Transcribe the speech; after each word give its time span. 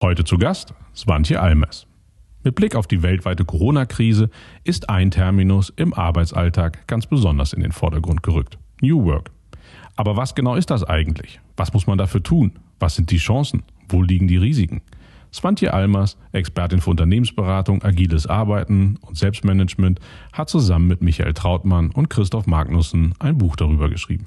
Heute 0.00 0.22
zu 0.22 0.38
Gast 0.38 0.74
Svantje 0.94 1.40
Almes. 1.40 1.88
Mit 2.44 2.54
Blick 2.54 2.76
auf 2.76 2.86
die 2.86 3.02
weltweite 3.02 3.44
Corona-Krise 3.44 4.30
ist 4.62 4.88
ein 4.88 5.10
Terminus 5.10 5.72
im 5.74 5.92
Arbeitsalltag 5.92 6.86
ganz 6.86 7.08
besonders 7.08 7.52
in 7.52 7.62
den 7.62 7.72
Vordergrund 7.72 8.22
gerückt. 8.22 8.58
New 8.80 9.04
Work. 9.06 9.32
Aber 9.96 10.16
was 10.16 10.36
genau 10.36 10.54
ist 10.54 10.70
das 10.70 10.84
eigentlich? 10.84 11.40
Was 11.56 11.72
muss 11.72 11.88
man 11.88 11.98
dafür 11.98 12.22
tun? 12.22 12.60
Was 12.78 12.94
sind 12.94 13.10
die 13.10 13.16
Chancen? 13.16 13.64
Wo 13.88 14.00
liegen 14.00 14.28
die 14.28 14.36
Risiken? 14.36 14.82
Svantje 15.32 15.74
Almers, 15.74 16.16
Expertin 16.30 16.80
für 16.80 16.90
Unternehmensberatung, 16.90 17.82
agiles 17.82 18.28
Arbeiten 18.28 18.98
und 19.00 19.18
Selbstmanagement, 19.18 19.98
hat 20.32 20.48
zusammen 20.48 20.86
mit 20.86 21.02
Michael 21.02 21.34
Trautmann 21.34 21.90
und 21.90 22.08
Christoph 22.08 22.46
Magnussen 22.46 23.14
ein 23.18 23.36
Buch 23.36 23.56
darüber 23.56 23.90
geschrieben. 23.90 24.26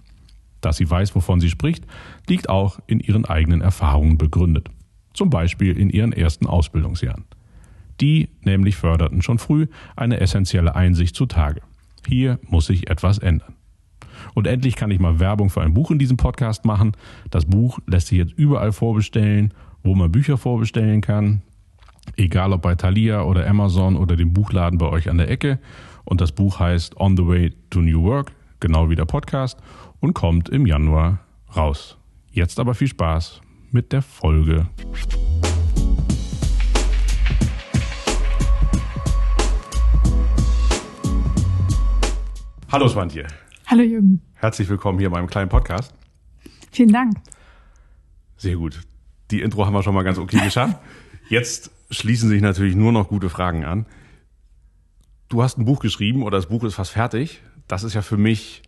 Dass 0.59 0.75
sie 0.75 0.89
weiß, 0.89 1.15
wovon 1.15 1.39
sie 1.39 1.49
spricht, 1.49 1.85
liegt 2.27 2.49
auch 2.49 2.79
in 2.88 2.99
ihren 2.99 3.23
eigenen 3.23 3.61
Erfahrungen 3.61 4.17
begründet. 4.17 4.69
Zum 5.13 5.29
Beispiel 5.29 5.77
in 5.77 5.89
ihren 5.89 6.13
ersten 6.13 6.47
Ausbildungsjahren. 6.47 7.25
Die 7.99 8.29
nämlich 8.43 8.75
förderten 8.75 9.21
schon 9.21 9.39
früh 9.39 9.67
eine 9.95 10.19
essentielle 10.19 10.75
Einsicht 10.75 11.15
zutage. 11.15 11.61
Hier 12.07 12.39
muss 12.47 12.65
sich 12.65 12.89
etwas 12.89 13.19
ändern. 13.19 13.53
Und 14.33 14.47
endlich 14.47 14.75
kann 14.75 14.91
ich 14.91 14.99
mal 14.99 15.19
Werbung 15.19 15.49
für 15.49 15.61
ein 15.61 15.73
Buch 15.73 15.91
in 15.91 15.99
diesem 15.99 16.17
Podcast 16.17 16.66
machen. 16.66 16.93
Das 17.29 17.45
Buch 17.45 17.79
lässt 17.88 18.07
sich 18.07 18.17
jetzt 18.17 18.33
überall 18.33 18.71
vorbestellen, 18.71 19.53
wo 19.83 19.95
man 19.95 20.11
Bücher 20.11 20.38
vorbestellen 20.38 21.02
kann. 21.02 21.41
Egal 22.16 22.53
ob 22.53 22.61
bei 22.61 22.75
Thalia 22.75 23.23
oder 23.23 23.47
Amazon 23.47 23.95
oder 23.95 24.16
dem 24.16 24.33
Buchladen 24.33 24.77
bei 24.77 24.88
euch 24.88 25.09
an 25.09 25.17
der 25.17 25.30
Ecke. 25.30 25.59
Und 26.03 26.21
das 26.21 26.31
Buch 26.31 26.59
heißt 26.59 26.99
On 26.99 27.16
the 27.16 27.25
Way 27.25 27.53
to 27.69 27.81
New 27.81 28.03
Work, 28.03 28.31
genau 28.59 28.89
wie 28.89 28.95
der 28.95 29.05
Podcast, 29.05 29.59
und 29.99 30.13
kommt 30.13 30.49
im 30.49 30.66
Januar 30.66 31.19
raus. 31.55 31.97
Jetzt 32.31 32.59
aber 32.59 32.73
viel 32.73 32.88
Spaß 32.88 33.41
mit 33.73 33.91
der 33.93 34.02
Folge. 34.02 34.67
Hallo 42.72 42.88
Svantje. 42.88 43.27
Hallo 43.66 43.83
Jürgen. 43.83 44.22
Herzlich 44.33 44.67
willkommen 44.69 44.99
hier 44.99 45.08
in 45.08 45.14
meinem 45.14 45.27
kleinen 45.27 45.49
Podcast. 45.49 45.94
Vielen 46.72 46.92
Dank. 46.92 47.14
Sehr 48.38 48.55
gut. 48.55 48.81
Die 49.30 49.42
Intro 49.42 49.66
haben 49.66 49.73
wir 49.73 49.83
schon 49.83 49.94
mal 49.94 50.03
ganz 50.03 50.17
okay 50.17 50.39
geschafft. 50.44 50.77
Jetzt 51.30 51.72
schließen 51.89 52.30
sich 52.30 52.42
natürlich 52.42 52.75
nur 52.75 52.92
noch 52.92 53.08
gute 53.08 53.30
Fragen 53.30 53.64
an. 53.64 53.86
Du 55.30 55.44
hast 55.44 55.58
ein 55.58 55.66
Buch 55.66 55.80
geschrieben 55.80 56.23
oder 56.23 56.38
das 56.38 56.47
Buch 56.47 56.64
ist 56.64 56.75
fast 56.75 56.92
fertig. 56.92 57.42
Das 57.67 57.83
ist 57.83 57.94
ja 57.94 58.02
für 58.02 58.17
mich 58.17 58.64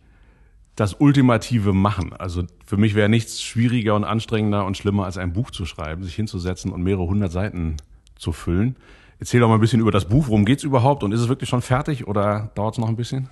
das 0.76 0.94
ultimative 0.94 1.72
Machen. 1.72 2.12
Also 2.12 2.44
für 2.66 2.76
mich 2.76 2.94
wäre 2.94 3.08
nichts 3.08 3.42
schwieriger 3.42 3.94
und 3.94 4.04
anstrengender 4.04 4.64
und 4.66 4.76
schlimmer, 4.76 5.04
als 5.04 5.18
ein 5.18 5.32
Buch 5.32 5.50
zu 5.50 5.66
schreiben, 5.66 6.02
sich 6.02 6.14
hinzusetzen 6.14 6.72
und 6.72 6.82
mehrere 6.82 7.06
hundert 7.06 7.32
Seiten 7.32 7.76
zu 8.16 8.32
füllen. 8.32 8.76
Erzähl 9.20 9.40
doch 9.40 9.48
mal 9.48 9.54
ein 9.54 9.60
bisschen 9.60 9.80
über 9.80 9.92
das 9.92 10.06
Buch. 10.06 10.26
Worum 10.26 10.44
geht's 10.44 10.64
überhaupt? 10.64 11.02
Und 11.02 11.12
ist 11.12 11.20
es 11.20 11.28
wirklich 11.28 11.48
schon 11.48 11.62
fertig 11.62 12.06
oder 12.08 12.50
dauert 12.54 12.74
es 12.74 12.78
noch 12.78 12.88
ein 12.88 12.96
bisschen? 12.96 13.28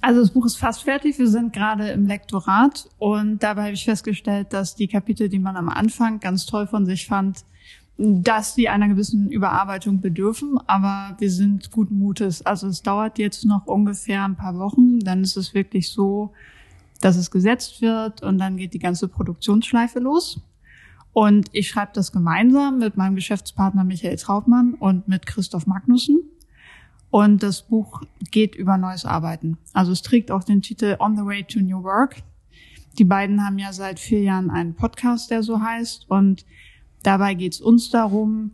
Also 0.00 0.20
das 0.20 0.30
Buch 0.30 0.46
ist 0.46 0.56
fast 0.56 0.84
fertig. 0.84 1.18
Wir 1.18 1.28
sind 1.28 1.52
gerade 1.52 1.90
im 1.90 2.06
Lektorat 2.06 2.88
und 2.98 3.42
dabei 3.42 3.64
habe 3.64 3.72
ich 3.72 3.84
festgestellt, 3.84 4.52
dass 4.52 4.74
die 4.74 4.88
Kapitel, 4.88 5.28
die 5.28 5.38
man 5.38 5.56
am 5.56 5.68
Anfang 5.68 6.20
ganz 6.20 6.46
toll 6.46 6.66
von 6.66 6.86
sich 6.86 7.06
fand, 7.06 7.44
dass 7.98 8.54
die 8.54 8.68
einer 8.68 8.88
gewissen 8.88 9.28
Überarbeitung 9.28 10.00
bedürfen, 10.00 10.58
aber 10.68 11.16
wir 11.18 11.30
sind 11.32 11.72
guten 11.72 11.98
Mutes. 11.98 12.46
Also 12.46 12.68
es 12.68 12.82
dauert 12.82 13.18
jetzt 13.18 13.44
noch 13.44 13.66
ungefähr 13.66 14.24
ein 14.24 14.36
paar 14.36 14.56
Wochen, 14.56 15.00
dann 15.00 15.22
ist 15.22 15.36
es 15.36 15.52
wirklich 15.52 15.90
so, 15.90 16.32
dass 17.00 17.16
es 17.16 17.30
gesetzt 17.30 17.82
wird 17.82 18.22
und 18.22 18.38
dann 18.38 18.56
geht 18.56 18.72
die 18.72 18.78
ganze 18.78 19.08
Produktionsschleife 19.08 19.98
los. 19.98 20.40
Und 21.12 21.48
ich 21.52 21.68
schreibe 21.68 21.90
das 21.94 22.12
gemeinsam 22.12 22.78
mit 22.78 22.96
meinem 22.96 23.16
Geschäftspartner 23.16 23.82
Michael 23.82 24.16
Trautmann 24.16 24.74
und 24.74 25.08
mit 25.08 25.26
Christoph 25.26 25.66
Magnussen. 25.66 26.20
Und 27.10 27.42
das 27.42 27.62
Buch 27.62 28.02
geht 28.30 28.54
über 28.54 28.76
neues 28.76 29.04
Arbeiten. 29.04 29.58
Also 29.72 29.90
es 29.90 30.02
trägt 30.02 30.30
auch 30.30 30.44
den 30.44 30.62
Titel 30.62 30.96
On 31.00 31.16
the 31.16 31.24
Way 31.24 31.44
to 31.44 31.58
New 31.58 31.82
Work. 31.82 32.22
Die 32.98 33.04
beiden 33.04 33.44
haben 33.44 33.58
ja 33.58 33.72
seit 33.72 33.98
vier 33.98 34.20
Jahren 34.22 34.50
einen 34.50 34.74
Podcast, 34.74 35.30
der 35.30 35.42
so 35.42 35.60
heißt. 35.60 36.08
Und 36.08 36.44
Dabei 37.02 37.34
geht 37.34 37.54
es 37.54 37.60
uns 37.60 37.90
darum, 37.90 38.52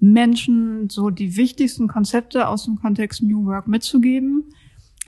Menschen 0.00 0.90
so 0.90 1.10
die 1.10 1.36
wichtigsten 1.36 1.86
Konzepte 1.86 2.48
aus 2.48 2.64
dem 2.64 2.76
Kontext 2.76 3.22
New 3.22 3.44
Work 3.46 3.68
mitzugeben, 3.68 4.44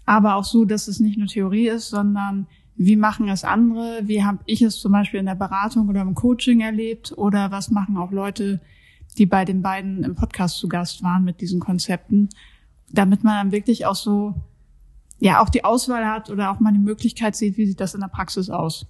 aber 0.07 0.37
auch 0.37 0.45
so, 0.45 0.65
dass 0.65 0.87
es 0.87 1.01
nicht 1.01 1.19
nur 1.19 1.27
Theorie 1.27 1.69
ist, 1.69 1.89
sondern 1.89 2.47
wie 2.77 2.97
machen 2.97 3.29
es 3.29 3.45
andere, 3.45 4.01
wie 4.05 4.25
habe 4.25 4.39
ich 4.47 4.63
es 4.63 4.81
zum 4.81 4.93
Beispiel 4.93 5.21
in 5.21 5.27
der 5.27 5.37
Beratung 5.37 5.89
oder 5.89 6.03
im 6.03 6.15
Coaching 6.15 6.61
erlebt? 6.61 7.13
Oder 7.17 7.51
was 7.51 7.71
machen 7.71 7.97
auch 7.97 8.11
Leute, 8.11 8.61
die 9.17 9.27
bei 9.27 9.45
den 9.45 9.63
beiden 9.63 10.03
im 10.03 10.15
Podcast 10.15 10.59
zu 10.59 10.69
Gast 10.69 11.03
waren 11.03 11.25
mit 11.25 11.41
diesen 11.41 11.61
Konzepten, 11.61 12.29
damit 12.91 13.23
man 13.23 13.35
dann 13.35 13.53
wirklich 13.53 13.87
auch 13.87 13.95
so, 13.95 14.35
ja, 15.19 15.41
auch 15.41 15.49
die 15.49 15.65
Auswahl 15.65 16.05
hat 16.05 16.31
oder 16.31 16.51
auch 16.51 16.59
mal 16.59 16.73
die 16.73 16.79
Möglichkeit 16.79 17.37
sieht, 17.37 17.57
wie 17.57 17.67
sieht 17.67 17.81
das 17.81 17.95
in 17.95 18.01
der 18.01 18.09
Praxis 18.09 18.51
aus. 18.51 18.87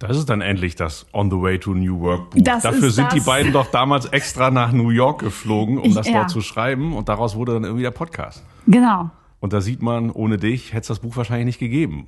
Das 0.00 0.16
ist 0.16 0.30
dann 0.30 0.40
endlich 0.40 0.76
das 0.76 1.06
On 1.12 1.30
the 1.30 1.36
Way 1.36 1.58
to 1.58 1.74
New 1.74 2.00
Work 2.00 2.30
Buch. 2.30 2.40
Das 2.42 2.62
Dafür 2.62 2.90
sind 2.90 3.06
das. 3.06 3.14
die 3.14 3.20
beiden 3.20 3.52
doch 3.52 3.70
damals 3.70 4.06
extra 4.06 4.50
nach 4.50 4.72
New 4.72 4.90
York 4.90 5.20
geflogen, 5.20 5.78
um 5.78 5.84
ich, 5.84 5.94
das 5.94 6.06
ja. 6.06 6.20
dort 6.20 6.30
zu 6.30 6.40
schreiben. 6.40 6.96
Und 6.96 7.08
daraus 7.08 7.34
wurde 7.34 7.54
dann 7.54 7.64
irgendwie 7.64 7.82
der 7.82 7.90
Podcast. 7.90 8.44
Genau. 8.66 9.10
Und 9.40 9.52
da 9.52 9.60
sieht 9.60 9.82
man, 9.82 10.10
ohne 10.10 10.36
dich 10.36 10.72
hätte 10.72 10.82
es 10.82 10.88
das 10.88 10.98
Buch 11.00 11.16
wahrscheinlich 11.16 11.46
nicht 11.46 11.58
gegeben. 11.58 12.06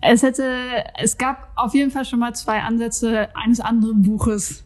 Es 0.00 0.22
hätte, 0.22 0.84
es 0.96 1.18
gab 1.18 1.52
auf 1.54 1.74
jeden 1.74 1.90
Fall 1.90 2.04
schon 2.04 2.18
mal 2.18 2.34
zwei 2.34 2.62
Ansätze 2.62 3.28
eines 3.36 3.60
anderen 3.60 4.02
Buches. 4.02 4.64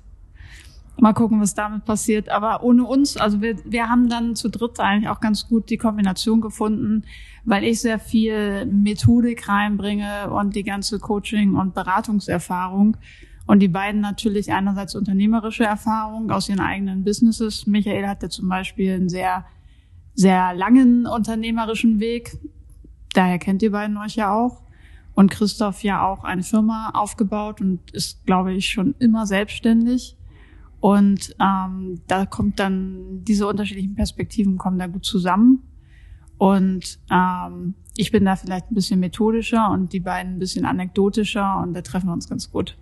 Mal 1.03 1.15
gucken, 1.15 1.41
was 1.41 1.55
damit 1.55 1.85
passiert. 1.85 2.29
Aber 2.29 2.63
ohne 2.63 2.85
uns, 2.85 3.17
also 3.17 3.43
wir, 3.43 3.57
wir 3.65 3.89
haben 3.89 4.09
dann 4.09 4.37
zu 4.37 4.49
dritt 4.49 4.79
eigentlich 4.79 5.09
auch 5.09 5.21
ganz 5.21 5.49
gut 5.49 5.69
die 5.69 5.77
Kombination 5.77 6.41
gefunden 6.41 7.05
weil 7.45 7.65
ich 7.65 7.81
sehr 7.81 7.99
viel 7.99 8.67
Methodik 8.67 9.49
reinbringe 9.49 10.31
und 10.31 10.55
die 10.55 10.63
ganze 10.63 10.99
Coaching- 10.99 11.55
und 11.55 11.75
Beratungserfahrung. 11.75 12.97
Und 13.47 13.59
die 13.61 13.69
beiden 13.69 14.01
natürlich 14.01 14.53
einerseits 14.53 14.95
unternehmerische 14.95 15.65
Erfahrung 15.65 16.31
aus 16.31 16.49
ihren 16.49 16.61
eigenen 16.61 17.03
Businesses. 17.03 17.67
Michael 17.67 18.07
hatte 18.07 18.29
zum 18.29 18.49
Beispiel 18.49 18.95
einen 18.95 19.09
sehr, 19.09 19.45
sehr 20.15 20.55
langen 20.55 21.07
unternehmerischen 21.07 21.99
Weg. 21.99 22.39
Daher 23.15 23.39
kennt 23.39 23.63
ihr 23.63 23.73
beiden 23.73 23.97
euch 23.97 24.15
ja 24.15 24.33
auch. 24.33 24.63
Und 25.15 25.31
Christoph 25.31 25.83
ja 25.83 26.07
auch 26.07 26.25
eine 26.25 26.45
Firma 26.45 26.91
aufgebaut 26.95 27.61
und 27.61 27.91
ist, 27.91 28.25
glaube 28.25 28.55
ich, 28.55 28.69
schon 28.69 28.95
immer 28.99 29.27
selbstständig. 29.27 30.17
Und 30.83 31.37
ähm, 31.41 32.01
da 32.09 32.27
kommt 32.27 32.59
dann 32.59 33.23
diese 33.23 33.47
unterschiedlichen 33.47 33.95
Perspektiven 33.95 34.59
kommen 34.59 34.81
da 34.81 34.89
gut 34.89 35.05
zusammen. 35.05 35.63
Und 36.39 36.99
ähm, 37.09 37.75
ich 37.97 38.11
bin 38.11 38.25
da 38.25 38.35
vielleicht 38.35 38.69
ein 38.69 38.75
bisschen 38.75 38.99
methodischer 38.99 39.71
und 39.71 39.93
die 39.93 40.01
beiden 40.01 40.35
ein 40.35 40.39
bisschen 40.41 40.65
anekdotischer 40.65 41.61
und 41.63 41.75
da 41.75 41.83
treffen 41.83 42.09
wir 42.09 42.13
uns 42.13 42.29
ganz 42.29 42.51
gut. 42.51 42.77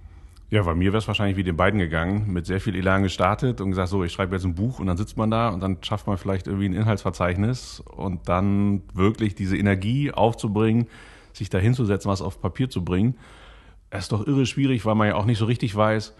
Ja, 0.48 0.62
bei 0.62 0.74
mir 0.74 0.92
wäre 0.92 0.96
es 0.96 1.08
wahrscheinlich 1.08 1.36
wie 1.36 1.42
den 1.42 1.58
beiden 1.58 1.78
gegangen, 1.78 2.32
mit 2.32 2.46
sehr 2.46 2.58
viel 2.62 2.74
Elan 2.74 3.02
gestartet 3.02 3.60
und 3.60 3.68
gesagt, 3.68 3.90
so, 3.90 4.02
ich 4.02 4.12
schreibe 4.12 4.34
jetzt 4.34 4.46
ein 4.46 4.54
Buch 4.54 4.78
und 4.78 4.86
dann 4.86 4.96
sitzt 4.96 5.18
man 5.18 5.30
da 5.30 5.50
und 5.50 5.60
dann 5.60 5.76
schafft 5.82 6.06
man 6.06 6.16
vielleicht 6.16 6.46
irgendwie 6.46 6.70
ein 6.70 6.72
Inhaltsverzeichnis 6.72 7.80
und 7.80 8.30
dann 8.30 8.80
wirklich 8.94 9.34
diese 9.34 9.58
Energie 9.58 10.10
aufzubringen, 10.10 10.86
sich 11.34 11.50
da 11.50 11.58
hinzusetzen, 11.58 12.10
was 12.10 12.22
auf 12.22 12.40
Papier 12.40 12.70
zu 12.70 12.82
bringen. 12.82 13.18
Es 13.90 14.04
ist 14.04 14.12
doch 14.12 14.26
irre 14.26 14.46
schwierig, 14.46 14.86
weil 14.86 14.94
man 14.94 15.08
ja 15.08 15.16
auch 15.16 15.26
nicht 15.26 15.38
so 15.38 15.44
richtig 15.44 15.76
weiß, 15.76 16.14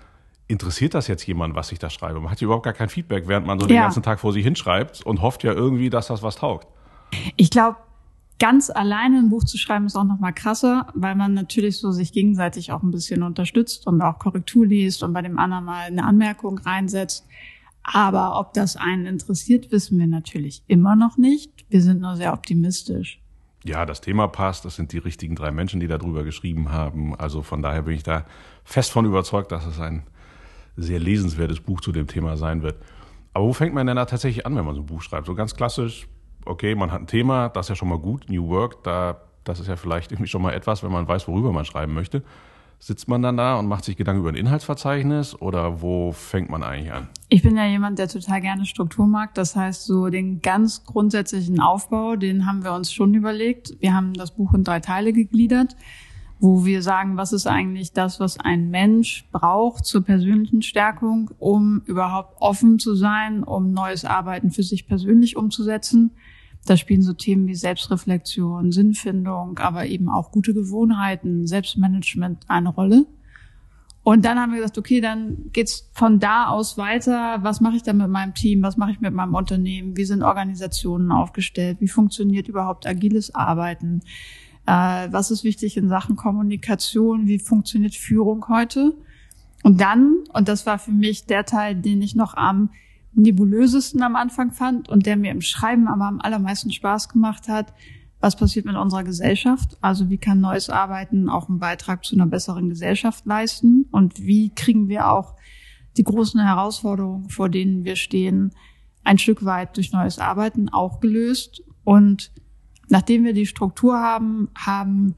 interessiert 0.51 0.95
das 0.95 1.07
jetzt 1.07 1.27
jemand, 1.27 1.55
was 1.55 1.71
ich 1.73 1.79
da 1.79 1.89
schreibe? 1.89 2.21
Man 2.21 2.31
hat 2.31 2.43
überhaupt 2.43 2.65
gar 2.65 2.73
kein 2.73 2.89
Feedback, 2.89 3.29
während 3.29 3.47
man 3.47 3.59
so 3.61 3.67
ja. 3.67 3.75
den 3.75 3.83
ganzen 3.83 4.03
Tag 4.03 4.19
vor 4.19 4.33
sich 4.33 4.45
hinschreibt 4.45 5.07
und 5.07 5.23
hofft 5.23 5.45
ja 5.45 5.53
irgendwie, 5.53 5.91
dass 5.91 6.09
das 6.09 6.23
was 6.23 6.37
taugt. 6.37 6.67
Ich 7.37 7.51
glaube, 7.51 7.77
ganz 8.41 8.69
alleine 8.69 9.19
ein 9.19 9.31
Buch 9.31 9.45
zu 9.45 9.59
schreiben 9.59 9.87
ist 9.87 9.97
auch 9.97 10.05
noch 10.05 10.19
mal 10.19 10.33
krasser, 10.33 10.89
weil 10.95 11.15
man 11.15 11.35
natürlich 11.35 11.79
so 11.79 11.93
sich 11.93 12.13
gegenseitig 12.13 12.73
auch 12.73 12.83
ein 12.83 12.91
bisschen 12.91 13.23
unterstützt 13.23 13.87
und 13.87 14.03
auch 14.03 14.19
Korrektur 14.19 14.67
liest 14.67 15.03
und 15.03 15.13
bei 15.13 15.23
dem 15.23 15.39
anderen 15.39 15.65
mal 15.65 15.87
eine 15.87 16.05
Anmerkung 16.05 16.59
reinsetzt. 16.59 17.27
Aber 17.83 18.39
ob 18.39 18.53
das 18.53 18.77
einen 18.77 19.07
interessiert, 19.07 19.71
wissen 19.71 19.99
wir 19.99 20.07
natürlich 20.07 20.63
immer 20.67 20.97
noch 20.97 21.17
nicht. 21.17 21.65
Wir 21.71 21.81
sind 21.81 22.01
nur 22.01 22.17
sehr 22.17 22.33
optimistisch. 22.33 23.21
Ja, 23.65 23.87
das 23.87 24.01
Thema 24.01 24.27
passt. 24.27 24.65
Das 24.65 24.77
sind 24.77 24.93
die 24.93 24.99
richtigen 24.99 25.37
drei 25.37 25.51
Menschen, 25.51 25.81
die 25.81 25.87
darüber 25.87 26.25
geschrieben 26.25 26.73
haben. 26.73 27.15
Also 27.15 27.43
von 27.43 27.63
daher 27.63 27.83
bin 27.83 27.95
ich 27.95 28.03
da 28.03 28.25
fest 28.65 28.91
von 28.91 29.05
überzeugt, 29.05 29.53
dass 29.53 29.67
es 29.67 29.79
ein 29.81 30.03
sehr 30.83 30.99
lesenswertes 30.99 31.61
Buch 31.61 31.81
zu 31.81 31.93
dem 31.93 32.07
Thema 32.07 32.37
sein 32.37 32.63
wird. 32.63 32.77
Aber 33.33 33.47
wo 33.47 33.53
fängt 33.53 33.75
man 33.75 33.87
denn 33.87 33.97
da 33.97 34.07
tatsächlich 34.07 34.47
an, 34.47 34.57
wenn 34.57 34.65
man 34.65 34.75
so 34.75 34.81
ein 34.81 34.87
Buch 34.87 35.03
schreibt? 35.03 35.27
So 35.27 35.35
ganz 35.35 35.55
klassisch 35.55 36.09
okay, 36.45 36.75
man 36.75 36.91
hat 36.91 37.03
ein 37.03 37.07
Thema, 37.07 37.49
das 37.49 37.67
ist 37.67 37.71
ja 37.71 37.77
schon 37.77 37.89
mal 37.89 37.99
gut, 37.99 38.29
New 38.29 38.49
Work, 38.49 38.83
da, 38.85 39.21
das 39.45 39.61
ist 39.61 39.69
ja 39.69 39.77
vielleicht 39.77 40.13
irgendwie 40.13 40.29
schon 40.29 40.43
mal 40.43 40.53
etwas, 40.53 40.83
wenn 40.83 40.93
man 40.93 41.07
weiß, 41.07 41.29
worüber 41.29 41.53
man 41.53 41.65
schreiben 41.65 41.95
möchte. 41.95 42.23
Sitzt 42.83 43.09
man 43.09 43.21
dann 43.21 43.37
da 43.37 43.59
und 43.59 43.67
macht 43.67 43.85
sich 43.85 43.99
Gedanken 43.99 44.23
über 44.23 44.31
ein 44.31 44.37
Inhaltsverzeichnis 44.37 45.39
oder 45.39 45.83
wo 45.83 46.13
fängt 46.13 46.49
man 46.49 46.63
eigentlich 46.63 46.91
an? 46.91 47.09
Ich 47.29 47.43
bin 47.43 47.55
ja 47.55 47.67
jemand, 47.67 47.99
der 47.99 48.09
total 48.09 48.41
gerne 48.41 48.65
Struktur 48.65 49.07
mag. 49.07 49.35
Das 49.35 49.55
heißt, 49.55 49.85
so 49.85 50.09
den 50.09 50.41
ganz 50.41 50.87
grundsätzlichen 50.87 51.61
Aufbau, 51.61 52.17
den 52.17 52.47
haben 52.47 52.65
wir 52.65 52.73
uns 52.73 52.91
schon 52.91 53.13
überlegt. 53.13 53.77
Wir 53.81 53.95
haben 53.95 54.15
das 54.15 54.31
Buch 54.31 54.55
in 54.55 54.65
drei 54.65 54.81
Teile 54.81 55.13
gegliedert. 55.13 55.77
Wo 56.41 56.65
wir 56.65 56.83
sagen, 56.83 57.19
was 57.19 57.35
ist 57.35 57.47
eigentlich 57.47 57.93
das, 57.93 58.19
was 58.19 58.41
ein 58.41 58.71
Mensch 58.71 59.29
braucht 59.31 59.85
zur 59.85 60.03
persönlichen 60.03 60.63
Stärkung, 60.63 61.31
um 61.39 61.83
überhaupt 61.85 62.41
offen 62.41 62.79
zu 62.79 62.95
sein, 62.95 63.45
um 63.45 63.73
neues 63.73 64.07
Arbeiten 64.07 64.51
für 64.51 64.63
sich 64.63 64.87
persönlich 64.87 65.37
umzusetzen. 65.37 66.13
Da 66.65 66.79
spielen 66.79 67.03
so 67.03 67.13
Themen 67.13 67.47
wie 67.47 67.55
Selbstreflexion, 67.55 68.73
Sinnfindung, 68.73 69.59
aber 69.59 69.87
eben 69.87 70.09
auch 70.09 70.33
gute 70.33 70.55
Gewohnheiten, 70.55 71.47
Selbstmanagement 71.47 72.45
eine 72.49 72.71
Rolle. 72.71 73.07
Und 74.03 74.25
dann 74.25 74.39
haben 74.39 74.53
wir 74.53 74.61
gesagt, 74.61 74.79
okay, 74.79 75.03
dann 75.03 75.51
geht's 75.53 75.91
von 75.93 76.21
da 76.21 76.47
aus 76.47 76.79
weiter. 76.79 77.39
Was 77.43 77.61
mache 77.61 77.77
ich 77.77 77.83
dann 77.83 77.99
mit 77.99 78.09
meinem 78.09 78.33
Team? 78.33 78.63
Was 78.63 78.79
mache 78.79 78.93
ich 78.93 79.01
mit 79.01 79.13
meinem 79.13 79.35
Unternehmen? 79.35 79.95
Wie 79.97 80.07
sind 80.07 80.23
Organisationen 80.23 81.13
aufgestellt? 81.13 81.79
Wie 81.81 81.89
funktioniert 81.89 82.49
überhaupt 82.49 82.87
agiles 82.87 83.35
Arbeiten? 83.35 84.01
Äh, 84.67 85.09
was 85.11 85.31
ist 85.31 85.45
wichtig 85.45 85.77
in 85.77 85.89
Sachen 85.89 86.17
Kommunikation? 86.17 87.27
Wie 87.27 87.39
funktioniert 87.39 87.95
Führung 87.95 88.47
heute? 88.49 88.95
Und 89.63 89.81
dann, 89.81 90.17
und 90.33 90.49
das 90.49 90.67
war 90.67 90.79
für 90.79 90.93
mich 90.93 91.27
der 91.27 91.45
Teil, 91.45 91.75
den 91.75 92.01
ich 92.03 92.15
noch 92.15 92.35
am 92.35 92.71
nebulösesten 93.13 94.03
am 94.03 94.17
Anfang 94.17 94.53
fand 94.53 94.89
und 94.89 95.07
der 95.07 95.17
mir 95.17 95.33
im 95.33 95.41
Schreiben 95.41 95.89
aber 95.89 96.05
am 96.05 96.21
allermeisten 96.21 96.71
Spaß 96.71 97.09
gemacht 97.09 97.49
hat, 97.49 97.73
was 98.21 98.37
passiert 98.37 98.67
mit 98.67 98.77
unserer 98.77 99.03
Gesellschaft? 99.03 99.79
Also 99.81 100.11
wie 100.11 100.19
kann 100.19 100.41
neues 100.41 100.69
Arbeiten 100.69 101.29
auch 101.29 101.49
einen 101.49 101.59
Beitrag 101.59 102.05
zu 102.05 102.15
einer 102.15 102.27
besseren 102.27 102.69
Gesellschaft 102.69 103.25
leisten? 103.25 103.87
Und 103.91 104.21
wie 104.21 104.51
kriegen 104.51 104.89
wir 104.89 105.11
auch 105.11 105.35
die 105.97 106.05
großen 106.05 106.41
Herausforderungen, 106.41 107.31
vor 107.31 107.49
denen 107.49 107.85
wir 107.85 107.97
stehen, 107.97 108.53
ein 109.05 109.17
Stück 109.17 109.45
weit 109.45 109.77
durch 109.77 109.93
neues 109.93 110.19
Arbeiten 110.19 110.69
auch 110.69 111.01
gelöst? 111.01 111.63
Und 111.83 112.31
nachdem 112.91 113.25
wir 113.25 113.33
die 113.33 113.47
Struktur 113.47 113.99
haben, 113.99 114.49
haben 114.55 115.15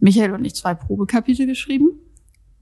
Michael 0.00 0.32
und 0.32 0.44
ich 0.44 0.54
zwei 0.54 0.74
Probekapitel 0.74 1.46
geschrieben, 1.46 1.90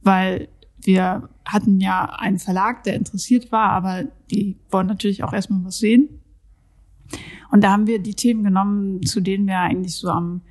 weil 0.02 0.48
wir 0.78 1.28
hatten 1.44 1.80
ja 1.80 2.04
einen 2.04 2.38
Verlag, 2.38 2.82
der 2.84 2.94
interessiert 2.94 3.52
war, 3.52 3.70
aber 3.70 4.04
die 4.30 4.56
wollen 4.70 4.86
natürlich 4.86 5.22
auch 5.22 5.32
erstmal 5.32 5.64
was 5.64 5.78
sehen. 5.78 6.08
Und 7.50 7.62
da 7.62 7.70
haben 7.70 7.86
wir 7.86 8.00
die 8.00 8.14
Themen 8.14 8.44
genommen, 8.44 9.02
zu 9.02 9.20
denen 9.20 9.46
wir 9.46 9.58
eigentlich 9.58 9.94
so 9.94 10.08
am 10.08 10.42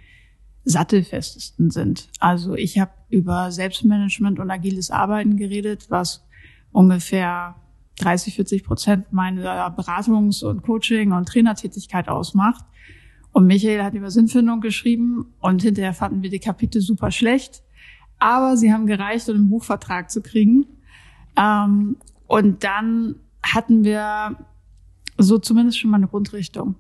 sattelfestesten 0.64 1.70
sind. 1.70 2.10
Also 2.20 2.56
ich 2.56 2.80
habe 2.80 2.92
über 3.10 3.52
Selbstmanagement 3.52 4.40
und 4.40 4.50
agiles 4.50 4.90
Arbeiten 4.90 5.38
geredet, 5.38 5.88
was 5.90 6.26
ungefähr 6.72 7.56
30, 8.00 8.36
40 8.36 8.64
Prozent 8.64 9.14
meiner 9.14 9.70
Beratungs- 9.76 10.44
und 10.44 10.64
Coaching- 10.64 11.12
und 11.12 11.28
Trainertätigkeit 11.28 12.10
ausmacht. 12.10 12.66
Und 13.36 13.48
Michael 13.48 13.84
hat 13.84 13.94
über 13.96 14.12
Sinnfindung 14.12 14.62
geschrieben 14.62 15.34
und 15.42 15.62
hinterher 15.62 15.94
fanden 15.94 16.24
wir 16.24 16.30
die 16.30 16.40
Kapitel 16.40 16.80
super 16.80 17.12
schlecht. 17.12 17.64
Aber 18.18 18.56
sie 18.56 18.72
haben 18.72 18.88
gereicht, 18.88 19.28
um 19.28 19.36
einen 19.36 19.50
Buchvertrag 19.50 20.10
zu 20.10 20.22
kriegen. 20.22 20.66
Ähm, 21.36 21.98
und 22.28 22.64
dann 22.64 23.16
hatten 23.44 23.84
wir 23.84 24.38
so 25.18 25.38
zumindest 25.38 25.80
schon 25.80 25.92
mal 25.92 25.98
eine 25.98 26.08
Grundrichtung 26.08 26.76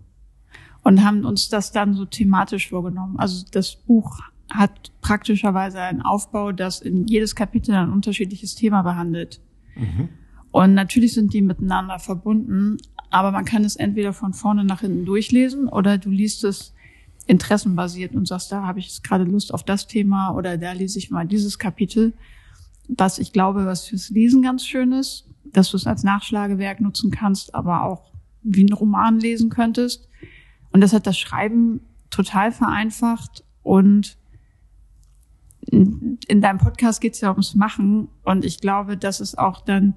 und 0.82 1.04
haben 1.04 1.26
uns 1.26 1.50
das 1.50 1.74
dann 1.74 1.94
so 1.94 2.06
thematisch 2.06 2.70
vorgenommen. 2.70 3.20
Also 3.20 3.46
das 3.52 3.76
Buch 3.76 4.22
hat 4.50 4.94
praktischerweise 5.02 5.82
einen 5.82 6.04
Aufbau, 6.04 6.54
das 6.54 6.80
in 6.80 7.06
jedes 7.06 7.36
Kapitel 7.36 7.76
ein 7.76 7.92
unterschiedliches 7.92 8.56
Thema 8.56 8.82
behandelt. 8.82 9.42
Mhm. 9.76 10.08
Und 10.56 10.74
natürlich 10.74 11.14
sind 11.14 11.34
die 11.34 11.42
miteinander 11.42 12.00
verbunden, 12.00 12.78
aber 13.10 13.32
man 13.32 13.44
kann 13.44 13.66
es 13.66 13.76
entweder 13.76 14.14
von 14.14 14.32
vorne 14.32 14.64
nach 14.64 14.80
hinten 14.80 15.04
durchlesen 15.04 15.68
oder 15.68 15.98
du 15.98 16.10
liest 16.10 16.46
es 16.46 16.74
interessenbasiert 17.28 18.16
und 18.16 18.26
sagst, 18.26 18.54
da 18.54 18.62
habe 18.62 18.80
ich 18.80 18.86
jetzt 18.86 19.04
gerade 19.04 19.26
Lust 19.26 19.54
auf 19.54 19.64
das 19.64 19.86
Thema 19.86 20.34
oder 20.34 20.58
da 20.58 20.72
lese 20.72 20.98
ich 20.98 21.12
mal 21.12 21.28
dieses 21.28 21.60
Kapitel. 21.60 22.14
Was 22.88 23.20
ich 23.20 23.34
glaube, 23.34 23.66
was 23.66 23.84
fürs 23.84 24.12
Lesen 24.12 24.44
ganz 24.44 24.66
schön 24.66 24.94
ist, 24.94 25.28
dass 25.44 25.72
du 25.72 25.76
es 25.76 25.88
als 25.88 26.04
Nachschlagewerk 26.04 26.80
nutzen 26.80 27.12
kannst, 27.12 27.54
aber 27.54 27.84
auch 27.84 28.14
wie 28.42 28.64
ein 28.64 28.72
Roman 28.72 29.20
lesen 29.20 29.50
könntest. 29.50 30.08
Und 30.72 30.80
das 30.80 30.94
hat 30.94 31.06
das 31.06 31.20
Schreiben 31.20 31.82
total 32.12 32.54
vereinfacht 32.54 33.44
und 33.62 34.18
in 35.70 36.40
deinem 36.40 36.60
Podcast 36.60 37.02
geht 37.02 37.16
es 37.16 37.20
ja 37.20 37.32
ums 37.32 37.56
Machen 37.56 38.08
und 38.24 38.46
ich 38.46 38.62
glaube, 38.62 38.96
das 38.96 39.20
ist 39.20 39.38
auch 39.38 39.60
dann 39.60 39.96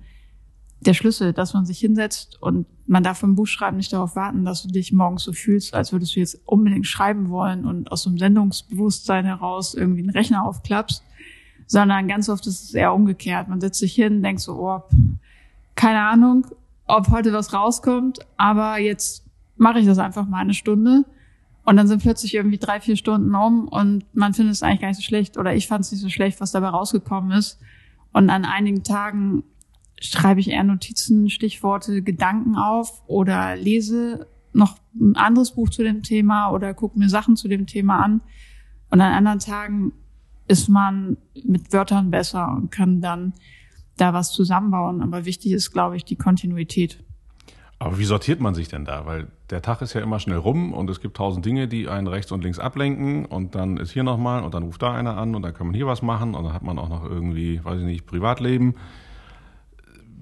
der 0.81 0.95
Schlüssel, 0.95 1.33
dass 1.33 1.55
man 1.55 1.67
sich 1.67 1.79
hinsetzt 1.79 2.41
und 2.41 2.67
man 2.87 3.03
darf 3.03 3.21
beim 3.21 3.35
Buchschreiben 3.35 3.77
nicht 3.77 3.93
darauf 3.93 4.15
warten, 4.15 4.45
dass 4.45 4.63
du 4.63 4.69
dich 4.69 4.93
morgens 4.93 5.25
so 5.25 5.33
fühlst, 5.33 5.75
als 5.75 5.93
würdest 5.93 6.15
du 6.15 6.21
jetzt 6.21 6.41
unbedingt 6.47 6.87
schreiben 6.87 7.31
wollen 7.31 7.65
und 7.65 7.91
aus 7.91 8.03
so 8.03 8.11
einem 8.11 8.19
Sendungsbewusstsein 8.19 9.25
heraus 9.25 9.75
irgendwie 9.75 10.03
einen 10.03 10.11
Rechner 10.11 10.45
aufklappst, 10.45 11.03
sondern 11.67 12.07
ganz 12.07 12.29
oft 12.29 12.47
ist 12.47 12.63
es 12.65 12.75
eher 12.75 12.95
umgekehrt. 12.95 13.49
Man 13.49 13.61
setzt 13.61 13.81
sich 13.81 13.93
hin, 13.93 14.23
denkt 14.23 14.41
so, 14.41 14.55
oh, 14.55 14.83
keine 15.75 16.01
Ahnung, 16.01 16.47
ob 16.87 17.11
heute 17.11 17.33
was 17.33 17.53
rauskommt, 17.53 18.21
aber 18.37 18.79
jetzt 18.79 19.25
mache 19.57 19.81
ich 19.81 19.87
das 19.87 19.99
einfach 19.99 20.27
mal 20.27 20.39
eine 20.39 20.55
Stunde. 20.55 21.05
Und 21.65 21.77
dann 21.77 21.87
sind 21.87 22.01
plötzlich 22.01 22.35
irgendwie 22.35 22.57
drei, 22.57 22.81
vier 22.81 22.97
Stunden 22.97 23.35
um 23.35 23.69
und 23.69 24.05
man 24.15 24.33
findet 24.33 24.55
es 24.55 24.63
eigentlich 24.63 24.81
gar 24.81 24.89
nicht 24.89 24.97
so 24.97 25.03
schlecht 25.03 25.37
oder 25.37 25.55
ich 25.55 25.67
fand 25.67 25.85
es 25.85 25.93
nicht 25.93 26.01
so 26.01 26.09
schlecht, 26.09 26.41
was 26.41 26.53
dabei 26.53 26.69
rausgekommen 26.69 27.33
ist. 27.33 27.59
Und 28.13 28.31
an 28.31 28.47
einigen 28.47 28.85
Tagen 28.85 29.45
schreibe 30.01 30.41
ich 30.41 30.51
eher 30.51 30.65
Notizen, 30.65 31.31
Stichworte, 31.31 32.03
Gedanken 32.03 32.57
auf 32.57 33.03
oder 33.07 33.57
lese 33.57 34.27
noch 34.53 34.77
ein 34.99 35.17
anderes 35.17 35.55
Buch 35.55 35.71
zu 35.71 35.83
dem 35.83 36.03
Thema 36.03 36.51
oder 36.51 36.75
gucke 36.75 36.99
mir 36.99 37.09
Sachen 37.09 37.37
zu 37.37 37.49
dem 37.49 37.67
Thema 37.67 38.03
an. 38.03 38.23
Und 38.91 39.01
an 39.01 39.13
anderen 39.13 39.39
Tagen 39.39 39.93
ist 40.47 40.69
man 40.69 41.19
mit 41.45 41.73
Wörtern 41.73 42.11
besser 42.11 42.51
und 42.57 42.71
kann 42.71 43.01
dann 43.01 43.35
da 43.97 44.15
was 44.15 44.33
zusammenbauen. 44.33 45.03
Aber 45.03 45.25
wichtig 45.25 45.53
ist, 45.53 45.73
glaube 45.73 45.97
ich, 45.97 46.05
die 46.05 46.17
Kontinuität. 46.17 47.05
Aber 47.81 47.99
wie 47.99 48.05
sortiert 48.05 48.41
man 48.41 48.55
sich 48.55 48.69
denn 48.69 48.85
da? 48.85 49.07
Weil 49.07 49.29
der 49.51 49.63
Tag 49.63 49.83
ist 49.83 49.95
ja 49.95 50.01
immer 50.01 50.19
schnell 50.19 50.39
rum 50.39 50.73
und 50.73 50.91
es 50.91 51.01
gibt 51.01 51.17
tausend 51.17 51.47
Dinge, 51.47 51.69
die 51.69 51.89
einen 51.89 52.09
rechts 52.09 52.33
und 52.33 52.43
links 52.43 52.59
ablenken 52.59 53.25
und 53.25 53.55
dann 53.55 53.77
ist 53.77 53.93
hier 53.93 54.03
nochmal 54.03 54.43
und 54.43 54.55
dann 54.55 54.65
ruft 54.65 54.83
da 54.83 54.93
einer 54.93 55.17
an 55.17 55.35
und 55.37 55.43
dann 55.43 55.55
kann 55.55 55.69
man 55.69 55.75
hier 55.75 55.87
was 55.87 56.03
machen 56.03 56.35
und 56.35 56.45
dann 56.45 56.53
hat 56.53 56.65
man 56.65 56.79
auch 56.79 56.89
noch 56.89 57.05
irgendwie, 57.05 57.65
weiß 57.65 57.81
ich 57.81 57.87
nicht, 57.87 58.07
Privatleben 58.07 58.75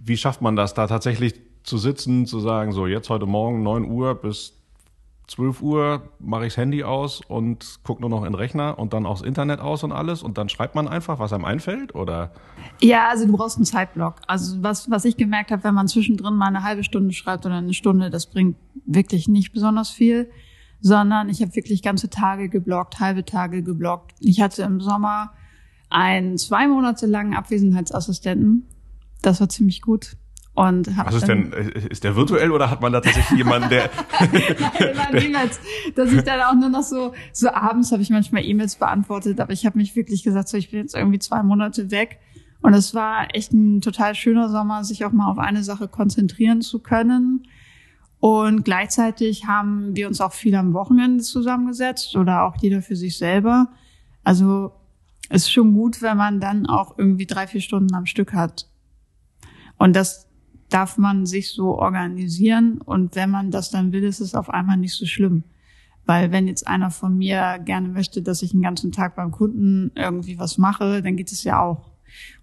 wie 0.06 0.16
schafft 0.16 0.40
man 0.40 0.56
das, 0.56 0.74
da 0.74 0.86
tatsächlich 0.86 1.34
zu 1.64 1.78
sitzen, 1.78 2.26
zu 2.26 2.38
sagen, 2.38 2.72
so 2.72 2.86
jetzt 2.86 3.10
heute 3.10 3.26
Morgen 3.26 3.62
9 3.62 3.90
Uhr 3.90 4.14
bis 4.14 4.52
12 5.26 5.60
Uhr 5.60 6.12
mache 6.20 6.46
ich 6.46 6.52
das 6.52 6.58
Handy 6.58 6.84
aus 6.84 7.20
und 7.26 7.80
gucke 7.82 8.00
nur 8.00 8.10
noch 8.10 8.18
in 8.18 8.30
den 8.30 8.34
Rechner 8.34 8.78
und 8.78 8.92
dann 8.92 9.04
auch 9.04 9.18
das 9.18 9.26
Internet 9.26 9.58
aus 9.58 9.82
und 9.82 9.90
alles 9.90 10.22
und 10.22 10.38
dann 10.38 10.48
schreibt 10.48 10.76
man 10.76 10.86
einfach, 10.86 11.18
was 11.18 11.32
einem 11.32 11.44
einfällt 11.44 11.96
oder? 11.96 12.30
Ja, 12.80 13.08
also 13.08 13.26
du 13.26 13.32
brauchst 13.32 13.56
einen 13.56 13.64
Zeitblock. 13.64 14.20
Also 14.28 14.62
was, 14.62 14.88
was 14.88 15.04
ich 15.04 15.16
gemerkt 15.16 15.50
habe, 15.50 15.64
wenn 15.64 15.74
man 15.74 15.88
zwischendrin 15.88 16.34
mal 16.34 16.46
eine 16.46 16.62
halbe 16.62 16.84
Stunde 16.84 17.12
schreibt 17.12 17.44
oder 17.44 17.56
eine 17.56 17.74
Stunde, 17.74 18.08
das 18.10 18.26
bringt 18.26 18.56
wirklich 18.84 19.26
nicht 19.26 19.52
besonders 19.52 19.90
viel, 19.90 20.30
sondern 20.80 21.28
ich 21.28 21.42
habe 21.42 21.56
wirklich 21.56 21.82
ganze 21.82 22.08
Tage 22.08 22.48
geblockt, 22.48 23.00
halbe 23.00 23.24
Tage 23.24 23.64
geblockt. 23.64 24.12
Ich 24.20 24.40
hatte 24.40 24.62
im 24.62 24.80
Sommer 24.80 25.32
einen 25.90 26.38
zwei 26.38 26.68
Monate 26.68 27.06
langen 27.06 27.34
Abwesenheitsassistenten 27.34 28.68
das 29.26 29.40
war 29.40 29.48
ziemlich 29.48 29.82
gut. 29.82 30.16
Und 30.54 30.96
Was 30.96 31.16
ist 31.16 31.28
denn, 31.28 31.52
ist 31.52 32.02
der 32.02 32.16
virtuell 32.16 32.50
oder 32.50 32.70
hat 32.70 32.80
man 32.80 32.90
da 32.90 33.02
tatsächlich 33.02 33.36
jemanden, 33.36 33.68
der... 33.70 33.90
Niemals, 35.12 35.60
dass 35.94 36.10
ich 36.10 36.22
dann 36.22 36.40
auch 36.40 36.54
nur 36.54 36.70
noch 36.70 36.82
so, 36.82 37.12
so 37.32 37.50
abends 37.50 37.92
habe 37.92 38.00
ich 38.00 38.08
manchmal 38.08 38.42
E-Mails 38.42 38.76
beantwortet, 38.76 39.38
aber 39.38 39.52
ich 39.52 39.66
habe 39.66 39.76
mich 39.76 39.94
wirklich 39.96 40.22
gesagt, 40.22 40.48
so 40.48 40.56
ich 40.56 40.70
bin 40.70 40.80
jetzt 40.80 40.94
irgendwie 40.94 41.18
zwei 41.18 41.42
Monate 41.42 41.90
weg. 41.90 42.20
Und 42.62 42.72
es 42.72 42.94
war 42.94 43.28
echt 43.34 43.52
ein 43.52 43.82
total 43.82 44.14
schöner 44.14 44.48
Sommer, 44.48 44.82
sich 44.82 45.04
auch 45.04 45.12
mal 45.12 45.30
auf 45.30 45.38
eine 45.38 45.62
Sache 45.62 45.88
konzentrieren 45.88 46.62
zu 46.62 46.78
können. 46.78 47.46
Und 48.18 48.64
gleichzeitig 48.64 49.46
haben 49.46 49.94
wir 49.94 50.08
uns 50.08 50.22
auch 50.22 50.32
viel 50.32 50.54
am 50.54 50.72
Wochenende 50.72 51.22
zusammengesetzt 51.22 52.16
oder 52.16 52.44
auch 52.44 52.56
jeder 52.62 52.80
für 52.80 52.96
sich 52.96 53.18
selber. 53.18 53.68
Also 54.24 54.72
ist 55.28 55.52
schon 55.52 55.74
gut, 55.74 56.00
wenn 56.00 56.16
man 56.16 56.40
dann 56.40 56.64
auch 56.64 56.96
irgendwie 56.96 57.26
drei, 57.26 57.46
vier 57.46 57.60
Stunden 57.60 57.94
am 57.94 58.06
Stück 58.06 58.32
hat. 58.32 58.66
Und 59.78 59.94
das 59.94 60.28
darf 60.68 60.98
man 60.98 61.26
sich 61.26 61.50
so 61.52 61.78
organisieren. 61.78 62.80
Und 62.80 63.14
wenn 63.14 63.30
man 63.30 63.50
das 63.50 63.70
dann 63.70 63.92
will, 63.92 64.04
ist 64.04 64.20
es 64.20 64.34
auf 64.34 64.50
einmal 64.50 64.76
nicht 64.76 64.94
so 64.94 65.06
schlimm. 65.06 65.44
Weil 66.04 66.30
wenn 66.32 66.46
jetzt 66.46 66.66
einer 66.66 66.90
von 66.90 67.16
mir 67.16 67.58
gerne 67.64 67.88
möchte, 67.88 68.22
dass 68.22 68.42
ich 68.42 68.52
den 68.52 68.62
ganzen 68.62 68.92
Tag 68.92 69.16
beim 69.16 69.32
Kunden 69.32 69.90
irgendwie 69.94 70.38
was 70.38 70.56
mache, 70.58 71.02
dann 71.02 71.16
geht 71.16 71.32
es 71.32 71.44
ja 71.44 71.60
auch. 71.60 71.92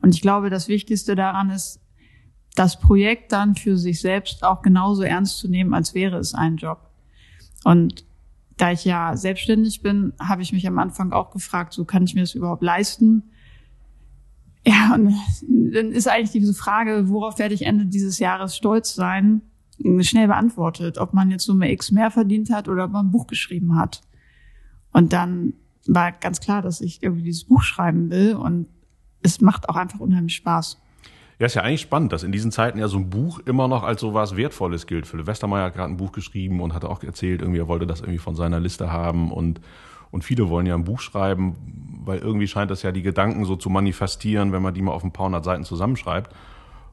Und 0.02 0.13
ich 0.13 0.22
glaube, 0.22 0.50
das 0.50 0.68
Wichtigste 0.68 1.16
daran 1.16 1.50
ist, 1.50 1.80
das 2.56 2.80
Projekt 2.80 3.32
dann 3.32 3.56
für 3.56 3.78
sich 3.78 4.02
selbst 4.02 4.44
auch 4.44 4.62
genauso 4.62 5.04
ernst 5.04 5.38
zu 5.38 5.48
nehmen, 5.48 5.74
als 5.74 5.94
wäre 5.94 6.18
es 6.18 6.34
ein 6.34 6.58
Job. 6.58 6.90
Und 7.63 8.06
da 8.58 8.72
ich 8.72 8.86
ja 8.86 9.16
selbstständig 9.16 9.82
bin, 9.82 10.13
habe 10.20 10.42
ich 10.42 10.54
mich 10.54 10.68
am 10.68 10.78
Anfang 10.78 11.12
auch 11.12 11.32
gefragt, 11.32 11.74
so 11.74 11.86
kann 11.86 12.04
ich 12.04 12.13
mir 12.13 12.22
das 12.22 12.36
überhaupt 12.36 12.62
leisten? 12.62 13.32
Ja, 14.65 14.93
und 14.96 15.13
dann 15.74 15.91
ist 15.91 16.08
eigentlich 16.08 16.32
diese 16.32 16.53
Frage, 16.53 17.10
worauf 17.10 17.38
werde 17.38 17.53
ich 17.53 17.65
Ende 17.65 17.86
dieses 17.86 18.20
Jahres 18.20 18.55
stolz 18.55 18.96
sein, 18.96 19.41
schnell 20.00 20.27
beantwortet, 20.27 20.98
ob 20.98 21.13
man 21.13 21.32
jetzt 21.32 21.46
Summe 21.46 21.72
X 21.72 21.91
mehr 21.91 22.12
verdient 22.12 22.50
hat 22.51 22.70
oder 22.70 22.86
ob 22.86 22.91
man 22.91 23.08
ein 23.08 23.12
Buch 23.12 23.27
geschrieben 23.27 23.75
hat. 23.77 24.01
Und 24.93 25.12
dann 25.12 25.53
war 25.88 26.12
ganz 26.12 26.39
klar, 26.39 26.62
dass 26.62 26.79
ich 26.79 27.03
irgendwie 27.03 27.24
dieses 27.24 27.46
Buch 27.46 27.63
schreiben 27.63 28.10
will 28.10 28.36
und 28.36 28.67
es 29.22 29.41
macht 29.41 29.67
auch 29.67 29.75
einfach 29.75 30.00
unheimlich 30.00 30.36
Spaß. 30.36 30.79
Ja, 31.39 31.48
ist 31.48 31.55
ja 31.55 31.63
eigentlich 31.63 31.82
spannend, 31.82 32.13
dass 32.13 32.24
in 32.24 32.32
diesen 32.32 32.51
Zeiten 32.51 32.77
ja 32.77 32.88
so 32.88 32.98
ein 32.98 33.10
Buch 33.10 33.39
immer 33.39 33.67
noch 33.67 33.84
als 33.84 34.00
so 34.00 34.13
was 34.13 34.38
Wertvolles 34.38 34.88
gilt. 34.88 35.08
Philipp 35.08 35.27
Westermeier 35.27 35.65
hat 35.65 35.74
gerade 35.74 35.91
ein 35.91 35.98
Buch 35.98 36.12
geschrieben 36.12 36.62
und 36.62 36.74
hat 36.74 36.86
auch 36.86 37.03
erzählt, 37.03 37.41
irgendwie 37.41 37.60
er 37.60 37.67
wollte 37.67 37.88
das 37.88 38.01
irgendwie 38.01 38.20
von 38.20 38.36
seiner 38.36 38.60
Liste 38.60 38.91
haben 38.91 39.32
und 39.32 39.60
und 40.13 40.24
viele 40.24 40.48
wollen 40.48 40.67
ja 40.67 40.75
ein 40.75 40.84
Buch 40.84 41.00
schreiben, 41.00 41.55
weil 42.05 42.20
irgendwie 42.20 42.48
scheint 42.48 42.70
das 42.70 42.84
ja 42.84 42.91
die 42.91 43.01
Gedanken 43.01 43.46
so 43.46 43.55
zu 43.55 43.72
manifestieren, 43.72 44.51
wenn 44.51 44.62
man 44.62 44.75
die 44.75 44.84
mal 44.84 44.91
auf 44.91 45.03
ein 45.03 45.12
paar 45.12 45.25
hundert 45.25 45.43
Seiten 45.43 45.63
zusammenschreibt. 45.63 46.32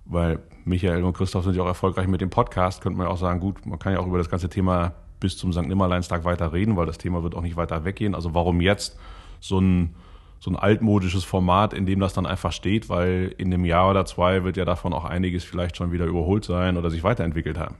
Weil 0.07 0.39
Michael 0.65 1.05
und 1.05 1.15
Christoph 1.15 1.45
sind 1.45 1.55
ja 1.55 1.63
auch 1.63 1.67
erfolgreich 1.67 2.07
mit 2.09 2.23
dem 2.23 2.31
Podcast, 2.31 2.81
könnte 2.81 2.97
man 2.97 3.09
ja 3.09 3.13
auch 3.13 3.19
sagen, 3.19 3.39
gut, 3.39 3.67
man 3.67 3.79
kann 3.79 3.93
ja 3.93 3.99
auch 3.99 4.07
über 4.07 4.17
das 4.17 4.31
ganze 4.31 4.49
Thema 4.49 4.95
bis 5.21 5.37
zum 5.37 5.53
St. 5.53 5.67
Nimmerleinstag 5.67 6.25
weiter 6.25 6.55
reden, 6.55 6.79
weil 6.79 6.87
das 6.87 6.97
Thema 6.97 7.23
wird 7.23 7.35
auch 7.35 7.43
nicht 7.43 7.57
weiter 7.57 7.85
weggehen. 7.85 8.15
Also 8.15 8.33
warum 8.33 8.63
jetzt 8.63 8.99
so 9.39 9.61
ein, 9.61 9.95
so 10.39 10.51
ein 10.51 10.57
altmodisches 10.57 11.25
Format, 11.25 11.75
in 11.75 11.85
dem 11.85 12.01
das 12.01 12.15
dann 12.15 12.25
einfach 12.25 12.53
steht, 12.53 12.89
weil 12.89 13.35
in 13.37 13.53
einem 13.53 13.67
Jahr 13.67 13.91
oder 13.91 14.07
zwei 14.07 14.45
wird 14.45 14.57
ja 14.57 14.65
davon 14.65 14.95
auch 14.95 15.05
einiges 15.05 15.45
vielleicht 15.45 15.77
schon 15.77 15.93
wieder 15.93 16.07
überholt 16.07 16.47
sein 16.47 16.79
oder 16.79 16.89
sich 16.89 17.05
weiterentwickelt 17.05 17.59
haben. 17.59 17.75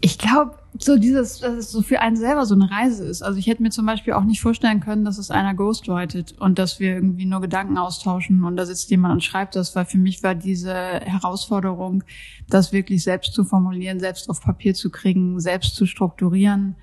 Ich 0.00 0.18
glaube, 0.18 0.56
so 0.78 0.98
dieses, 0.98 1.40
dass 1.40 1.54
es 1.54 1.70
so 1.70 1.82
für 1.82 2.00
einen 2.00 2.16
selber 2.16 2.44
so 2.46 2.54
eine 2.54 2.70
Reise 2.70 3.04
ist. 3.04 3.22
Also 3.22 3.38
ich 3.38 3.46
hätte 3.46 3.62
mir 3.62 3.70
zum 3.70 3.86
Beispiel 3.86 4.12
auch 4.12 4.24
nicht 4.24 4.40
vorstellen 4.40 4.80
können, 4.80 5.04
dass 5.04 5.18
es 5.18 5.30
einer 5.30 5.54
ghostwritet 5.54 6.34
und 6.38 6.58
dass 6.58 6.80
wir 6.80 6.94
irgendwie 6.94 7.24
nur 7.24 7.40
Gedanken 7.40 7.78
austauschen 7.78 8.44
und 8.44 8.56
da 8.56 8.66
sitzt 8.66 8.90
jemand 8.90 9.14
und 9.14 9.24
schreibt 9.24 9.56
das, 9.56 9.74
weil 9.74 9.86
für 9.86 9.98
mich 9.98 10.22
war 10.22 10.34
diese 10.34 10.74
Herausforderung, 10.74 12.04
das 12.48 12.72
wirklich 12.72 13.02
selbst 13.02 13.32
zu 13.32 13.44
formulieren, 13.44 14.00
selbst 14.00 14.28
auf 14.28 14.40
Papier 14.40 14.74
zu 14.74 14.90
kriegen, 14.90 15.40
selbst 15.40 15.76
zu 15.76 15.86
strukturieren, 15.86 16.76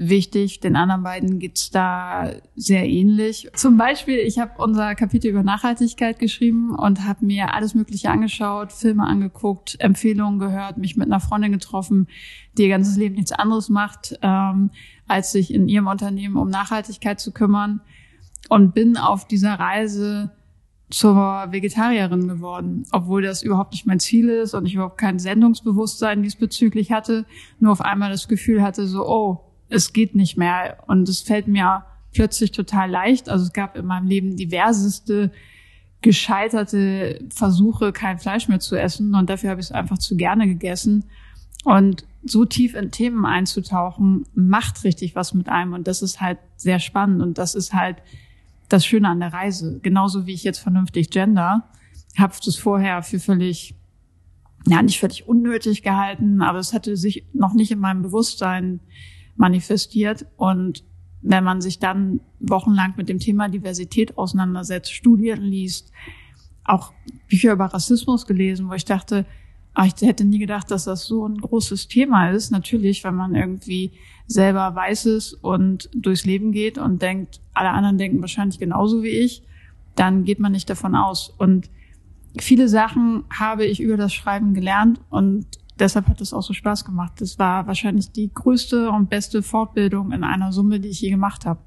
wichtig. 0.00 0.60
Den 0.60 0.76
anderen 0.76 1.02
beiden 1.02 1.38
geht's 1.38 1.70
da 1.70 2.30
sehr 2.56 2.88
ähnlich. 2.88 3.48
Zum 3.54 3.76
Beispiel, 3.76 4.16
ich 4.16 4.38
habe 4.38 4.52
unser 4.56 4.94
Kapitel 4.94 5.28
über 5.28 5.42
Nachhaltigkeit 5.42 6.18
geschrieben 6.18 6.74
und 6.74 7.06
habe 7.06 7.24
mir 7.26 7.54
alles 7.54 7.74
Mögliche 7.74 8.10
angeschaut, 8.10 8.72
Filme 8.72 9.04
angeguckt, 9.06 9.76
Empfehlungen 9.78 10.38
gehört, 10.38 10.78
mich 10.78 10.96
mit 10.96 11.06
einer 11.06 11.20
Freundin 11.20 11.52
getroffen, 11.52 12.08
die 12.56 12.62
ihr 12.62 12.68
ganzes 12.70 12.96
Leben 12.96 13.16
nichts 13.16 13.32
anderes 13.32 13.68
macht, 13.68 14.18
ähm, 14.22 14.70
als 15.06 15.32
sich 15.32 15.52
in 15.52 15.68
ihrem 15.68 15.86
Unternehmen 15.86 16.36
um 16.36 16.48
Nachhaltigkeit 16.48 17.20
zu 17.20 17.30
kümmern. 17.32 17.82
Und 18.48 18.74
bin 18.74 18.96
auf 18.96 19.28
dieser 19.28 19.54
Reise 19.60 20.32
zur 20.88 21.46
Vegetarierin 21.50 22.26
geworden, 22.26 22.84
obwohl 22.90 23.22
das 23.22 23.42
überhaupt 23.42 23.72
nicht 23.72 23.86
mein 23.86 24.00
Ziel 24.00 24.28
ist 24.28 24.54
und 24.54 24.66
ich 24.66 24.74
überhaupt 24.74 24.98
kein 24.98 25.18
Sendungsbewusstsein 25.18 26.22
diesbezüglich 26.22 26.90
hatte, 26.90 27.26
nur 27.60 27.70
auf 27.70 27.82
einmal 27.82 28.10
das 28.10 28.26
Gefühl 28.26 28.62
hatte, 28.62 28.86
so, 28.86 29.06
oh, 29.06 29.49
es 29.70 29.92
geht 29.92 30.14
nicht 30.14 30.36
mehr. 30.36 30.78
Und 30.86 31.08
es 31.08 31.22
fällt 31.22 31.48
mir 31.48 31.84
plötzlich 32.12 32.52
total 32.52 32.90
leicht. 32.90 33.28
Also 33.28 33.44
es 33.44 33.52
gab 33.52 33.76
in 33.76 33.86
meinem 33.86 34.06
Leben 34.06 34.36
diverseste 34.36 35.30
gescheiterte 36.02 37.22
Versuche, 37.30 37.92
kein 37.92 38.18
Fleisch 38.18 38.48
mehr 38.48 38.60
zu 38.60 38.76
essen. 38.76 39.14
Und 39.14 39.30
dafür 39.30 39.50
habe 39.50 39.60
ich 39.60 39.66
es 39.66 39.72
einfach 39.72 39.98
zu 39.98 40.16
gerne 40.16 40.46
gegessen. 40.46 41.04
Und 41.64 42.04
so 42.24 42.44
tief 42.44 42.74
in 42.74 42.90
Themen 42.90 43.24
einzutauchen, 43.24 44.26
macht 44.34 44.84
richtig 44.84 45.14
was 45.14 45.34
mit 45.34 45.48
einem. 45.48 45.72
Und 45.72 45.86
das 45.86 46.02
ist 46.02 46.20
halt 46.20 46.38
sehr 46.56 46.78
spannend. 46.78 47.22
Und 47.22 47.38
das 47.38 47.54
ist 47.54 47.72
halt 47.72 47.96
das 48.68 48.86
Schöne 48.86 49.08
an 49.08 49.20
der 49.20 49.32
Reise. 49.32 49.78
Genauso 49.82 50.26
wie 50.26 50.32
ich 50.32 50.44
jetzt 50.44 50.58
vernünftig 50.58 51.10
gender, 51.10 51.68
habe 52.18 52.34
das 52.44 52.56
vorher 52.56 53.02
für 53.02 53.20
völlig, 53.20 53.74
ja, 54.66 54.82
nicht 54.82 54.98
völlig 55.00 55.28
unnötig 55.28 55.82
gehalten, 55.82 56.42
aber 56.42 56.58
es 56.58 56.72
hatte 56.72 56.96
sich 56.96 57.24
noch 57.32 57.54
nicht 57.54 57.70
in 57.70 57.78
meinem 57.78 58.02
Bewusstsein 58.02 58.80
manifestiert. 59.40 60.26
Und 60.36 60.84
wenn 61.22 61.42
man 61.42 61.60
sich 61.60 61.78
dann 61.78 62.20
wochenlang 62.38 62.94
mit 62.96 63.08
dem 63.08 63.18
Thema 63.18 63.48
Diversität 63.48 64.16
auseinandersetzt, 64.16 64.92
Studien 64.92 65.42
liest, 65.42 65.90
auch 66.64 66.92
Bücher 67.28 67.52
über 67.52 67.66
Rassismus 67.66 68.26
gelesen, 68.26 68.68
wo 68.68 68.74
ich 68.74 68.84
dachte, 68.84 69.26
ach, 69.74 69.86
ich 69.86 70.06
hätte 70.06 70.24
nie 70.24 70.38
gedacht, 70.38 70.70
dass 70.70 70.84
das 70.84 71.04
so 71.06 71.26
ein 71.26 71.38
großes 71.38 71.88
Thema 71.88 72.30
ist. 72.30 72.50
Natürlich, 72.50 73.02
wenn 73.02 73.14
man 73.14 73.34
irgendwie 73.34 73.92
selber 74.26 74.74
weiß 74.74 75.06
es 75.06 75.32
und 75.32 75.88
durchs 75.94 76.24
Leben 76.24 76.52
geht 76.52 76.78
und 76.78 77.02
denkt, 77.02 77.40
alle 77.54 77.70
anderen 77.70 77.98
denken 77.98 78.20
wahrscheinlich 78.20 78.58
genauso 78.58 79.02
wie 79.02 79.08
ich, 79.08 79.42
dann 79.96 80.24
geht 80.24 80.38
man 80.38 80.52
nicht 80.52 80.68
davon 80.68 80.94
aus. 80.94 81.32
Und 81.38 81.70
viele 82.38 82.68
Sachen 82.68 83.24
habe 83.36 83.64
ich 83.64 83.80
über 83.80 83.96
das 83.96 84.12
Schreiben 84.12 84.54
gelernt 84.54 85.00
und 85.08 85.46
deshalb 85.80 86.06
hat 86.08 86.20
es 86.20 86.32
auch 86.32 86.42
so 86.42 86.52
Spaß 86.52 86.84
gemacht. 86.84 87.14
Das 87.18 87.38
war 87.38 87.66
wahrscheinlich 87.66 88.12
die 88.12 88.30
größte 88.32 88.90
und 88.90 89.10
beste 89.10 89.42
Fortbildung 89.42 90.12
in 90.12 90.24
einer 90.24 90.52
Summe, 90.52 90.80
die 90.80 90.88
ich 90.88 91.00
je 91.00 91.10
gemacht 91.10 91.46
habe. 91.46 91.60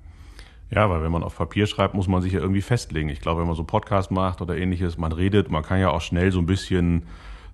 Ja, 0.71 0.89
weil 0.89 1.03
wenn 1.03 1.11
man 1.11 1.23
auf 1.23 1.37
Papier 1.37 1.67
schreibt, 1.67 1.93
muss 1.93 2.07
man 2.07 2.21
sich 2.21 2.33
ja 2.33 2.39
irgendwie 2.39 2.61
festlegen. 2.61 3.09
Ich 3.09 3.21
glaube, 3.21 3.41
wenn 3.41 3.47
man 3.47 3.55
so 3.55 3.63
Podcast 3.63 4.09
macht 4.09 4.41
oder 4.41 4.57
ähnliches, 4.57 4.97
man 4.97 5.11
redet, 5.11 5.51
man 5.51 5.63
kann 5.63 5.79
ja 5.79 5.91
auch 5.91 6.01
schnell 6.01 6.31
so 6.31 6.39
ein 6.39 6.45
bisschen 6.45 7.03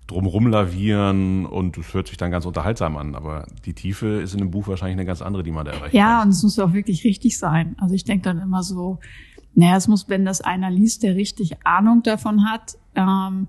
drumrum 0.07 0.47
lavieren 0.47 1.45
und 1.45 1.77
es 1.77 1.93
hört 1.93 2.07
sich 2.07 2.17
dann 2.17 2.31
ganz 2.31 2.45
unterhaltsam 2.45 2.97
an. 2.97 3.15
Aber 3.15 3.45
die 3.65 3.73
Tiefe 3.73 4.21
ist 4.21 4.33
in 4.33 4.39
dem 4.39 4.51
Buch 4.51 4.67
wahrscheinlich 4.67 4.95
eine 4.95 5.05
ganz 5.05 5.21
andere, 5.21 5.43
die 5.43 5.51
man 5.51 5.65
da 5.65 5.73
erreicht. 5.73 5.93
Ja, 5.93 6.19
kann. 6.19 6.27
und 6.27 6.29
es 6.29 6.43
muss 6.43 6.57
auch 6.59 6.73
wirklich 6.73 7.03
richtig 7.03 7.37
sein. 7.37 7.75
Also 7.79 7.93
ich 7.93 8.05
denke 8.05 8.23
dann 8.23 8.39
immer 8.39 8.63
so, 8.63 8.99
naja, 9.53 9.75
es 9.75 9.87
muss, 9.87 10.07
wenn 10.07 10.25
das 10.25 10.41
einer 10.41 10.69
liest, 10.69 11.03
der 11.03 11.15
richtig 11.15 11.65
Ahnung 11.65 12.03
davon 12.03 12.45
hat, 12.49 12.77
ähm, 12.95 13.47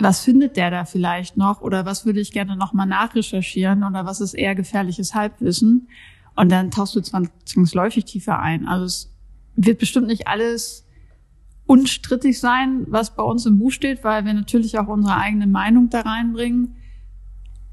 was 0.00 0.20
findet 0.24 0.56
der 0.56 0.70
da 0.70 0.84
vielleicht 0.84 1.36
noch 1.36 1.60
oder 1.60 1.86
was 1.86 2.04
würde 2.06 2.20
ich 2.20 2.32
gerne 2.32 2.56
nochmal 2.56 2.86
nachrecherchieren 2.86 3.84
oder 3.84 4.04
was 4.04 4.20
ist 4.20 4.34
eher 4.34 4.54
gefährliches 4.54 5.14
Halbwissen? 5.14 5.88
Und 6.34 6.50
dann 6.50 6.70
tauchst 6.70 6.94
du 6.94 7.00
zwangsläufig 7.00 8.04
tiefer 8.04 8.38
ein. 8.38 8.66
Also 8.66 8.84
es 8.84 9.14
wird 9.54 9.78
bestimmt 9.78 10.06
nicht 10.06 10.28
alles 10.28 10.86
unstrittig 11.64 12.38
sein, 12.38 12.86
was 12.88 13.16
bei 13.16 13.22
uns 13.22 13.46
im 13.46 13.58
Buch 13.58 13.72
steht, 13.72 14.04
weil 14.04 14.24
wir 14.24 14.34
natürlich 14.34 14.78
auch 14.78 14.88
unsere 14.88 15.16
eigene 15.16 15.46
Meinung 15.46 15.88
da 15.88 16.02
reinbringen. 16.02 16.76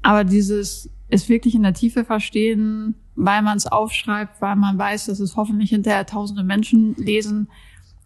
Aber 0.02 0.24
dieses 0.24 0.90
es 1.08 1.28
wirklich 1.28 1.54
in 1.54 1.62
der 1.62 1.74
Tiefe 1.74 2.04
verstehen, 2.04 2.94
weil 3.14 3.42
man 3.42 3.56
es 3.56 3.66
aufschreibt, 3.66 4.40
weil 4.40 4.56
man 4.56 4.76
weiß, 4.78 5.06
dass 5.06 5.20
es 5.20 5.36
hoffentlich 5.36 5.70
hinterher 5.70 6.06
tausende 6.06 6.42
Menschen 6.42 6.94
lesen, 6.96 7.48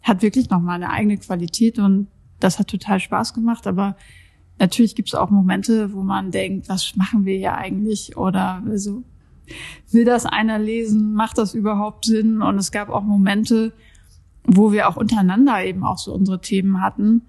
hat 0.02 0.22
wirklich 0.22 0.50
nochmal 0.50 0.76
eine 0.76 0.90
eigene 0.90 1.16
Qualität 1.16 1.78
und 1.78 2.08
das 2.40 2.58
hat 2.58 2.68
total 2.68 3.00
Spaß 3.00 3.34
gemacht, 3.34 3.66
aber 3.66 3.96
natürlich 4.58 4.94
gibt 4.94 5.08
es 5.08 5.14
auch 5.14 5.30
Momente, 5.30 5.92
wo 5.92 6.02
man 6.02 6.30
denkt, 6.30 6.68
was 6.68 6.96
machen 6.96 7.24
wir 7.24 7.36
hier 7.36 7.54
eigentlich? 7.56 8.16
Oder 8.16 8.62
so, 8.74 9.02
will 9.90 10.04
das 10.04 10.26
einer 10.26 10.58
lesen? 10.58 11.14
Macht 11.14 11.38
das 11.38 11.54
überhaupt 11.54 12.04
Sinn? 12.04 12.42
Und 12.42 12.58
es 12.58 12.72
gab 12.72 12.90
auch 12.90 13.02
Momente, 13.02 13.72
wo 14.44 14.72
wir 14.72 14.88
auch 14.88 14.96
untereinander 14.96 15.64
eben 15.64 15.84
auch 15.84 15.98
so 15.98 16.12
unsere 16.12 16.40
Themen 16.40 16.80
hatten, 16.80 17.22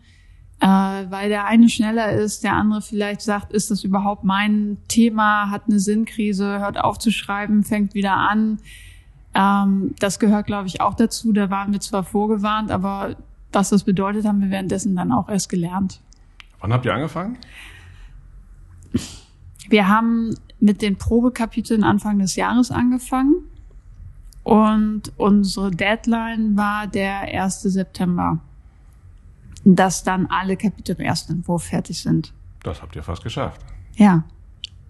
äh, 0.62 0.68
weil 0.68 1.30
der 1.30 1.46
eine 1.46 1.70
schneller 1.70 2.12
ist, 2.12 2.44
der 2.44 2.54
andere 2.54 2.82
vielleicht 2.82 3.22
sagt, 3.22 3.52
ist 3.54 3.72
das 3.72 3.84
überhaupt 3.84 4.24
mein 4.24 4.78
Thema, 4.88 5.50
hat 5.50 5.64
eine 5.68 5.80
Sinnkrise, 5.80 6.60
hört 6.60 6.80
auf 6.80 6.98
zu 6.98 7.12
schreiben, 7.12 7.64
fängt 7.64 7.94
wieder 7.94 8.16
an. 8.16 8.60
Ähm, 9.34 9.94
das 10.00 10.20
gehört, 10.20 10.48
glaube 10.48 10.68
ich, 10.68 10.82
auch 10.82 10.96
dazu. 10.96 11.32
Da 11.34 11.50
waren 11.50 11.72
wir 11.72 11.80
zwar 11.80 12.04
vorgewarnt, 12.04 12.72
aber 12.72 13.16
was 13.52 13.70
das 13.70 13.84
bedeutet, 13.84 14.26
haben 14.26 14.42
wir 14.42 14.50
währenddessen 14.50 14.96
dann 14.96 15.12
auch 15.12 15.30
erst 15.30 15.50
gelernt. 15.50 16.02
Wann 16.60 16.74
habt 16.74 16.86
ihr 16.86 16.94
angefangen? 16.94 17.38
Wir 19.70 19.88
haben 19.88 20.36
mit 20.60 20.82
den 20.82 20.98
Probekapiteln 20.98 21.84
Anfang 21.84 22.20
des 22.20 22.36
Jahres 22.36 22.72
angefangen 22.72 23.36
und 24.44 25.12
unsere 25.18 25.72
Deadline 25.72 26.58
war 26.58 26.88
der 26.88 27.22
1. 27.22 27.62
September, 27.62 28.40
dass 29.64 30.04
dann 30.04 30.28
alle 30.28 30.58
Kapitel 30.58 30.96
im 30.98 31.06
ersten 31.06 31.34
Entwurf 31.34 31.64
fertig 31.66 32.02
sind. 32.02 32.34
Das 32.64 32.82
habt 32.82 32.96
ihr 32.96 33.04
fast 33.04 33.24
geschafft. 33.24 33.62
Ja. 33.96 34.24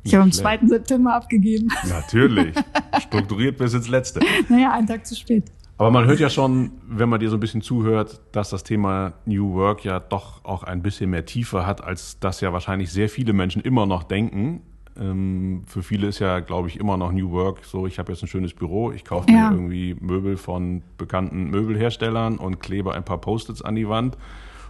Ich 0.04 0.14
habe 0.16 0.24
am 0.24 0.32
2. 0.32 0.60
September 0.68 1.14
abgegeben. 1.14 1.68
Natürlich. 1.88 2.56
Strukturiert 3.02 3.58
bis 3.58 3.74
ins 3.74 3.90
Letzte. 3.90 4.22
Naja, 4.48 4.72
einen 4.72 4.88
Tag 4.88 5.06
zu 5.06 5.16
spät. 5.16 5.52
Aber 5.80 5.92
man 5.92 6.08
hört 6.08 6.20
ja 6.20 6.30
schon, 6.30 6.72
wenn 6.90 7.08
man 7.08 7.22
dir 7.22 7.30
so 7.30 7.38
ein 7.38 7.40
bisschen 7.40 7.62
zuhört, 7.62 8.20
dass 8.34 8.50
das 8.50 8.66
Thema 8.66 9.14
New 9.24 9.54
Work 9.54 9.86
ja 9.86 10.02
doch 10.02 10.44
auch 10.44 10.64
ein 10.64 10.82
bisschen 10.82 11.10
mehr 11.10 11.26
Tiefe 11.26 11.66
hat, 11.66 11.82
als 11.82 12.20
das 12.20 12.42
ja 12.42 12.52
wahrscheinlich 12.52 12.92
sehr 12.92 13.08
viele 13.08 13.32
Menschen 13.32 13.62
immer 13.62 13.86
noch 13.86 14.04
denken. 14.04 14.62
Ähm, 15.00 15.64
für 15.68 15.82
viele 15.82 16.08
ist 16.08 16.20
ja, 16.20 16.42
glaube 16.42 16.68
ich, 16.68 16.82
immer 16.82 16.98
noch 16.98 17.14
New 17.14 17.32
Work 17.32 17.64
so, 17.64 17.88
ich 17.88 17.98
habe 17.98 18.12
jetzt 18.12 18.22
ein 18.22 18.28
schönes 18.28 18.54
Büro, 18.54 18.92
ich 18.92 19.06
kaufe 19.06 19.32
ja. 19.32 19.52
mir 19.52 19.56
irgendwie 19.56 19.96
Möbel 20.02 20.36
von 20.36 20.82
bekannten 20.98 21.50
Möbelherstellern 21.50 22.40
und 22.40 22.60
klebe 22.60 22.94
ein 22.94 23.06
paar 23.06 23.20
Post-its 23.22 23.62
an 23.62 23.76
die 23.76 23.88
Wand 23.88 24.18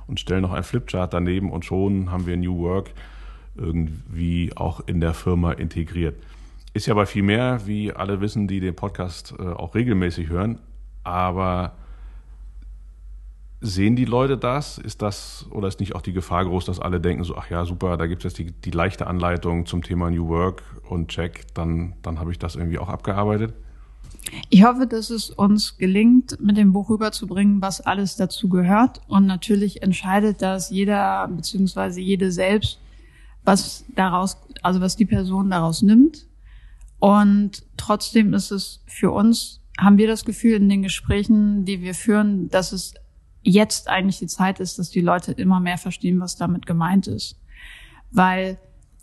und 0.06 0.20
stelle 0.20 0.42
noch 0.42 0.54
ein 0.54 0.64
Flipchart 0.64 1.12
daneben 1.12 1.52
und 1.52 1.66
schon 1.66 2.12
haben 2.12 2.28
wir 2.28 2.38
New 2.38 2.60
Work 2.60 2.92
irgendwie 3.56 4.52
auch 4.56 4.82
in 4.86 5.02
der 5.02 5.16
Firma 5.16 5.54
integriert. 5.54 6.22
Ist 6.76 6.86
ja 6.86 6.94
aber 6.94 7.08
viel 7.08 7.24
mehr, 7.24 7.62
wie 7.66 7.94
alle 7.94 8.22
wissen, 8.22 8.48
die 8.48 8.60
den 8.60 8.76
Podcast 8.76 9.34
äh, 9.40 9.42
auch 9.42 9.74
regelmäßig 9.74 10.30
hören, 10.30 10.60
aber 11.10 11.74
sehen 13.62 13.96
die 13.96 14.06
Leute 14.06 14.38
das? 14.38 14.78
Ist 14.78 15.02
das 15.02 15.46
oder 15.52 15.68
ist 15.68 15.80
nicht 15.80 15.96
auch 15.96 16.02
die 16.02 16.14
Gefahr 16.14 16.46
groß, 16.46 16.66
dass 16.66 16.80
alle 16.80 17.02
denken 17.02 17.24
so, 17.24 17.36
ach 17.36 17.50
ja, 17.50 17.66
super, 17.66 17.98
da 17.98 18.08
gibt 18.08 18.24
es 18.24 18.32
jetzt 18.32 18.40
die, 18.40 18.52
die 18.52 18.72
leichte 18.72 19.08
Anleitung 19.08 19.66
zum 19.66 19.84
Thema 19.84 20.10
New 20.10 20.28
Work 20.30 20.64
und 20.90 21.10
check, 21.10 21.54
dann, 21.54 21.94
dann 22.02 22.20
habe 22.20 22.32
ich 22.32 22.40
das 22.40 22.56
irgendwie 22.56 22.80
auch 22.80 22.90
abgearbeitet? 22.90 23.54
Ich 24.50 24.64
hoffe, 24.64 24.88
dass 24.88 25.10
es 25.10 25.30
uns 25.30 25.78
gelingt, 25.78 26.40
mit 26.40 26.58
dem 26.58 26.74
Buch 26.74 26.90
rüberzubringen, 26.90 27.62
was 27.62 27.82
alles 27.82 28.16
dazu 28.16 28.50
gehört. 28.50 29.02
Und 29.08 29.26
natürlich 29.26 29.82
entscheidet 29.82 30.42
das 30.42 30.70
jeder 30.70 31.28
beziehungsweise 31.28 32.00
jede 32.02 32.32
selbst, 32.32 32.80
was 33.44 33.86
daraus, 33.96 34.38
also 34.62 34.82
was 34.82 34.96
die 34.96 35.06
Person 35.06 35.50
daraus 35.50 35.82
nimmt. 35.82 36.28
Und 37.00 37.64
trotzdem 37.78 38.34
ist 38.34 38.52
es 38.52 38.84
für 38.86 39.12
uns, 39.12 39.59
haben 39.80 39.98
wir 39.98 40.08
das 40.08 40.26
Gefühl 40.26 40.56
in 40.56 40.70
den 40.70 40.84
Gesprächen, 40.84 41.66
die 41.66 41.82
wir 41.82 41.94
führen, 41.94 42.50
dass 42.50 42.72
es 42.72 42.94
jetzt 43.42 43.88
eigentlich 43.88 44.20
die 44.20 44.28
Zeit 44.28 44.60
ist, 44.60 44.80
dass 44.80 44.90
die 44.90 45.02
Leute 45.02 45.32
immer 45.32 45.60
mehr 45.60 45.78
verstehen, 45.78 46.20
was 46.20 46.36
damit 46.36 46.66
gemeint 46.66 47.08
ist. 47.08 47.40
Weil 48.12 48.60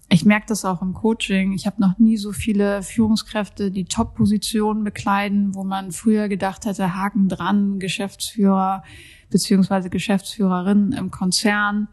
ich 0.09 0.25
merke 0.25 0.47
das 0.47 0.65
auch 0.65 0.83
im 0.83 0.95
Coaching. 0.95 1.53
Ich 1.53 1.67
habe 1.67 1.81
noch 1.81 1.99
nie 1.99 2.17
so 2.17 2.33
viele 2.33 2.83
Führungskräfte, 2.83 3.71
die 3.71 3.87
Top-Positionen 3.87 4.85
bekleiden, 4.85 5.55
wo 5.55 5.65
man 5.65 5.91
früher 5.91 6.29
gedacht 6.29 6.65
hätte, 6.65 6.95
Haken 6.95 7.29
dran, 7.29 7.79
Geschäftsführer 7.79 8.85
beziehungsweise 9.31 9.91
Geschäftsführerin 9.91 10.93
im 10.93 11.11
Konzern. 11.11 11.89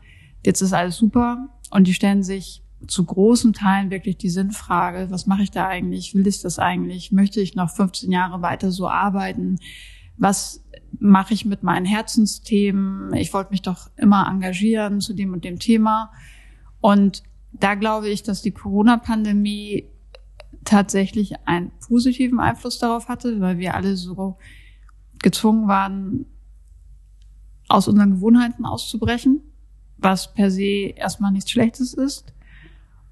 Jetzt 0.46 0.62
ist 0.62 0.74
alles 0.74 0.98
super 0.98 1.50
und 1.72 1.88
die 1.88 1.94
stellen 1.94 2.24
sich 2.24 2.63
zu 2.88 3.06
großen 3.06 3.54
Teilen 3.54 3.92
wirklich 3.92 4.18
die 4.18 4.30
Sinnfrage, 4.30 5.10
was 5.10 5.26
mache 5.26 5.44
ich 5.44 5.52
da 5.52 5.68
eigentlich? 5.68 6.14
Will 6.14 6.28
ich 6.28 6.42
das 6.42 6.60
eigentlich? 6.60 7.12
Möchte 7.12 7.40
ich 7.40 7.56
noch 7.56 7.70
15 7.70 8.12
Jahre 8.12 8.42
weiter 8.42 8.72
so 8.72 8.90
arbeiten? 8.90 9.58
Was 10.18 10.64
mache 11.00 11.34
ich 11.34 11.46
mit 11.46 11.64
meinen 11.64 11.86
Herzensthemen? 11.86 13.14
Ich 13.14 13.34
wollte 13.34 13.52
mich 13.52 13.62
doch 13.62 13.90
immer 13.96 14.28
engagieren 14.28 15.02
zu 15.02 15.14
dem 15.14 15.34
und 15.34 15.44
dem 15.44 15.60
Thema. 15.60 16.12
Und 16.82 17.24
da 17.54 17.76
glaube 17.76 18.10
ich, 18.10 18.24
dass 18.24 18.42
die 18.42 18.52
Corona-Pandemie 18.52 19.90
tatsächlich 20.66 21.34
einen 21.46 21.72
positiven 21.88 22.40
Einfluss 22.40 22.80
darauf 22.80 23.08
hatte, 23.08 23.40
weil 23.42 23.58
wir 23.58 23.76
alle 23.76 23.96
so 23.96 24.38
gezwungen 25.20 25.68
waren, 25.68 26.26
aus 27.68 27.88
unseren 27.88 28.12
Gewohnheiten 28.12 28.66
auszubrechen, 28.66 29.42
was 29.98 30.34
per 30.34 30.52
se 30.52 30.94
erstmal 30.96 31.32
nichts 31.32 31.52
Schlechtes 31.52 31.94
ist. 31.94 32.33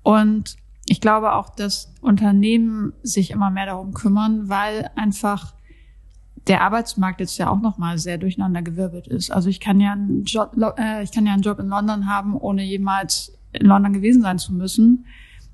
Und 0.04 0.58
ich 0.86 1.02
glaube 1.02 1.34
auch, 1.34 1.50
dass 1.50 1.94
Unternehmen 2.02 2.94
sich 3.04 3.32
immer 3.32 3.50
mehr 3.50 3.68
darum 3.68 3.94
kümmern, 3.94 4.50
weil 4.50 4.90
einfach 4.96 5.54
der 6.48 6.62
Arbeitsmarkt 6.62 7.20
jetzt 7.20 7.38
ja 7.38 7.50
auch 7.50 7.62
nochmal 7.62 7.98
sehr 7.98 8.18
durcheinander 8.18 8.62
gewirbelt 8.62 9.08
ist. 9.08 9.32
Also 9.32 9.50
ich 9.50 9.60
kann 9.60 9.80
ja 9.80 9.92
einen 9.92 10.24
Job, 10.24 10.56
äh, 10.78 11.04
ich 11.04 11.12
kann 11.12 11.26
ja 11.26 11.34
einen 11.34 11.44
Job 11.44 11.60
in 11.60 11.68
London 11.68 12.08
haben, 12.08 12.36
ohne 12.36 12.64
jemals 12.64 13.38
in 13.52 13.68
London 13.68 13.94
gewesen 13.94 14.22
sein 14.22 14.40
zu 14.40 14.54
müssen. 14.54 15.06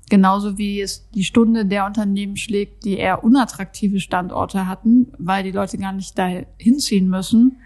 Genauso 0.08 0.56
wie 0.56 0.80
es 0.80 1.10
die 1.10 1.24
Stunde 1.24 1.66
der 1.66 1.84
Unternehmen 1.84 2.36
schlägt, 2.38 2.84
die 2.84 2.96
eher 2.96 3.22
unattraktive 3.22 4.00
Standorte 4.00 4.66
hatten, 4.66 5.12
weil 5.18 5.44
die 5.44 5.50
Leute 5.50 5.76
gar 5.76 5.92
nicht 5.92 6.18
da 6.18 6.28
hinziehen 6.56 7.08
müssen. 7.08 7.58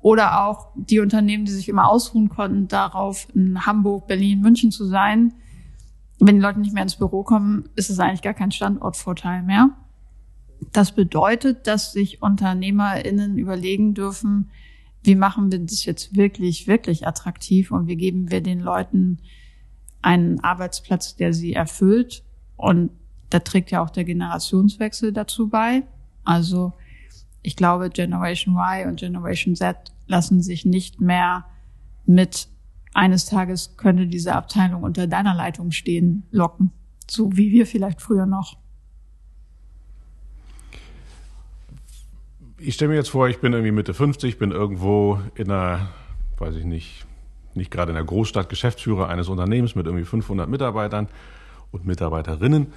Oder 0.00 0.44
auch 0.44 0.68
die 0.74 0.98
Unternehmen, 0.98 1.44
die 1.44 1.52
sich 1.52 1.68
immer 1.68 1.88
ausruhen 1.88 2.28
konnten, 2.28 2.66
darauf 2.66 3.28
in 3.34 3.64
Hamburg, 3.64 4.08
Berlin, 4.08 4.40
München 4.40 4.72
zu 4.72 4.84
sein. 4.86 5.32
Wenn 6.26 6.36
die 6.36 6.40
Leute 6.40 6.60
nicht 6.60 6.72
mehr 6.72 6.82
ins 6.82 6.96
Büro 6.96 7.22
kommen, 7.22 7.68
ist 7.76 7.90
es 7.90 7.98
eigentlich 7.98 8.22
gar 8.22 8.32
kein 8.32 8.50
Standortvorteil 8.50 9.42
mehr. 9.42 9.68
Das 10.72 10.92
bedeutet, 10.92 11.66
dass 11.66 11.92
sich 11.92 12.22
UnternehmerInnen 12.22 13.36
überlegen 13.36 13.92
dürfen, 13.92 14.50
wie 15.02 15.16
machen 15.16 15.52
wir 15.52 15.58
das 15.58 15.84
jetzt 15.84 16.16
wirklich, 16.16 16.66
wirklich 16.66 17.06
attraktiv 17.06 17.70
und 17.70 17.88
wie 17.88 17.96
geben 17.96 18.30
wir 18.30 18.40
den 18.40 18.60
Leuten 18.60 19.18
einen 20.00 20.40
Arbeitsplatz, 20.40 21.14
der 21.14 21.34
sie 21.34 21.52
erfüllt. 21.52 22.24
Und 22.56 22.90
da 23.28 23.40
trägt 23.40 23.70
ja 23.70 23.82
auch 23.82 23.90
der 23.90 24.04
Generationswechsel 24.04 25.12
dazu 25.12 25.48
bei. 25.48 25.82
Also 26.24 26.72
ich 27.42 27.54
glaube, 27.54 27.90
Generation 27.90 28.56
Y 28.56 28.88
und 28.88 29.00
Generation 29.00 29.56
Z 29.56 29.92
lassen 30.06 30.40
sich 30.40 30.64
nicht 30.64 31.02
mehr 31.02 31.44
mit 32.06 32.48
eines 32.94 33.26
Tages 33.26 33.76
könnte 33.76 34.06
diese 34.06 34.34
Abteilung 34.34 34.82
unter 34.82 35.06
deiner 35.06 35.34
Leitung 35.34 35.72
stehen, 35.72 36.22
locken. 36.30 36.70
So 37.10 37.36
wie 37.36 37.52
wir 37.52 37.66
vielleicht 37.66 38.00
früher 38.00 38.24
noch. 38.24 38.56
Ich 42.56 42.74
stelle 42.74 42.90
mir 42.90 42.96
jetzt 42.96 43.10
vor, 43.10 43.28
ich 43.28 43.40
bin 43.40 43.52
irgendwie 43.52 43.72
Mitte 43.72 43.92
50, 43.92 44.38
bin 44.38 44.50
irgendwo 44.50 45.18
in 45.34 45.50
einer, 45.50 45.88
weiß 46.38 46.54
ich 46.54 46.64
nicht, 46.64 47.04
nicht 47.52 47.70
gerade 47.70 47.90
in 47.90 47.96
der 47.96 48.04
Großstadt 48.04 48.48
Geschäftsführer 48.48 49.08
eines 49.08 49.28
Unternehmens 49.28 49.74
mit 49.74 49.86
irgendwie 49.86 50.04
500 50.04 50.48
Mitarbeitern 50.48 51.08
und 51.72 51.84
Mitarbeiterinnen. 51.84 52.68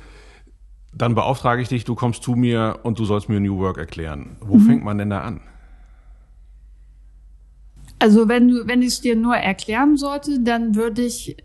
Dann 0.94 1.16
beauftrage 1.16 1.62
ich 1.62 1.70
dich, 1.70 1.86
du 1.86 1.96
kommst 1.96 2.24
zu 2.24 2.32
mir 2.32 2.80
und 2.84 3.00
du 3.00 3.06
sollst 3.06 3.30
mir 3.30 3.40
New 3.40 3.60
Work 3.60 3.78
erklären. 3.78 4.36
Wo 4.42 4.56
mhm. 4.56 4.66
fängt 4.66 4.84
man 4.84 4.98
denn 4.98 5.10
da 5.10 5.22
an? 5.22 5.42
Also 8.00 8.28
wenn 8.28 8.48
du, 8.48 8.68
wenn 8.68 8.82
ich 8.82 8.90
es 8.90 9.02
dir 9.02 9.16
nur 9.16 9.36
erklären 9.36 9.98
sollte, 9.98 10.40
dann 10.40 10.76
würde 10.76 11.04
ich 11.04 11.38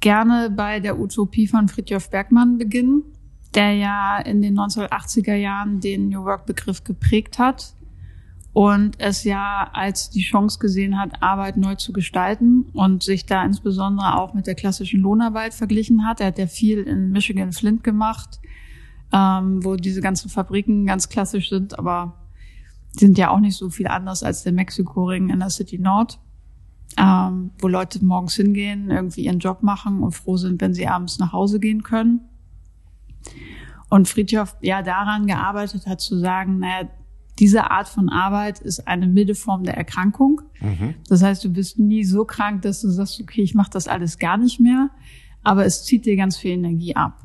gerne 0.00 0.50
bei 0.50 0.80
der 0.80 0.98
Utopie 0.98 1.46
von 1.46 1.68
Friedhof 1.68 2.10
Bergmann 2.10 2.58
beginnen, 2.58 3.02
der 3.54 3.74
ja 3.74 4.18
in 4.18 4.40
den 4.40 4.58
1980er 4.58 5.34
Jahren 5.34 5.80
den 5.80 6.08
New 6.08 6.24
Work 6.24 6.46
Begriff 6.46 6.84
geprägt 6.84 7.38
hat 7.38 7.74
und 8.52 8.98
es 8.98 9.24
ja 9.24 9.68
als 9.72 10.10
die 10.10 10.22
Chance 10.22 10.58
gesehen 10.58 10.98
hat, 10.98 11.22
Arbeit 11.22 11.56
neu 11.56 11.76
zu 11.76 11.92
gestalten 11.92 12.66
und 12.72 13.02
sich 13.02 13.26
da 13.26 13.44
insbesondere 13.44 14.18
auch 14.18 14.34
mit 14.34 14.46
der 14.46 14.54
klassischen 14.54 15.00
Lohnarbeit 15.00 15.54
verglichen 15.54 16.06
hat. 16.06 16.20
Er 16.20 16.28
hat 16.28 16.38
ja 16.38 16.46
viel 16.46 16.78
in 16.80 17.10
Michigan 17.10 17.52
Flint 17.52 17.84
gemacht, 17.84 18.40
ähm, 19.12 19.64
wo 19.64 19.76
diese 19.76 20.00
ganzen 20.00 20.30
Fabriken 20.30 20.86
ganz 20.86 21.08
klassisch 21.08 21.48
sind, 21.50 21.78
aber 21.78 22.14
sind 22.96 23.18
ja 23.18 23.30
auch 23.30 23.40
nicht 23.40 23.56
so 23.56 23.70
viel 23.70 23.86
anders 23.86 24.22
als 24.22 24.42
der 24.42 24.52
Mexiko-Ring 24.52 25.30
in 25.30 25.38
der 25.38 25.50
City 25.50 25.78
Nord, 25.78 26.18
ähm, 26.96 27.50
wo 27.58 27.68
Leute 27.68 28.04
morgens 28.04 28.34
hingehen, 28.34 28.90
irgendwie 28.90 29.24
ihren 29.24 29.38
Job 29.38 29.62
machen 29.62 30.02
und 30.02 30.12
froh 30.12 30.36
sind, 30.36 30.60
wenn 30.60 30.74
sie 30.74 30.88
abends 30.88 31.18
nach 31.18 31.32
Hause 31.32 31.60
gehen 31.60 31.82
können. 31.82 32.20
Und 33.88 34.08
Friedhoff 34.08 34.56
ja 34.60 34.82
daran 34.82 35.26
gearbeitet 35.26 35.86
hat 35.86 36.00
zu 36.00 36.18
sagen, 36.18 36.58
naja, 36.58 36.88
diese 37.38 37.70
Art 37.70 37.88
von 37.88 38.08
Arbeit 38.08 38.60
ist 38.60 38.86
eine 38.86 39.06
milde 39.06 39.34
Form 39.34 39.64
der 39.64 39.76
Erkrankung. 39.76 40.42
Mhm. 40.60 40.94
Das 41.08 41.22
heißt, 41.22 41.42
du 41.42 41.50
bist 41.50 41.78
nie 41.78 42.04
so 42.04 42.24
krank, 42.24 42.62
dass 42.62 42.82
du 42.82 42.90
sagst, 42.90 43.20
okay, 43.20 43.42
ich 43.42 43.54
mache 43.54 43.70
das 43.70 43.88
alles 43.88 44.18
gar 44.18 44.36
nicht 44.36 44.60
mehr, 44.60 44.90
aber 45.42 45.64
es 45.64 45.84
zieht 45.84 46.04
dir 46.04 46.16
ganz 46.16 46.36
viel 46.36 46.52
Energie 46.52 46.94
ab. 46.94 47.18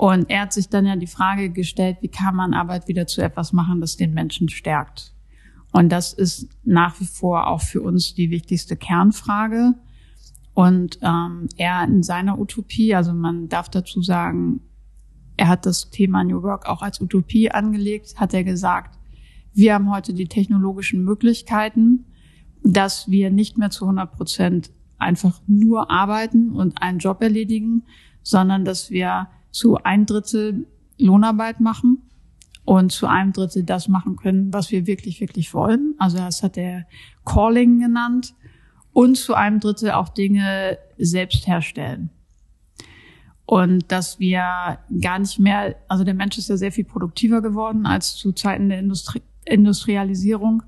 Und 0.00 0.30
er 0.30 0.40
hat 0.40 0.54
sich 0.54 0.70
dann 0.70 0.86
ja 0.86 0.96
die 0.96 1.06
Frage 1.06 1.50
gestellt, 1.50 1.98
wie 2.00 2.08
kann 2.08 2.34
man 2.34 2.54
Arbeit 2.54 2.88
wieder 2.88 3.06
zu 3.06 3.20
etwas 3.20 3.52
machen, 3.52 3.82
das 3.82 3.98
den 3.98 4.14
Menschen 4.14 4.48
stärkt? 4.48 5.12
Und 5.72 5.90
das 5.90 6.14
ist 6.14 6.48
nach 6.64 6.98
wie 7.00 7.04
vor 7.04 7.48
auch 7.48 7.60
für 7.60 7.82
uns 7.82 8.14
die 8.14 8.30
wichtigste 8.30 8.78
Kernfrage. 8.78 9.74
Und 10.54 10.98
ähm, 11.02 11.50
er 11.58 11.84
in 11.84 12.02
seiner 12.02 12.38
Utopie, 12.38 12.94
also 12.94 13.12
man 13.12 13.50
darf 13.50 13.68
dazu 13.68 14.00
sagen, 14.00 14.62
er 15.36 15.48
hat 15.48 15.66
das 15.66 15.90
Thema 15.90 16.24
New 16.24 16.42
Work 16.42 16.66
auch 16.66 16.80
als 16.80 17.02
Utopie 17.02 17.50
angelegt, 17.50 18.18
hat 18.18 18.32
er 18.32 18.42
gesagt, 18.42 18.98
wir 19.52 19.74
haben 19.74 19.92
heute 19.92 20.14
die 20.14 20.28
technologischen 20.28 21.04
Möglichkeiten, 21.04 22.06
dass 22.64 23.10
wir 23.10 23.28
nicht 23.28 23.58
mehr 23.58 23.68
zu 23.68 23.84
100 23.84 24.16
Prozent 24.16 24.70
einfach 24.96 25.42
nur 25.46 25.90
arbeiten 25.90 26.52
und 26.52 26.80
einen 26.80 27.00
Job 27.00 27.20
erledigen, 27.20 27.82
sondern 28.22 28.64
dass 28.64 28.90
wir 28.90 29.28
zu 29.50 29.76
ein 29.82 30.06
Drittel 30.06 30.66
Lohnarbeit 30.98 31.60
machen 31.60 32.10
und 32.64 32.92
zu 32.92 33.06
einem 33.06 33.32
Drittel 33.32 33.64
das 33.64 33.88
machen 33.88 34.16
können, 34.16 34.52
was 34.52 34.70
wir 34.70 34.86
wirklich, 34.86 35.20
wirklich 35.20 35.54
wollen. 35.54 35.94
Also 35.98 36.18
das 36.18 36.42
hat 36.42 36.56
er 36.56 36.86
Calling 37.24 37.80
genannt 37.80 38.34
und 38.92 39.16
zu 39.16 39.34
einem 39.34 39.60
Drittel 39.60 39.92
auch 39.92 40.08
Dinge 40.08 40.78
selbst 40.98 41.46
herstellen. 41.46 42.10
Und 43.46 43.90
dass 43.90 44.20
wir 44.20 44.78
gar 45.00 45.18
nicht 45.18 45.40
mehr, 45.40 45.74
also 45.88 46.04
der 46.04 46.14
Mensch 46.14 46.38
ist 46.38 46.48
ja 46.48 46.56
sehr 46.56 46.70
viel 46.70 46.84
produktiver 46.84 47.42
geworden 47.42 47.86
als 47.86 48.14
zu 48.14 48.30
Zeiten 48.32 48.68
der 48.68 48.78
Industrie, 48.78 49.22
Industrialisierung 49.44 50.62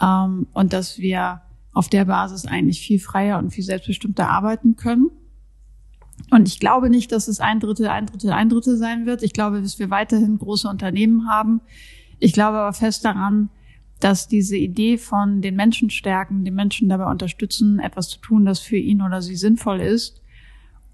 ähm, 0.00 0.46
und 0.52 0.74
dass 0.74 0.98
wir 0.98 1.40
auf 1.72 1.88
der 1.88 2.04
Basis 2.04 2.44
eigentlich 2.44 2.80
viel 2.80 2.98
freier 2.98 3.38
und 3.38 3.50
viel 3.50 3.64
selbstbestimmter 3.64 4.28
arbeiten 4.28 4.76
können. 4.76 5.10
Und 6.30 6.48
ich 6.48 6.60
glaube 6.60 6.90
nicht, 6.90 7.12
dass 7.12 7.28
es 7.28 7.40
ein 7.40 7.60
Drittel, 7.60 7.88
ein 7.88 8.06
Drittel, 8.06 8.32
ein 8.32 8.48
Drittel 8.48 8.76
sein 8.76 9.06
wird. 9.06 9.22
Ich 9.22 9.32
glaube, 9.32 9.62
dass 9.62 9.78
wir 9.78 9.90
weiterhin 9.90 10.38
große 10.38 10.68
Unternehmen 10.68 11.28
haben. 11.28 11.60
Ich 12.18 12.32
glaube 12.32 12.58
aber 12.58 12.72
fest 12.72 13.04
daran, 13.04 13.48
dass 14.00 14.28
diese 14.28 14.56
Idee 14.56 14.96
von 14.96 15.42
den 15.42 15.56
Menschen 15.56 15.90
stärken, 15.90 16.44
den 16.44 16.54
Menschen 16.54 16.88
dabei 16.88 17.04
unterstützen, 17.10 17.78
etwas 17.78 18.08
zu 18.08 18.18
tun, 18.18 18.44
das 18.44 18.60
für 18.60 18.76
ihn 18.76 19.02
oder 19.02 19.22
sie 19.22 19.36
sinnvoll 19.36 19.80
ist. 19.80 20.22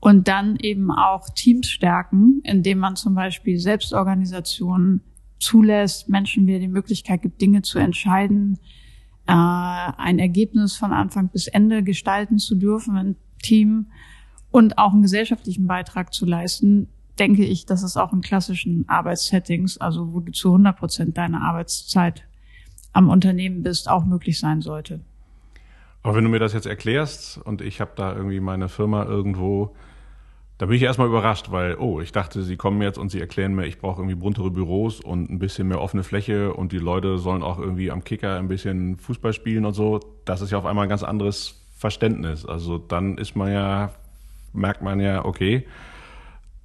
Und 0.01 0.29
dann 0.29 0.57
eben 0.57 0.91
auch 0.91 1.29
Teams 1.31 1.69
stärken, 1.69 2.41
indem 2.45 2.79
man 2.79 2.97
zum 2.97 3.15
Beispiel 3.15 3.59
Selbstorganisationen 3.59 5.01
zulässt, 5.39 6.09
Menschen 6.09 6.47
wieder 6.47 6.59
die 6.59 6.69
Möglichkeit 6.69 7.23
gibt, 7.23 7.41
Dinge 7.41 7.63
zu 7.63 7.79
entscheiden, 7.79 8.59
äh, 9.27 9.33
ein 9.33 10.19
Ergebnis 10.19 10.77
von 10.77 10.93
Anfang 10.93 11.29
bis 11.29 11.47
Ende 11.47 11.83
gestalten 11.83 12.39
zu 12.39 12.55
dürfen, 12.57 12.97
ein 12.97 13.17
Team 13.43 13.87
und 14.57 14.79
auch 14.79 14.93
einen 14.93 15.03
gesellschaftlichen 15.03 15.67
Beitrag 15.67 16.15
zu 16.15 16.25
leisten, 16.25 16.89
denke 17.19 17.45
ich, 17.45 17.67
dass 17.67 17.83
es 17.83 17.99
auch 17.99 18.15
in 18.15 18.23
klassischen 18.23 18.89
Arbeitssettings, 18.89 19.77
also 19.77 20.15
wo 20.15 20.21
du 20.21 20.33
zu 20.33 20.49
100 20.49 20.79
Prozent 20.79 21.19
deiner 21.19 21.43
Arbeitszeit 21.43 22.23
am 22.95 23.11
Unternehmen 23.11 23.63
bist, 23.63 23.87
auch 23.87 24.07
möglich 24.07 24.39
sein 24.39 24.63
sollte. 24.63 25.01
Aber 26.03 26.15
wenn 26.15 26.25
du 26.25 26.31
mir 26.31 26.39
das 26.39 26.55
jetzt 26.55 26.65
erklärst 26.65 27.37
und 27.37 27.61
ich 27.61 27.83
habe 27.83 27.91
da 27.97 28.17
irgendwie 28.17 28.41
meine 28.41 28.71
Firma 28.71 29.05
irgendwo, 29.05 29.77
da 30.57 30.65
bin 30.65 30.77
ich 30.77 30.83
erstmal 30.83 31.09
überrascht, 31.09 31.51
weil, 31.51 31.77
oh, 31.77 32.01
ich 32.01 32.13
dachte, 32.13 32.43
sie 32.43 32.57
kommen 32.57 32.81
jetzt 32.81 32.97
und 32.97 33.11
sie 33.11 33.21
erklären 33.21 33.55
mir, 33.55 33.67
ich 33.67 33.79
brauche 33.79 34.01
irgendwie 34.01 34.15
buntere 34.15 34.51
Büros 34.51 35.01
und 35.01 35.29
ein 35.29 35.39
bisschen 35.39 35.69
mehr 35.69 35.83
offene 35.83 36.03
Fläche 36.03 36.55
und 36.55 36.73
die 36.73 36.79
Leute 36.79 37.19
sollen 37.19 37.43
auch 37.43 37.59
irgendwie 37.59 37.91
am 37.91 38.05
Kicker 38.05 38.39
ein 38.39 38.49
bisschen 38.49 38.97
Fußball 38.97 39.35
spielen 39.35 39.67
und 39.67 39.75
so. 39.75 40.01
Das 40.25 40.41
ist 40.41 40.51
ja 40.51 40.57
auf 40.57 40.65
einmal 40.65 40.87
ein 40.87 40.89
ganz 40.89 41.03
anderes 41.03 41.61
Verständnis. 41.77 42.47
Also 42.47 42.79
dann 42.79 43.19
ist 43.19 43.37
man 43.37 43.53
ja, 43.53 43.91
merkt 44.57 44.83
man 44.83 45.01
ja, 45.01 45.25
okay, 45.25 45.67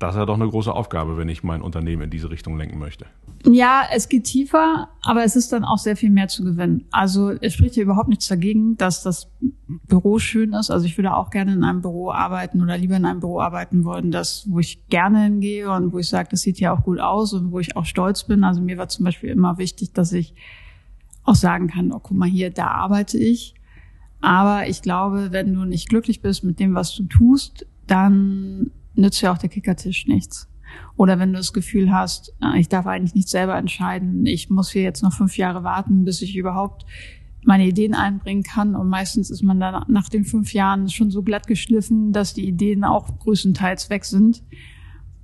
das 0.02 0.16
ist 0.16 0.20
ja 0.20 0.26
doch 0.26 0.36
eine 0.36 0.50
große 0.50 0.74
Aufgabe, 0.74 1.18
wenn 1.18 1.30
ich 1.30 1.44
mein 1.44 1.62
Unternehmen 1.62 2.04
in 2.04 2.10
diese 2.10 2.32
Richtung 2.32 2.58
lenken 2.58 2.80
möchte. 2.80 3.06
Ja, 3.46 3.84
es 3.94 4.10
geht 4.10 4.24
tiefer, 4.24 4.90
aber 5.04 5.24
es 5.24 5.36
ist 5.36 5.52
dann 5.52 5.64
auch 5.64 5.78
sehr 5.78 5.96
viel 5.96 6.10
mehr 6.10 6.28
zu 6.28 6.44
gewinnen. 6.44 6.86
Also 6.92 7.30
es 7.30 7.54
spricht 7.54 7.76
hier 7.76 7.84
überhaupt 7.84 8.10
nichts 8.10 8.28
dagegen, 8.28 8.78
dass 8.78 9.04
das 9.04 9.32
Büro 9.88 10.18
schön 10.18 10.54
ist. 10.54 10.72
Also 10.72 10.86
ich 10.86 10.98
würde 10.98 11.16
auch 11.16 11.30
gerne 11.30 11.54
in 11.54 11.64
einem 11.64 11.82
Büro 11.82 12.12
arbeiten 12.12 12.62
oder 12.62 12.78
lieber 12.78 12.98
in 12.98 13.06
einem 13.06 13.20
Büro 13.20 13.40
arbeiten 13.40 13.84
wollen, 13.84 14.12
das, 14.12 14.46
wo 14.50 14.60
ich 14.60 14.88
gerne 14.90 15.24
hingehe 15.24 15.72
und 15.72 15.94
wo 15.94 16.00
ich 16.00 16.10
sage, 16.10 16.30
das 16.32 16.42
sieht 16.42 16.60
ja 16.60 16.74
auch 16.74 16.84
gut 16.84 17.00
aus 17.00 17.34
und 17.34 17.52
wo 17.52 17.60
ich 17.60 17.76
auch 17.76 17.86
stolz 17.86 18.24
bin. 18.24 18.44
Also 18.44 18.62
mir 18.62 18.78
war 18.78 18.90
zum 18.90 19.06
Beispiel 19.06 19.30
immer 19.30 19.58
wichtig, 19.60 19.94
dass 19.94 20.14
ich 20.14 20.34
auch 21.24 21.36
sagen 21.36 21.68
kann, 21.68 21.92
oh, 21.92 22.00
guck 22.00 22.18
mal 22.18 22.30
hier, 22.30 22.50
da 22.50 22.68
arbeite 22.68 23.20
ich. 23.20 23.54
Aber 24.20 24.68
ich 24.68 24.82
glaube, 24.82 25.32
wenn 25.32 25.54
du 25.54 25.66
nicht 25.66 25.90
glücklich 25.90 26.22
bist 26.22 26.44
mit 26.44 26.60
dem, 26.60 26.76
was 26.76 26.96
du 26.96 27.04
tust, 27.04 27.66
dann 27.92 28.72
nützt 28.96 29.22
ja 29.22 29.34
auch 29.34 29.38
der 29.38 29.50
Kickertisch 29.50 30.08
nichts. 30.08 30.48
Oder 30.96 31.20
wenn 31.20 31.34
du 31.34 31.38
das 31.38 31.52
Gefühl 31.52 31.92
hast, 31.92 32.34
ich 32.56 32.70
darf 32.70 32.88
eigentlich 32.88 33.16
nicht 33.16 33.28
selber 33.28 33.58
entscheiden, 33.58 34.26
ich 34.26 34.50
muss 34.50 34.72
hier 34.72 34.84
jetzt 34.84 35.04
noch 35.04 35.14
fünf 35.14 35.38
Jahre 35.38 35.64
warten, 35.64 36.06
bis 36.06 36.22
ich 36.22 36.38
überhaupt 36.38 36.86
meine 37.44 37.68
Ideen 37.68 37.94
einbringen 37.94 38.44
kann. 38.44 38.76
Und 38.76 38.88
meistens 38.88 39.30
ist 39.30 39.44
man 39.44 39.60
dann 39.60 39.84
nach 39.90 40.08
den 40.08 40.24
fünf 40.24 40.54
Jahren 40.54 40.90
schon 40.90 41.12
so 41.12 41.24
glatt 41.24 41.48
geschliffen, 41.48 42.14
dass 42.14 42.34
die 42.34 42.48
Ideen 42.48 42.84
auch 42.84 43.20
größtenteils 43.20 43.90
weg 43.90 44.06
sind. 44.06 44.44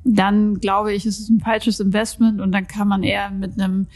Dann 0.04 0.56
glaube 0.56 0.94
ich, 0.94 1.06
ist 1.06 1.20
es 1.20 1.30
ein 1.30 1.40
falsches 1.40 1.80
Investment 1.80 2.42
und 2.42 2.52
dann 2.52 2.68
kann 2.68 2.88
man 2.88 3.04
eher 3.04 3.30
mit 3.30 3.60
einem 3.60 3.88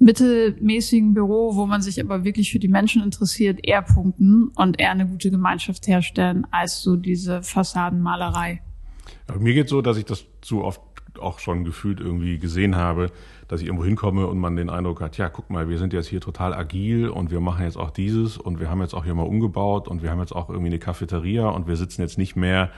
mittelmäßigen 0.00 1.14
Büro, 1.14 1.54
wo 1.54 1.66
man 1.66 1.82
sich 1.82 2.00
aber 2.02 2.24
wirklich 2.24 2.50
für 2.50 2.58
die 2.58 2.68
Menschen 2.68 3.02
interessiert, 3.02 3.60
eher 3.62 3.82
punkten 3.82 4.48
und 4.56 4.80
eher 4.80 4.90
eine 4.90 5.06
gute 5.06 5.30
Gemeinschaft 5.30 5.86
herstellen 5.86 6.46
als 6.50 6.82
so 6.82 6.96
diese 6.96 7.42
Fassadenmalerei. 7.42 8.62
Aber 9.28 9.38
mir 9.38 9.54
geht 9.54 9.68
so, 9.68 9.82
dass 9.82 9.98
ich 9.98 10.06
das 10.06 10.24
zu 10.40 10.64
oft 10.64 10.80
auch 11.20 11.38
schon 11.38 11.64
gefühlt 11.64 12.00
irgendwie 12.00 12.38
gesehen 12.38 12.76
habe, 12.76 13.10
dass 13.48 13.60
ich 13.60 13.66
irgendwo 13.66 13.84
hinkomme 13.84 14.26
und 14.26 14.38
man 14.38 14.56
den 14.56 14.70
Eindruck 14.70 15.00
hat, 15.00 15.18
ja, 15.18 15.28
guck 15.28 15.50
mal, 15.50 15.68
wir 15.68 15.76
sind 15.76 15.92
jetzt 15.92 16.08
hier 16.08 16.20
total 16.20 16.54
agil 16.54 17.08
und 17.08 17.30
wir 17.30 17.40
machen 17.40 17.64
jetzt 17.64 17.76
auch 17.76 17.90
dieses 17.90 18.38
und 18.38 18.58
wir 18.58 18.70
haben 18.70 18.80
jetzt 18.80 18.94
auch 18.94 19.04
hier 19.04 19.14
mal 19.14 19.24
umgebaut 19.24 19.86
und 19.86 20.02
wir 20.02 20.10
haben 20.10 20.20
jetzt 20.20 20.32
auch 20.32 20.48
irgendwie 20.48 20.68
eine 20.68 20.78
Cafeteria 20.78 21.48
und 21.48 21.66
wir 21.66 21.76
sitzen 21.76 22.00
jetzt 22.00 22.16
nicht 22.16 22.36
mehr, 22.36 22.70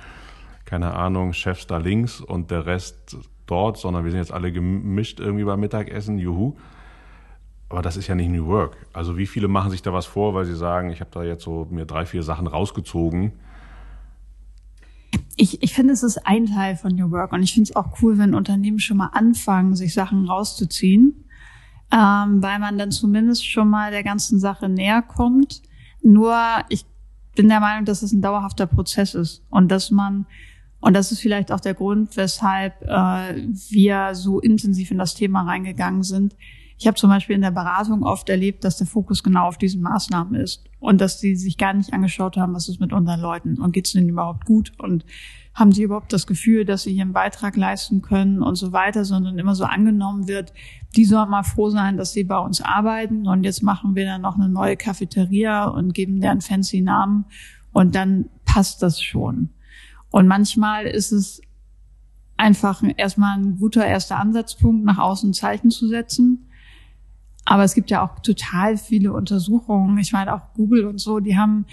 keine 0.65 0.95
Ahnung, 0.95 1.35
Chefs 1.35 1.67
da 1.67 1.77
links 1.77 2.21
und 2.21 2.51
der 2.51 2.67
Rest 2.67 3.17
dort, 3.47 3.77
sondern 3.77 4.05
wir 4.05 4.11
sind 4.11 4.21
jetzt 4.21 4.33
alle 4.33 4.51
gemischt 4.51 5.21
irgendwie 5.21 5.45
beim 5.45 5.61
Mittagessen, 5.61 6.19
juhu. 6.19 6.57
Aber 7.73 7.83
das 7.83 7.97
ist 7.97 8.07
ja 8.07 8.15
nicht 8.15 8.31
New 8.31 8.47
Work. 8.47 8.77
Also 8.93 9.17
wie 9.17 9.27
viele 9.27 9.49
machen 9.49 9.73
sich 9.73 9.83
da 9.83 9.93
was 9.93 10.07
vor, 10.07 10.35
weil 10.35 10.45
sie 10.45 10.55
sagen, 10.55 10.91
ich 10.91 11.01
habe 11.01 11.11
da 11.13 11.25
jetzt 11.25 11.43
so 11.43 11.67
mir 11.71 11.87
drei, 11.87 12.07
vier 12.07 12.23
Sachen 12.23 12.47
rausgezogen 12.47 13.33
ich, 15.37 15.63
ich 15.63 15.75
finde, 15.75 15.93
es 15.93 16.03
ist 16.03 16.27
ein 16.27 16.47
Teil 16.47 16.77
von 16.77 16.95
New 16.95 17.11
Work 17.11 17.33
und 17.33 17.43
ich 17.43 17.55
finde 17.55 17.71
es 17.71 17.77
auch 17.77 18.03
cool, 18.03 18.19
wenn 18.19 18.35
Unternehmen 18.35 18.79
schon 18.79 18.99
mal 18.99 19.11
anfangen, 19.13 19.75
sich 19.75 19.95
Sachen 19.95 20.27
rauszuziehen, 20.27 21.25
ähm, 21.91 22.43
weil 22.43 22.59
man 22.59 22.79
dann 22.79 22.91
zumindest 22.91 23.47
schon 23.47 23.69
mal 23.69 23.91
der 23.91 24.03
ganzen 24.03 24.39
Sache 24.39 24.69
näher 24.69 25.03
kommt. 25.03 25.63
Nur 26.03 26.37
ich 26.69 26.85
bin 27.35 27.49
der 27.49 27.61
Meinung, 27.61 27.85
dass 27.85 28.03
es 28.03 28.13
ein 28.13 28.23
dauerhafter 28.23 28.67
Prozess 28.67 29.15
ist 29.15 29.43
und 29.51 29.69
dass 29.69 29.91
man 29.91 30.27
und 30.81 30.95
das 30.95 31.13
ist 31.13 31.21
vielleicht 31.21 31.53
auch 31.53 31.61
der 31.61 31.75
Grund, 31.75 32.17
weshalb 32.17 32.83
äh, 32.83 33.47
wir 33.71 34.17
so 34.17 34.41
intensiv 34.41 34.91
in 34.91 34.99
das 34.99 35.15
Thema 35.15 35.43
reingegangen 35.43 36.03
sind, 36.03 36.35
ich 36.83 36.89
habe 36.89 36.97
zum 36.97 37.11
Beispiel 37.11 37.37
in 37.37 37.43
der 37.43 37.53
Beratung 37.53 38.03
oft 38.03 38.29
erlebt, 38.29 38.65
dass 38.65 38.77
der 38.77 38.89
Fokus 38.89 39.23
genau 39.23 39.47
auf 39.47 39.57
diesen 39.57 39.83
Maßnahmen 39.83 40.35
ist 40.35 40.65
und 40.81 41.01
dass 41.01 41.21
sie 41.21 41.37
sich 41.37 41.57
gar 41.57 41.75
nicht 41.75 41.93
angeschaut 41.93 42.37
haben, 42.37 42.55
was 42.55 42.69
ist 42.69 42.81
mit 42.81 42.93
unseren 42.93 43.21
Leuten 43.21 43.61
und 43.61 43.71
geht 43.71 43.87
es 43.87 43.95
ihnen 43.95 44.09
überhaupt 44.09 44.47
gut 44.47 44.73
und 44.79 45.05
haben 45.55 45.71
sie 45.71 45.85
überhaupt 45.85 46.13
das 46.13 46.27
Gefühl, 46.27 46.65
dass 46.65 46.83
sie 46.83 46.93
hier 46.93 47.03
einen 47.03 47.13
Beitrag 47.13 47.57
leisten 47.57 48.03
können 48.03 48.43
und 48.43 48.57
so 48.57 48.73
weiter, 48.73 49.05
sondern 49.05 49.39
immer 49.39 49.55
so 49.55 49.63
angenommen 49.63 50.27
wird, 50.27 50.53
die 50.97 51.05
sollen 51.05 51.31
mal 51.31 51.45
froh 51.45 51.71
sein, 51.71 51.99
dass 51.99 52.15
sie 52.15 52.25
bei 52.25 52.39
uns 52.39 52.61
arbeiten 52.61 53.29
und 53.29 53.45
jetzt 53.45 53.63
machen 53.63 53.95
wir 53.95 54.05
dann 54.05 54.23
noch 54.23 54.35
eine 54.35 54.49
neue 54.49 54.77
Cafeteria 54.77 55.67
und 55.67 55.95
geben 55.95 56.21
deren 56.21 56.41
fancy 56.41 56.81
Namen 56.81 57.27
und 57.71 57.95
dann 57.95 58.29
passt 58.45 58.83
das 58.83 59.01
schon. 59.01 59.51
Und 60.11 60.27
manchmal 60.27 60.87
ist 60.87 61.13
es 61.13 61.43
einfach 62.37 62.83
erstmal 62.97 63.39
ein 63.39 63.59
guter 63.59 63.87
erster 63.87 64.19
Ansatzpunkt, 64.19 64.85
nach 64.85 64.99
außen 64.99 65.33
Zeichen 65.33 65.71
zu 65.71 65.87
setzen 65.87 66.49
aber 67.45 67.65
es 67.65 67.75
gibt 67.75 67.91
ja 67.91 68.05
auch 68.05 68.21
total 68.21 68.77
viele 68.77 69.13
Untersuchungen. 69.13 69.99
Ich 69.99 70.13
meine, 70.13 70.35
auch 70.35 70.53
Google 70.55 70.87
und 70.87 71.01
so, 71.01 71.21
die 71.21 71.37
haben 71.37 71.67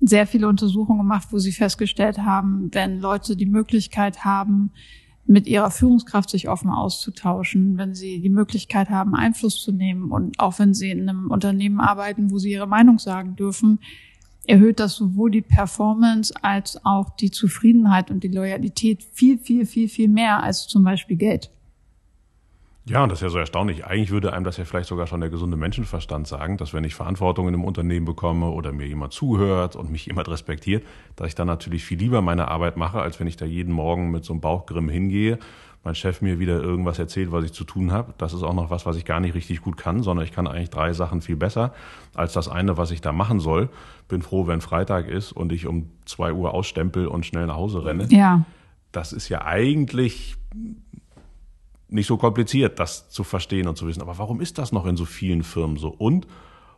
sehr 0.00 0.26
viele 0.26 0.48
Untersuchungen 0.48 0.98
gemacht, 0.98 1.28
wo 1.30 1.38
sie 1.38 1.52
festgestellt 1.52 2.18
haben, 2.18 2.68
wenn 2.72 3.00
Leute 3.00 3.36
die 3.36 3.46
Möglichkeit 3.46 4.24
haben, 4.24 4.72
mit 5.26 5.46
ihrer 5.46 5.70
Führungskraft 5.70 6.28
sich 6.28 6.48
offen 6.48 6.68
auszutauschen, 6.68 7.78
wenn 7.78 7.94
sie 7.94 8.20
die 8.20 8.28
Möglichkeit 8.28 8.90
haben, 8.90 9.14
Einfluss 9.14 9.62
zu 9.62 9.72
nehmen 9.72 10.10
und 10.10 10.38
auch 10.38 10.58
wenn 10.58 10.74
sie 10.74 10.90
in 10.90 11.08
einem 11.08 11.30
Unternehmen 11.30 11.80
arbeiten, 11.80 12.30
wo 12.30 12.38
sie 12.38 12.52
ihre 12.52 12.66
Meinung 12.66 12.98
sagen 12.98 13.34
dürfen, 13.34 13.78
erhöht 14.46 14.80
das 14.80 14.96
sowohl 14.96 15.30
die 15.30 15.40
Performance 15.40 16.34
als 16.42 16.84
auch 16.84 17.16
die 17.16 17.30
Zufriedenheit 17.30 18.10
und 18.10 18.22
die 18.22 18.28
Loyalität 18.28 19.02
viel, 19.02 19.38
viel, 19.38 19.64
viel, 19.64 19.88
viel 19.88 20.08
mehr 20.08 20.42
als 20.42 20.66
zum 20.66 20.84
Beispiel 20.84 21.16
Geld. 21.16 21.50
Ja, 22.86 23.02
und 23.02 23.08
das 23.08 23.18
ist 23.18 23.22
ja 23.22 23.28
so 23.30 23.38
erstaunlich. 23.38 23.86
Eigentlich 23.86 24.10
würde 24.10 24.34
einem 24.34 24.44
das 24.44 24.58
ja 24.58 24.64
vielleicht 24.66 24.88
sogar 24.88 25.06
schon 25.06 25.20
der 25.20 25.30
gesunde 25.30 25.56
Menschenverstand 25.56 26.26
sagen, 26.26 26.58
dass 26.58 26.74
wenn 26.74 26.84
ich 26.84 26.94
Verantwortung 26.94 27.48
in 27.48 27.54
einem 27.54 27.64
Unternehmen 27.64 28.04
bekomme 28.04 28.50
oder 28.50 28.72
mir 28.72 28.86
jemand 28.86 29.14
zuhört 29.14 29.74
und 29.74 29.90
mich 29.90 30.06
jemand 30.06 30.28
respektiert, 30.28 30.84
dass 31.16 31.28
ich 31.28 31.34
dann 31.34 31.46
natürlich 31.46 31.84
viel 31.84 31.98
lieber 31.98 32.20
meine 32.20 32.48
Arbeit 32.48 32.76
mache, 32.76 33.00
als 33.00 33.18
wenn 33.20 33.26
ich 33.26 33.36
da 33.36 33.46
jeden 33.46 33.72
Morgen 33.72 34.10
mit 34.10 34.24
so 34.24 34.34
einem 34.34 34.42
Bauchgrimm 34.42 34.90
hingehe, 34.90 35.38
mein 35.82 35.94
Chef 35.94 36.22
mir 36.22 36.38
wieder 36.38 36.60
irgendwas 36.60 36.98
erzählt, 36.98 37.30
was 37.30 37.44
ich 37.44 37.52
zu 37.52 37.64
tun 37.64 37.92
habe. 37.92 38.14
Das 38.16 38.32
ist 38.32 38.42
auch 38.42 38.54
noch 38.54 38.70
was, 38.70 38.86
was 38.86 38.96
ich 38.96 39.04
gar 39.04 39.20
nicht 39.20 39.34
richtig 39.34 39.60
gut 39.60 39.76
kann, 39.76 40.02
sondern 40.02 40.24
ich 40.24 40.32
kann 40.32 40.46
eigentlich 40.46 40.70
drei 40.70 40.92
Sachen 40.92 41.20
viel 41.20 41.36
besser 41.36 41.72
als 42.14 42.32
das 42.32 42.48
eine, 42.48 42.76
was 42.76 42.90
ich 42.90 43.00
da 43.00 43.12
machen 43.12 43.40
soll. 43.40 43.68
Bin 44.08 44.22
froh, 44.22 44.46
wenn 44.46 44.60
Freitag 44.60 45.08
ist 45.08 45.32
und 45.32 45.52
ich 45.52 45.66
um 45.66 45.90
zwei 46.06 46.32
Uhr 46.32 46.54
ausstempel 46.54 47.06
und 47.06 47.26
schnell 47.26 47.46
nach 47.46 47.56
Hause 47.56 47.84
renne. 47.84 48.06
Ja. 48.10 48.44
Das 48.92 49.12
ist 49.12 49.28
ja 49.28 49.44
eigentlich 49.44 50.36
nicht 51.94 52.06
so 52.06 52.16
kompliziert, 52.16 52.78
das 52.78 53.08
zu 53.08 53.24
verstehen 53.24 53.68
und 53.68 53.76
zu 53.76 53.86
wissen. 53.86 54.02
Aber 54.02 54.18
warum 54.18 54.40
ist 54.40 54.58
das 54.58 54.72
noch 54.72 54.84
in 54.84 54.96
so 54.96 55.04
vielen 55.04 55.42
Firmen 55.42 55.76
so? 55.76 55.88
Und 55.88 56.26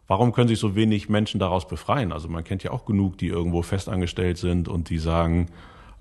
warum 0.06 0.32
können 0.32 0.48
sich 0.48 0.58
so 0.58 0.74
wenig 0.76 1.08
Menschen 1.08 1.40
daraus 1.40 1.66
befreien? 1.66 2.12
Also 2.12 2.28
man 2.28 2.44
kennt 2.44 2.62
ja 2.62 2.70
auch 2.70 2.84
genug, 2.84 3.18
die 3.18 3.28
irgendwo 3.28 3.62
festangestellt 3.62 4.38
sind 4.38 4.68
und 4.68 4.90
die 4.90 4.98
sagen, 4.98 5.48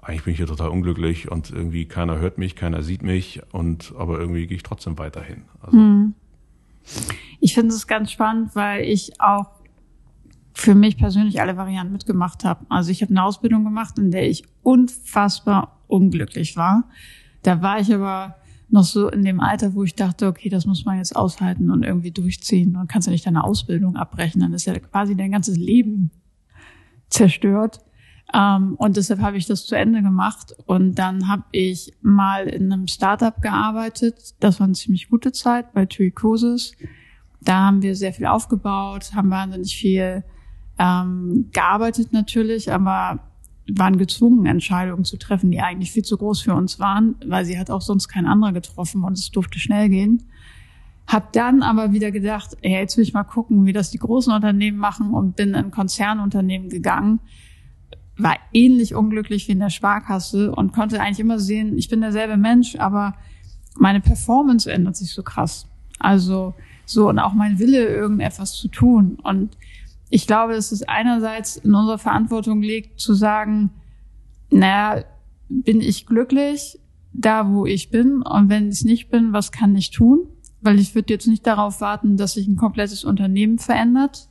eigentlich 0.01 0.23
bin 0.23 0.33
ich 0.33 0.37
hier 0.37 0.47
total 0.47 0.69
unglücklich 0.69 1.31
und 1.31 1.49
irgendwie 1.49 1.85
keiner 1.85 2.19
hört 2.19 2.37
mich, 2.37 2.55
keiner 2.55 2.83
sieht 2.83 3.01
mich 3.01 3.41
und 3.51 3.93
aber 3.97 4.19
irgendwie 4.19 4.45
gehe 4.45 4.57
ich 4.57 4.63
trotzdem 4.63 4.99
weiterhin. 4.99 5.45
Also 5.61 5.77
hm. 5.77 6.13
Ich 7.39 7.55
finde 7.55 7.73
es 7.73 7.87
ganz 7.87 8.11
spannend, 8.11 8.55
weil 8.55 8.83
ich 8.83 9.19
auch 9.19 9.47
für 10.53 10.75
mich 10.75 10.97
persönlich 10.97 11.41
alle 11.41 11.57
Varianten 11.57 11.93
mitgemacht 11.93 12.43
habe. 12.43 12.65
Also 12.69 12.91
ich 12.91 13.01
habe 13.01 13.11
eine 13.11 13.23
Ausbildung 13.23 13.63
gemacht, 13.63 13.97
in 13.97 14.11
der 14.11 14.29
ich 14.29 14.43
unfassbar 14.61 15.79
unglücklich 15.87 16.55
war. 16.55 16.83
Da 17.41 17.61
war 17.61 17.79
ich 17.79 17.93
aber 17.93 18.35
noch 18.69 18.83
so 18.83 19.09
in 19.09 19.23
dem 19.23 19.39
Alter, 19.39 19.73
wo 19.73 19.83
ich 19.83 19.95
dachte, 19.95 20.27
okay, 20.27 20.49
das 20.49 20.65
muss 20.65 20.85
man 20.85 20.97
jetzt 20.97 21.15
aushalten 21.15 21.69
und 21.69 21.83
irgendwie 21.83 22.11
durchziehen. 22.11 22.75
Und 22.75 22.87
kannst 22.87 23.07
du 23.07 23.11
nicht 23.11 23.25
deine 23.25 23.43
Ausbildung 23.43 23.95
abbrechen, 23.95 24.41
dann 24.41 24.53
ist 24.53 24.65
ja 24.65 24.77
quasi 24.79 25.15
dein 25.15 25.31
ganzes 25.31 25.57
Leben 25.57 26.11
zerstört. 27.09 27.79
Ähm, 28.33 28.75
und 28.75 28.97
deshalb 28.97 29.21
habe 29.21 29.37
ich 29.37 29.45
das 29.45 29.65
zu 29.65 29.75
Ende 29.75 30.01
gemacht. 30.01 30.53
Und 30.65 30.95
dann 30.95 31.27
habe 31.27 31.43
ich 31.51 31.93
mal 32.01 32.47
in 32.47 32.71
einem 32.71 32.87
Startup 32.87 33.39
gearbeitet. 33.41 34.35
Das 34.39 34.59
war 34.59 34.65
eine 34.65 34.73
ziemlich 34.73 35.09
gute 35.09 35.31
Zeit 35.31 35.73
bei 35.73 35.85
TUI 35.85 36.11
Cruises. 36.11 36.73
Da 37.41 37.59
haben 37.59 37.81
wir 37.81 37.95
sehr 37.95 38.13
viel 38.13 38.25
aufgebaut, 38.25 39.11
haben 39.13 39.29
wahnsinnig 39.29 39.77
viel 39.77 40.23
ähm, 40.79 41.49
gearbeitet 41.53 42.11
natürlich, 42.11 42.71
aber 42.71 43.19
waren 43.67 43.97
gezwungen, 43.97 44.45
Entscheidungen 44.45 45.05
zu 45.05 45.17
treffen, 45.17 45.51
die 45.51 45.59
eigentlich 45.59 45.91
viel 45.91 46.03
zu 46.03 46.17
groß 46.17 46.41
für 46.41 46.53
uns 46.53 46.79
waren, 46.79 47.15
weil 47.25 47.45
sie 47.45 47.57
hat 47.57 47.71
auch 47.71 47.81
sonst 47.81 48.07
kein 48.07 48.25
anderer 48.25 48.53
getroffen 48.53 49.03
und 49.03 49.13
es 49.13 49.31
durfte 49.31 49.59
schnell 49.59 49.89
gehen. 49.89 50.23
Hab 51.07 51.33
dann 51.33 51.63
aber 51.63 51.91
wieder 51.91 52.11
gedacht, 52.11 52.57
hey, 52.61 52.79
jetzt 52.81 52.97
will 52.97 53.03
ich 53.03 53.13
mal 53.13 53.23
gucken, 53.23 53.65
wie 53.65 53.73
das 53.73 53.91
die 53.91 53.99
großen 53.99 54.33
Unternehmen 54.33 54.77
machen 54.77 55.13
und 55.13 55.35
bin 55.35 55.53
in 55.53 55.71
Konzernunternehmen 55.71 56.69
gegangen, 56.69 57.19
war 58.17 58.37
ähnlich 58.53 58.95
unglücklich 58.95 59.47
wie 59.47 59.53
in 59.53 59.59
der 59.59 59.69
Sparkasse 59.69 60.51
und 60.51 60.73
konnte 60.73 61.01
eigentlich 61.01 61.19
immer 61.19 61.39
sehen, 61.39 61.77
ich 61.77 61.89
bin 61.89 62.01
derselbe 62.01 62.37
Mensch, 62.37 62.75
aber 62.77 63.15
meine 63.77 63.99
Performance 63.99 64.71
ändert 64.71 64.95
sich 64.95 65.11
so 65.11 65.21
krass. 65.21 65.67
Also 65.99 66.53
so 66.85 67.09
und 67.09 67.19
auch 67.19 67.33
mein 67.33 67.59
Wille, 67.59 67.87
irgendetwas 67.87 68.53
zu 68.53 68.67
tun. 68.67 69.17
Und 69.23 69.57
ich 70.09 70.27
glaube, 70.27 70.53
dass 70.53 70.71
es 70.71 70.83
einerseits 70.83 71.57
in 71.57 71.73
unserer 71.73 71.97
Verantwortung 71.97 72.61
liegt, 72.61 72.99
zu 72.99 73.13
sagen, 73.13 73.71
naja, 74.51 75.03
bin 75.49 75.81
ich 75.81 76.05
glücklich 76.05 76.79
da, 77.13 77.49
wo 77.51 77.65
ich 77.65 77.89
bin? 77.89 78.21
Und 78.21 78.49
wenn 78.49 78.67
ich 78.67 78.75
es 78.75 78.83
nicht 78.83 79.09
bin, 79.09 79.33
was 79.33 79.51
kann 79.51 79.75
ich 79.75 79.91
tun? 79.91 80.27
Weil 80.61 80.79
ich 80.79 80.95
würde 80.95 81.13
jetzt 81.13 81.27
nicht 81.27 81.45
darauf 81.45 81.81
warten, 81.81 82.17
dass 82.17 82.33
sich 82.33 82.47
ein 82.47 82.55
komplettes 82.55 83.03
Unternehmen 83.03 83.57
verändert, 83.57 84.27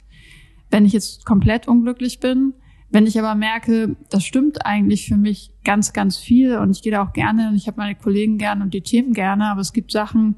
wenn 0.70 0.84
ich 0.84 0.92
jetzt 0.92 1.24
komplett 1.24 1.68
unglücklich 1.68 2.20
bin. 2.20 2.54
Wenn 2.90 3.06
ich 3.06 3.18
aber 3.18 3.34
merke, 3.34 3.96
das 4.10 4.24
stimmt 4.24 4.64
eigentlich 4.64 5.08
für 5.08 5.16
mich 5.16 5.52
ganz, 5.64 5.92
ganz 5.92 6.16
viel 6.16 6.58
und 6.58 6.70
ich 6.70 6.82
gehe 6.82 6.92
da 6.92 7.02
auch 7.02 7.12
gerne 7.12 7.48
und 7.48 7.56
ich 7.56 7.66
habe 7.66 7.78
meine 7.78 7.96
Kollegen 7.96 8.38
gerne 8.38 8.62
und 8.62 8.72
die 8.72 8.82
Themen 8.82 9.14
gerne, 9.14 9.46
aber 9.46 9.60
es 9.60 9.72
gibt 9.72 9.90
Sachen, 9.90 10.36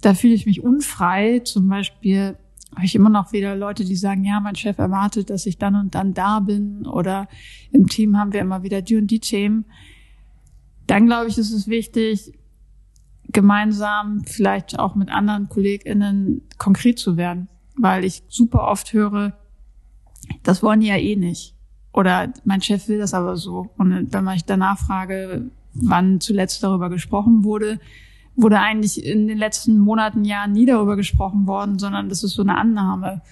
da 0.00 0.14
fühle 0.14 0.34
ich 0.34 0.46
mich 0.46 0.62
unfrei. 0.62 1.40
Zum 1.40 1.68
Beispiel 1.68 2.36
habe 2.74 2.86
ich 2.86 2.94
immer 2.94 3.10
noch 3.10 3.32
wieder 3.32 3.56
Leute, 3.56 3.84
die 3.84 3.96
sagen, 3.96 4.24
ja, 4.24 4.40
mein 4.40 4.54
Chef 4.54 4.78
erwartet, 4.78 5.30
dass 5.30 5.46
ich 5.46 5.58
dann 5.58 5.74
und 5.74 5.94
dann 5.94 6.14
da 6.14 6.40
bin 6.40 6.86
oder 6.86 7.28
im 7.72 7.86
Team 7.88 8.16
haben 8.16 8.32
wir 8.32 8.40
immer 8.40 8.62
wieder 8.62 8.80
die 8.82 8.96
und 8.96 9.08
die 9.08 9.20
Themen. 9.20 9.64
Dann 10.86 11.06
glaube 11.06 11.28
ich, 11.28 11.38
ist 11.38 11.52
es 11.52 11.68
wichtig, 11.68 12.32
gemeinsam 13.28 14.24
vielleicht 14.24 14.78
auch 14.78 14.94
mit 14.94 15.10
anderen 15.10 15.48
KollegInnen 15.48 16.42
konkret 16.58 16.98
zu 16.98 17.16
werden, 17.16 17.48
weil 17.76 18.04
ich 18.04 18.22
super 18.28 18.68
oft 18.68 18.92
höre, 18.92 19.34
das 20.42 20.62
wollen 20.62 20.80
die 20.80 20.88
ja 20.88 20.96
eh 20.96 21.16
nicht. 21.16 21.54
Oder 21.92 22.32
mein 22.44 22.62
Chef 22.62 22.88
will 22.88 22.98
das 22.98 23.14
aber 23.14 23.36
so. 23.36 23.70
Und 23.76 24.12
wenn 24.12 24.24
man 24.24 24.36
ich 24.36 24.44
danach 24.44 24.78
frage, 24.78 25.50
wann 25.74 26.20
zuletzt 26.20 26.62
darüber 26.62 26.88
gesprochen 26.88 27.44
wurde, 27.44 27.80
wurde 28.40 28.60
eigentlich 28.60 29.04
in 29.04 29.26
den 29.26 29.38
letzten 29.38 29.78
Monaten, 29.78 30.24
Jahren 30.24 30.52
nie 30.52 30.66
darüber 30.66 30.96
gesprochen 30.96 31.46
worden, 31.46 31.78
sondern 31.78 32.08
das 32.08 32.22
ist 32.24 32.32
so 32.32 32.42
eine 32.42 32.56
Annahme. 32.56 33.22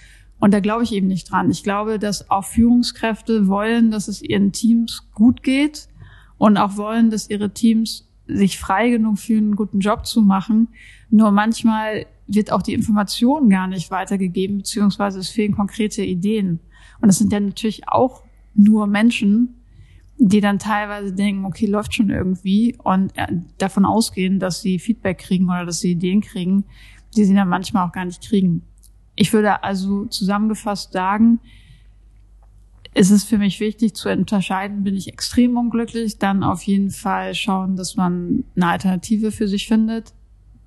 Und 0.41 0.55
da 0.55 0.61
glaube 0.61 0.85
ich 0.85 0.93
eben 0.93 1.09
nicht 1.09 1.31
dran. 1.31 1.51
Ich 1.51 1.63
glaube, 1.63 1.99
dass 1.99 2.31
auch 2.31 2.45
Führungskräfte 2.45 3.49
wollen, 3.49 3.91
dass 3.91 4.09
es 4.09 4.23
ihren 4.23 4.53
Teams 4.53 5.09
gut 5.15 5.43
geht 5.43 5.89
und 6.37 6.57
auch 6.57 6.77
wollen, 6.77 7.11
dass 7.11 7.29
ihre 7.29 7.51
Teams 7.51 8.09
sich 8.27 8.59
frei 8.59 8.91
genug 8.91 9.19
fühlen, 9.19 9.45
einen 9.45 9.57
guten 9.57 9.81
Job 9.81 10.07
zu 10.07 10.23
machen. 10.23 10.69
Nur 11.11 11.33
manchmal 11.33 12.07
wird 12.27 12.53
auch 12.53 12.63
die 12.63 12.75
Information 12.75 13.49
gar 13.49 13.67
nicht 13.67 13.91
weitergegeben, 13.91 14.59
beziehungsweise 14.59 15.19
es 15.19 15.31
fehlen 15.31 15.57
konkrete 15.57 16.03
Ideen. 16.03 16.61
Und 17.01 17.09
das 17.09 17.19
sind 17.19 17.33
ja 17.33 17.41
natürlich 17.41 17.89
auch 17.89 18.23
nur 18.55 18.87
Menschen, 18.87 19.55
die 20.19 20.41
dann 20.41 20.59
teilweise 20.59 21.13
denken, 21.13 21.45
okay, 21.45 21.67
läuft 21.67 21.95
schon 21.95 22.11
irgendwie 22.11 22.77
und 22.83 23.17
äh, 23.17 23.29
davon 23.57 23.85
ausgehen, 23.85 24.41
dass 24.41 24.61
sie 24.61 24.81
Feedback 24.81 25.19
kriegen 25.19 25.47
oder 25.47 25.65
dass 25.65 25.81
sie 25.81 25.93
Ideen 25.93 26.21
kriegen, 26.21 26.65
die 27.17 27.25
sie 27.25 27.35
dann 27.35 27.49
manchmal 27.49 27.87
auch 27.87 27.93
gar 27.93 28.05
nicht 28.05 28.23
kriegen. 28.23 28.63
Ich 29.15 29.33
würde 29.33 29.63
also 29.63 30.07
zusammengefasst 30.07 30.93
sagen, 30.93 31.39
ist 32.95 33.11
es 33.11 33.23
für 33.23 33.39
mich 33.39 33.61
wichtig 33.61 33.95
zu 33.95 34.11
unterscheiden, 34.11 34.83
bin 34.83 34.97
ich 34.97 35.07
extrem 35.07 35.57
unglücklich, 35.57 36.19
dann 36.19 36.43
auf 36.43 36.63
jeden 36.63 36.91
Fall 36.91 37.35
schauen, 37.35 37.77
dass 37.77 37.95
man 37.95 38.45
eine 38.57 38.67
Alternative 38.67 39.31
für 39.31 39.47
sich 39.47 39.69
findet. 39.69 40.15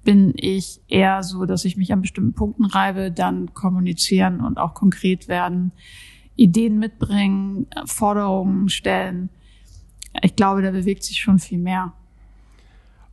Bin 0.06 0.34
ich 0.38 0.80
eher 0.88 1.24
so, 1.24 1.46
dass 1.46 1.66
ich 1.66 1.76
mich 1.76 1.92
an 1.92 2.02
bestimmten 2.02 2.34
Punkten 2.34 2.66
reibe, 2.66 3.12
dann 3.12 3.54
kommunizieren 3.54 4.40
und 4.40 4.58
auch 4.58 4.74
konkret 4.74 5.28
werden, 5.28 5.74
Ideen 6.38 6.80
mitbringen, 6.80 7.68
Forderungen 7.86 8.70
stellen 8.70 9.30
ich 10.22 10.36
glaube, 10.36 10.62
da 10.62 10.72
bewegt 10.72 11.04
sich 11.04 11.20
schon 11.20 11.40
viel 11.40 11.60
mehr. 11.60 11.94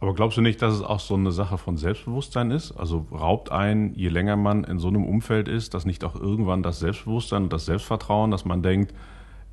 Aber 0.01 0.15
glaubst 0.15 0.37
du 0.37 0.43
nicht, 0.43 0.63
dass 0.63 0.75
es 0.75 0.83
auch 0.83 1.01
so 1.01 1.15
eine 1.15 1.33
Sache 1.33 1.59
von 1.59 1.77
Selbstbewusstsein 1.77 2.53
ist? 2.53 2.73
Also 2.73 3.07
raubt 3.11 3.51
ein, 3.51 3.95
je 3.95 4.09
länger 4.09 4.37
man 4.37 4.63
in 4.63 4.79
so 4.79 4.89
einem 4.89 5.05
Umfeld 5.05 5.49
ist, 5.49 5.75
dass 5.75 5.87
nicht 5.87 6.05
auch 6.05 6.15
irgendwann 6.15 6.63
das 6.63 6.79
Selbstbewusstsein 6.79 7.45
und 7.45 7.53
das 7.53 7.67
Selbstvertrauen, 7.67 8.31
dass 8.31 8.45
man 8.45 8.63
denkt, 8.63 8.95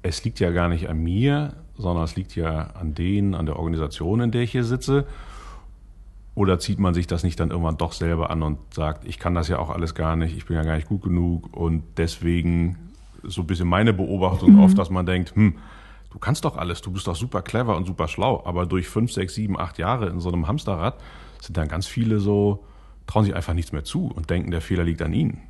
es 0.04 0.24
liegt 0.24 0.40
ja 0.40 0.52
gar 0.52 0.70
nicht 0.70 0.88
an 0.88 1.00
mir, 1.00 1.56
sondern 1.78 2.04
es 2.04 2.16
liegt 2.16 2.36
ja 2.36 2.68
an 2.76 2.94
denen, 2.94 3.34
an 3.34 3.48
der 3.48 3.58
Organisation, 3.58 4.22
in 4.22 4.32
der 4.32 4.44
ich 4.44 4.52
hier 4.52 4.64
sitze. 4.64 5.08
Oder 6.36 6.60
zieht 6.60 6.80
man 6.80 6.94
sich 6.94 7.08
das 7.08 7.24
nicht 7.24 7.40
dann 7.40 7.50
irgendwann 7.50 7.78
doch 7.78 7.94
selber 7.94 8.30
an 8.30 8.44
und 8.44 8.60
sagt, 8.72 9.06
ich 9.06 9.18
kann 9.18 9.34
das 9.34 9.48
ja 9.48 9.58
auch 9.58 9.72
alles 9.72 9.96
gar 9.96 10.16
nicht, 10.16 10.38
ich 10.38 10.46
bin 10.46 10.58
ja 10.58 10.64
gar 10.64 10.76
nicht 10.76 10.88
gut 10.88 11.02
genug 11.02 11.56
und 11.56 11.84
deswegen 11.98 12.78
so 13.24 13.42
ein 13.42 13.48
bisschen 13.48 13.68
meine 13.68 13.94
Beobachtung 13.94 14.54
mhm. 14.54 14.60
oft, 14.60 14.78
dass 14.78 14.92
man 14.92 15.08
denkt, 15.08 15.36
hm, 15.36 15.56
du 16.16 16.20
kannst 16.20 16.46
doch 16.46 16.56
alles, 16.56 16.82
du 16.82 16.92
bist 16.92 17.08
doch 17.08 17.16
super 17.16 17.42
clever 17.42 17.76
und 17.76 17.86
super 17.86 18.08
schlau, 18.08 18.42
aber 18.46 18.66
durch 18.66 18.88
fünf, 18.88 19.12
sechs, 19.12 19.36
sieben, 19.36 19.60
acht 19.60 19.78
Jahre 19.78 20.08
in 20.08 20.22
so 20.22 20.32
einem 20.32 20.48
Hamsterrad 20.48 20.96
sind 21.42 21.58
dann 21.58 21.68
ganz 21.68 21.88
viele 21.88 22.20
so, 22.20 22.64
trauen 23.06 23.26
sich 23.26 23.36
einfach 23.36 23.54
nichts 23.54 23.74
mehr 23.74 23.84
zu 23.84 24.08
und 24.08 24.30
denken, 24.30 24.50
der 24.50 24.62
Fehler 24.62 24.86
liegt 24.86 25.02
an 25.02 25.12
ihnen. 25.12 25.42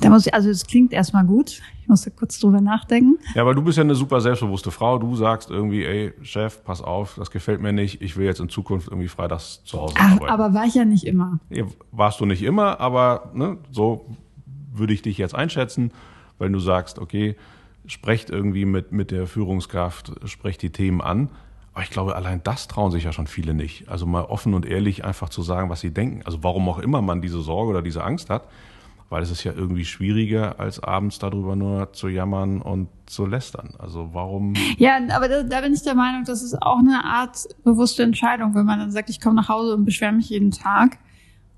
Da 0.00 0.08
muss 0.08 0.26
ich, 0.26 0.34
also 0.34 0.50
es 0.50 0.66
klingt 0.66 0.92
erstmal 0.92 1.24
gut. 1.24 1.62
Ich 1.82 1.88
muss 1.88 2.02
da 2.02 2.10
kurz 2.10 2.38
drüber 2.38 2.60
nachdenken. 2.60 3.18
Ja, 3.34 3.44
weil 3.44 3.56
du 3.56 3.62
bist 3.62 3.76
ja 3.76 3.82
eine 3.82 3.94
super 3.96 4.20
selbstbewusste 4.20 4.70
Frau. 4.70 4.98
Du 4.98 5.16
sagst 5.16 5.50
irgendwie, 5.50 5.84
ey, 5.84 6.12
Chef, 6.22 6.62
pass 6.64 6.80
auf, 6.80 7.16
das 7.16 7.30
gefällt 7.30 7.60
mir 7.60 7.72
nicht. 7.72 8.02
Ich 8.02 8.16
will 8.16 8.24
jetzt 8.24 8.40
in 8.40 8.48
Zukunft 8.48 8.88
irgendwie 8.88 9.08
freitags 9.08 9.64
zu 9.64 9.80
Hause 9.80 9.94
Ach, 9.98 10.12
arbeiten. 10.12 10.30
Aber 10.32 10.54
war 10.54 10.64
ich 10.64 10.74
ja 10.74 10.84
nicht 10.84 11.04
immer. 11.04 11.40
Warst 11.90 12.20
du 12.20 12.26
nicht 12.26 12.42
immer, 12.42 12.80
aber 12.80 13.30
ne, 13.34 13.58
so 13.72 14.06
würde 14.72 14.92
ich 14.92 15.02
dich 15.02 15.18
jetzt 15.18 15.34
einschätzen, 15.34 15.90
weil 16.38 16.50
du 16.50 16.60
sagst, 16.60 16.98
okay, 16.98 17.36
sprecht 17.86 18.30
irgendwie 18.30 18.64
mit, 18.64 18.92
mit 18.92 19.10
der 19.10 19.26
Führungskraft, 19.26 20.12
sprecht 20.28 20.62
die 20.62 20.70
Themen 20.70 21.00
an. 21.00 21.28
Aber 21.72 21.82
ich 21.82 21.90
glaube, 21.90 22.14
allein 22.14 22.40
das 22.44 22.68
trauen 22.68 22.92
sich 22.92 23.04
ja 23.04 23.12
schon 23.12 23.26
viele 23.26 23.52
nicht. 23.52 23.88
Also 23.88 24.06
mal 24.06 24.24
offen 24.24 24.54
und 24.54 24.64
ehrlich 24.64 25.04
einfach 25.04 25.28
zu 25.28 25.42
sagen, 25.42 25.70
was 25.70 25.80
sie 25.80 25.90
denken. 25.90 26.22
Also 26.24 26.42
warum 26.42 26.68
auch 26.68 26.78
immer 26.78 27.02
man 27.02 27.20
diese 27.20 27.40
Sorge 27.40 27.70
oder 27.70 27.82
diese 27.82 28.04
Angst 28.04 28.30
hat, 28.30 28.46
weil 29.10 29.22
es 29.22 29.30
ist 29.30 29.42
ja 29.42 29.52
irgendwie 29.52 29.84
schwieriger, 29.84 30.60
als 30.60 30.80
abends 30.80 31.18
darüber 31.18 31.56
nur 31.56 31.92
zu 31.92 32.08
jammern 32.08 32.62
und 32.62 32.88
zu 33.06 33.26
lästern. 33.26 33.74
Also 33.78 34.10
warum? 34.12 34.54
Ja, 34.78 34.98
aber 35.10 35.28
da, 35.28 35.42
da 35.42 35.60
bin 35.62 35.74
ich 35.74 35.82
der 35.82 35.96
Meinung, 35.96 36.24
das 36.24 36.42
ist 36.44 36.54
auch 36.62 36.78
eine 36.78 37.04
Art 37.04 37.44
bewusste 37.64 38.04
Entscheidung, 38.04 38.54
wenn 38.54 38.66
man 38.66 38.78
dann 38.78 38.92
sagt, 38.92 39.10
ich 39.10 39.20
komme 39.20 39.34
nach 39.34 39.48
Hause 39.48 39.74
und 39.74 39.84
beschwere 39.84 40.12
mich 40.12 40.30
jeden 40.30 40.52
Tag. 40.52 40.98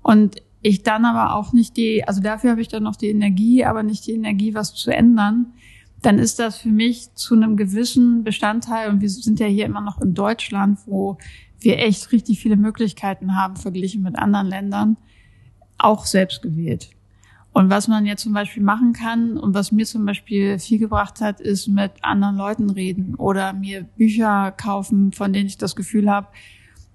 Und 0.01 0.41
ich 0.63 0.81
dann 0.81 1.05
aber 1.05 1.35
auch 1.35 1.53
nicht 1.53 1.77
die, 1.77 2.07
also 2.07 2.21
dafür 2.21 2.51
habe 2.51 2.61
ich 2.61 2.69
dann 2.69 2.83
noch 2.83 2.95
die 2.95 3.09
Energie, 3.09 3.63
aber 3.63 3.83
nicht 3.83 4.07
die 4.07 4.13
Energie, 4.13 4.55
was 4.55 4.73
zu 4.73 4.89
ändern 4.89 5.53
dann 6.01 6.19
ist 6.19 6.39
das 6.39 6.57
für 6.57 6.69
mich 6.69 7.13
zu 7.15 7.35
einem 7.35 7.57
gewissen 7.57 8.23
Bestandteil, 8.23 8.89
und 8.89 9.01
wir 9.01 9.09
sind 9.09 9.39
ja 9.39 9.47
hier 9.47 9.65
immer 9.65 9.81
noch 9.81 10.01
in 10.01 10.13
Deutschland, 10.13 10.79
wo 10.85 11.17
wir 11.59 11.79
echt 11.79 12.11
richtig 12.11 12.39
viele 12.39 12.55
Möglichkeiten 12.55 13.35
haben, 13.35 13.55
verglichen 13.55 14.03
mit 14.03 14.17
anderen 14.17 14.47
Ländern, 14.47 14.97
auch 15.77 16.05
selbst 16.05 16.41
gewählt. 16.41 16.91
Und 17.51 17.71
was 17.71 17.87
man 17.87 18.05
jetzt 18.05 18.21
zum 18.21 18.33
Beispiel 18.33 18.61
machen 18.61 18.93
kann 18.93 19.37
und 19.37 19.55
was 19.55 19.71
mir 19.71 19.85
zum 19.85 20.05
Beispiel 20.05 20.59
viel 20.59 20.77
gebracht 20.77 21.21
hat, 21.21 21.41
ist 21.41 21.67
mit 21.67 21.91
anderen 22.03 22.35
Leuten 22.35 22.69
reden 22.69 23.15
oder 23.15 23.53
mir 23.53 23.83
Bücher 23.83 24.51
kaufen, 24.51 25.11
von 25.11 25.33
denen 25.33 25.47
ich 25.47 25.57
das 25.57 25.75
Gefühl 25.75 26.11
habe, 26.11 26.27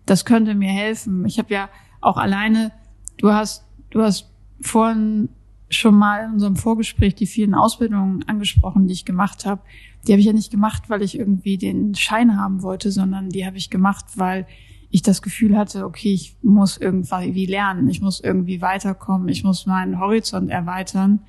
das 0.07 0.25
könnte 0.25 0.55
mir 0.55 0.71
helfen. 0.71 1.27
Ich 1.27 1.39
habe 1.39 1.53
ja 1.53 1.69
auch 2.01 2.17
alleine, 2.17 2.71
du 3.19 3.33
hast, 3.33 3.65
du 3.91 4.03
hast 4.03 4.31
vorhin 4.61 5.31
schon 5.73 5.97
mal 5.97 6.27
in 6.27 6.33
unserem 6.33 6.57
Vorgespräch 6.57 7.15
die 7.15 7.27
vielen 7.27 7.55
Ausbildungen 7.55 8.23
angesprochen, 8.29 8.87
die 8.87 8.93
ich 8.93 9.05
gemacht 9.05 9.47
habe. 9.47 9.63
Die 10.07 10.13
habe 10.13 10.21
ich 10.21 10.27
ja 10.27 10.33
nicht 10.33 10.51
gemacht, 10.51 10.85
weil 10.89 11.03
ich 11.03 11.19
irgendwie 11.19 11.59
den 11.59 11.95
Schein 11.95 12.37
haben 12.37 12.63
wollte, 12.63 12.91
sondern 12.91 13.31
die 13.31 13.47
habe 13.47 13.57
ich 13.57 13.71
gemacht, 13.71 14.05
weil 14.17 14.47
ich 14.91 15.03
das 15.03 15.23
Gefühl 15.23 15.57
hatte, 15.57 15.87
okay, 15.87 16.13
ich 16.13 16.37
muss 16.43 16.77
irgendwie 16.77 17.47
lernen, 17.47 17.89
ich 17.89 18.03
muss 18.03 18.21
irgendwie 18.21 18.61
weiterkommen, 18.61 19.29
ich 19.29 19.43
muss 19.43 19.67
meinen 19.67 19.99
Horizont 19.99 20.51
erweitern. 20.51 21.21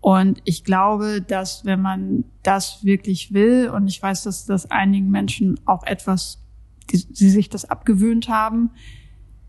Und 0.00 0.40
ich 0.44 0.64
glaube, 0.64 1.20
dass 1.20 1.64
wenn 1.64 1.82
man 1.82 2.24
das 2.42 2.84
wirklich 2.84 3.34
will, 3.34 3.68
und 3.68 3.88
ich 3.88 4.02
weiß, 4.02 4.22
dass 4.22 4.46
das 4.46 4.70
einigen 4.70 5.10
Menschen 5.10 5.60
auch 5.66 5.84
etwas, 5.84 6.42
die, 6.90 6.96
sie 6.96 7.30
sich 7.30 7.50
das 7.50 7.66
abgewöhnt 7.66 8.28
haben, 8.28 8.70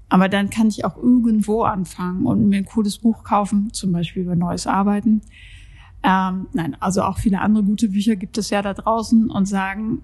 aber 0.09 0.29
dann 0.29 0.49
kann 0.49 0.67
ich 0.67 0.85
auch 0.85 0.97
irgendwo 0.97 1.63
anfangen 1.63 2.25
und 2.25 2.47
mir 2.47 2.57
ein 2.57 2.65
cooles 2.65 2.97
Buch 2.99 3.23
kaufen, 3.23 3.73
zum 3.73 3.91
Beispiel 3.91 4.23
über 4.23 4.35
neues 4.35 4.65
Arbeiten. 4.65 5.21
Ähm, 6.03 6.47
nein, 6.53 6.77
also 6.79 7.01
auch 7.01 7.17
viele 7.17 7.41
andere 7.41 7.63
gute 7.63 7.89
Bücher 7.89 8.15
gibt 8.15 8.37
es 8.37 8.49
ja 8.49 8.61
da 8.61 8.73
draußen 8.73 9.29
und 9.29 9.45
sagen, 9.45 10.01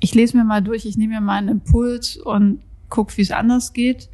ich 0.00 0.14
lese 0.14 0.36
mir 0.36 0.44
mal 0.44 0.62
durch, 0.62 0.84
ich 0.84 0.96
nehme 0.96 1.14
mir 1.14 1.20
mal 1.20 1.38
einen 1.38 1.48
Impuls 1.48 2.16
und 2.16 2.60
guck, 2.88 3.16
wie 3.16 3.22
es 3.22 3.30
anders 3.30 3.72
geht. 3.72 4.08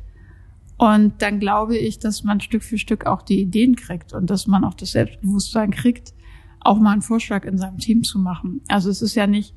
Und 0.77 1.23
dann 1.23 1.39
glaube 1.39 1.77
ich, 1.77 1.99
dass 1.99 2.25
man 2.25 2.41
Stück 2.41 2.63
für 2.63 2.77
Stück 2.77 3.07
auch 3.07 3.23
die 3.23 3.41
Ideen 3.41 3.77
kriegt 3.77 4.13
und 4.13 4.29
dass 4.29 4.47
man 4.47 4.65
auch 4.65 4.75
das 4.75 4.93
Selbstbewusstsein 4.93 5.71
kriegt, 5.71 6.13
auch 6.61 6.79
mal 6.79 6.93
einen 6.93 7.03
Vorschlag 7.03 7.45
in 7.45 7.57
seinem 7.57 7.79
Team 7.79 8.03
zu 8.03 8.19
machen. 8.19 8.61
Also 8.69 8.91
es 8.91 9.01
ist 9.01 9.15
ja 9.15 9.27
nicht, 9.27 9.55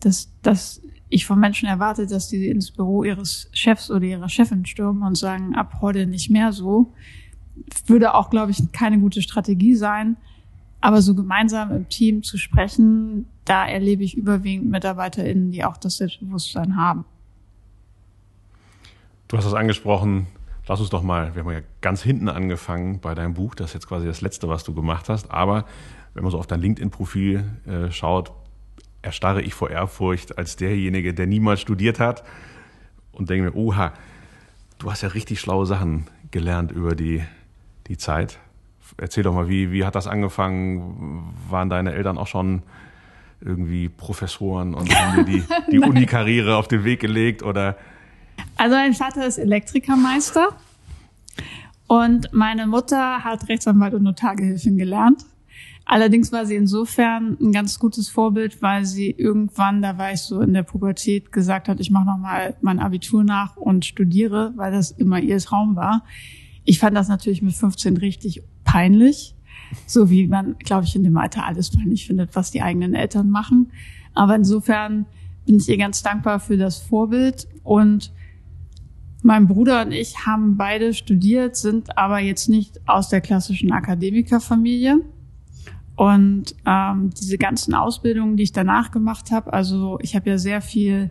dass, 0.00 0.30
dass 0.42 0.82
ich 1.08 1.26
von 1.26 1.38
Menschen 1.38 1.68
erwarte, 1.68 2.06
dass 2.06 2.28
die 2.28 2.48
ins 2.48 2.70
Büro 2.70 3.04
ihres 3.04 3.48
Chefs 3.52 3.90
oder 3.90 4.04
ihrer 4.04 4.28
Chefin 4.28 4.66
stürmen 4.66 5.02
und 5.02 5.16
sagen, 5.16 5.54
ab 5.54 5.78
heute 5.80 6.06
nicht 6.06 6.30
mehr 6.30 6.52
so, 6.52 6.92
würde 7.86 8.14
auch, 8.14 8.30
glaube 8.30 8.50
ich, 8.50 8.72
keine 8.72 8.98
gute 8.98 9.22
Strategie 9.22 9.74
sein. 9.74 10.16
Aber 10.80 11.00
so 11.02 11.14
gemeinsam 11.14 11.70
im 11.70 11.88
Team 11.88 12.22
zu 12.22 12.38
sprechen, 12.38 13.26
da 13.44 13.66
erlebe 13.66 14.04
ich 14.04 14.16
überwiegend 14.16 14.70
MitarbeiterInnen, 14.70 15.50
die 15.50 15.64
auch 15.64 15.76
das 15.76 15.96
Selbstbewusstsein 15.96 16.76
haben. 16.76 17.04
Du 19.28 19.36
hast 19.36 19.46
es 19.46 19.54
angesprochen, 19.54 20.26
lass 20.68 20.80
uns 20.80 20.90
doch 20.90 21.02
mal, 21.02 21.34
wir 21.34 21.42
haben 21.42 21.50
ja 21.50 21.60
ganz 21.80 22.02
hinten 22.02 22.28
angefangen 22.28 23.00
bei 23.00 23.14
deinem 23.14 23.34
Buch, 23.34 23.54
das 23.54 23.70
ist 23.70 23.74
jetzt 23.74 23.88
quasi 23.88 24.06
das 24.06 24.20
Letzte, 24.20 24.48
was 24.48 24.64
du 24.64 24.74
gemacht 24.74 25.08
hast, 25.08 25.30
aber 25.30 25.64
wenn 26.14 26.22
man 26.22 26.30
so 26.30 26.38
auf 26.38 26.46
dein 26.46 26.60
LinkedIn-Profil 26.60 27.44
äh, 27.66 27.90
schaut, 27.90 28.32
erstarre 29.06 29.40
ich 29.40 29.54
vor 29.54 29.70
Ehrfurcht 29.70 30.36
als 30.36 30.56
derjenige, 30.56 31.14
der 31.14 31.26
niemals 31.26 31.60
studiert 31.60 32.00
hat 32.00 32.24
und 33.12 33.30
denke 33.30 33.44
mir, 33.44 33.56
oha, 33.56 33.92
du 34.78 34.90
hast 34.90 35.02
ja 35.02 35.08
richtig 35.08 35.40
schlaue 35.40 35.64
Sachen 35.64 36.08
gelernt 36.32 36.72
über 36.72 36.94
die, 36.94 37.22
die 37.86 37.96
Zeit. 37.96 38.38
Erzähl 38.98 39.22
doch 39.22 39.32
mal, 39.32 39.48
wie, 39.48 39.70
wie 39.72 39.84
hat 39.84 39.94
das 39.94 40.06
angefangen? 40.06 41.34
Waren 41.48 41.70
deine 41.70 41.92
Eltern 41.92 42.18
auch 42.18 42.26
schon 42.26 42.62
irgendwie 43.40 43.88
Professoren 43.88 44.74
und 44.74 44.92
haben 44.94 45.24
dir 45.24 45.24
die, 45.24 45.44
die 45.70 45.78
Uni-Karriere 45.78 46.56
auf 46.56 46.66
den 46.66 46.84
Weg 46.84 47.00
gelegt 47.00 47.42
oder? 47.42 47.76
Also 48.56 48.74
mein 48.74 48.94
Vater 48.94 49.26
ist 49.26 49.38
Elektrikermeister 49.38 50.48
und 51.86 52.32
meine 52.32 52.66
Mutter 52.66 53.22
hat 53.22 53.48
Rechtsanwalt 53.48 53.94
und 53.94 54.02
Notargehilfin 54.02 54.76
gelernt. 54.76 55.24
Allerdings 55.88 56.32
war 56.32 56.44
sie 56.46 56.56
insofern 56.56 57.38
ein 57.40 57.52
ganz 57.52 57.78
gutes 57.78 58.08
Vorbild, 58.08 58.60
weil 58.60 58.84
sie 58.84 59.08
irgendwann, 59.08 59.82
da 59.82 59.96
war 59.96 60.12
ich 60.12 60.20
so 60.20 60.40
in 60.40 60.52
der 60.52 60.64
Pubertät, 60.64 61.30
gesagt 61.30 61.68
hat, 61.68 61.78
ich 61.78 61.92
mache 61.92 62.06
nochmal 62.06 62.56
mein 62.60 62.80
Abitur 62.80 63.22
nach 63.22 63.56
und 63.56 63.84
studiere, 63.84 64.52
weil 64.56 64.72
das 64.72 64.90
immer 64.90 65.20
ihr 65.20 65.38
Traum 65.38 65.76
war. 65.76 66.02
Ich 66.64 66.80
fand 66.80 66.96
das 66.96 67.06
natürlich 67.06 67.40
mit 67.40 67.54
15 67.54 67.98
richtig 67.98 68.42
peinlich, 68.64 69.36
so 69.86 70.10
wie 70.10 70.26
man, 70.26 70.56
glaube 70.58 70.86
ich, 70.86 70.96
in 70.96 71.04
dem 71.04 71.16
Alter 71.16 71.46
alles 71.46 71.70
peinlich 71.70 72.08
findet, 72.08 72.34
was 72.34 72.50
die 72.50 72.62
eigenen 72.62 72.94
Eltern 72.94 73.30
machen. 73.30 73.70
Aber 74.12 74.34
insofern 74.34 75.06
bin 75.46 75.58
ich 75.58 75.68
ihr 75.68 75.78
ganz 75.78 76.02
dankbar 76.02 76.40
für 76.40 76.56
das 76.56 76.78
Vorbild 76.78 77.46
und 77.62 78.12
mein 79.22 79.46
Bruder 79.46 79.82
und 79.82 79.92
ich 79.92 80.26
haben 80.26 80.56
beide 80.56 80.94
studiert, 80.94 81.54
sind 81.54 81.96
aber 81.96 82.18
jetzt 82.18 82.48
nicht 82.48 82.80
aus 82.88 83.08
der 83.08 83.20
klassischen 83.20 83.70
Akademikerfamilie. 83.70 85.00
Und 85.96 86.54
ähm, 86.66 87.10
diese 87.18 87.38
ganzen 87.38 87.74
Ausbildungen, 87.74 88.36
die 88.36 88.44
ich 88.44 88.52
danach 88.52 88.90
gemacht 88.90 89.30
habe, 89.30 89.52
also 89.52 89.98
ich 90.02 90.14
habe 90.14 90.28
ja 90.30 90.38
sehr 90.38 90.60
viel 90.60 91.10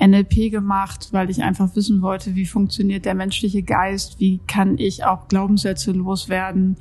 NLP 0.00 0.50
gemacht, 0.50 1.08
weil 1.12 1.30
ich 1.30 1.42
einfach 1.42 1.76
wissen 1.76 2.02
wollte, 2.02 2.34
wie 2.34 2.46
funktioniert 2.46 3.04
der 3.04 3.14
menschliche 3.14 3.62
Geist, 3.62 4.18
wie 4.18 4.40
kann 4.46 4.78
ich 4.78 5.04
auch 5.04 5.28
Glaubenssätze 5.28 5.92
loswerden, 5.92 6.76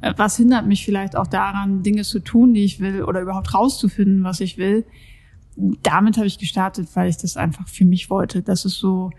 äh, 0.00 0.14
was 0.16 0.38
hindert 0.38 0.66
mich 0.66 0.84
vielleicht 0.84 1.16
auch 1.16 1.26
daran, 1.26 1.82
Dinge 1.82 2.02
zu 2.02 2.18
tun, 2.18 2.54
die 2.54 2.64
ich 2.64 2.80
will 2.80 3.02
oder 3.02 3.20
überhaupt 3.20 3.54
rauszufinden, 3.54 4.24
was 4.24 4.40
ich 4.40 4.56
will. 4.56 4.84
Damit 5.82 6.16
habe 6.16 6.26
ich 6.26 6.38
gestartet, 6.38 6.88
weil 6.94 7.08
ich 7.08 7.18
das 7.18 7.36
einfach 7.36 7.68
für 7.68 7.84
mich 7.84 8.10
wollte. 8.10 8.42
Das 8.42 8.64
ist 8.64 8.78
so 8.78 9.10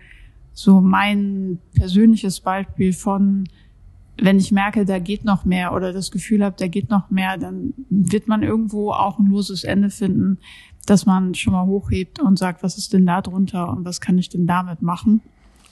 so 0.57 0.81
mein 0.81 1.59
persönliches 1.75 2.39
Beispiel 2.39 2.91
von 2.91 3.47
wenn 4.19 4.39
ich 4.39 4.51
merke, 4.51 4.85
da 4.85 4.99
geht 4.99 5.23
noch 5.23 5.45
mehr 5.45 5.73
oder 5.73 5.93
das 5.93 6.11
Gefühl 6.11 6.43
habe, 6.43 6.55
da 6.57 6.67
geht 6.67 6.89
noch 6.89 7.09
mehr, 7.09 7.37
dann 7.37 7.73
wird 7.89 8.27
man 8.27 8.43
irgendwo 8.43 8.91
auch 8.91 9.19
ein 9.19 9.27
loses 9.27 9.63
Ende 9.63 9.89
finden, 9.89 10.39
dass 10.85 11.05
man 11.05 11.35
schon 11.35 11.53
mal 11.53 11.65
hochhebt 11.65 12.19
und 12.19 12.39
sagt, 12.39 12.63
was 12.63 12.77
ist 12.77 12.93
denn 12.93 13.05
da 13.05 13.21
drunter 13.21 13.69
und 13.69 13.85
was 13.85 14.01
kann 14.01 14.17
ich 14.17 14.29
denn 14.29 14.47
damit 14.47 14.81
machen. 14.81 15.21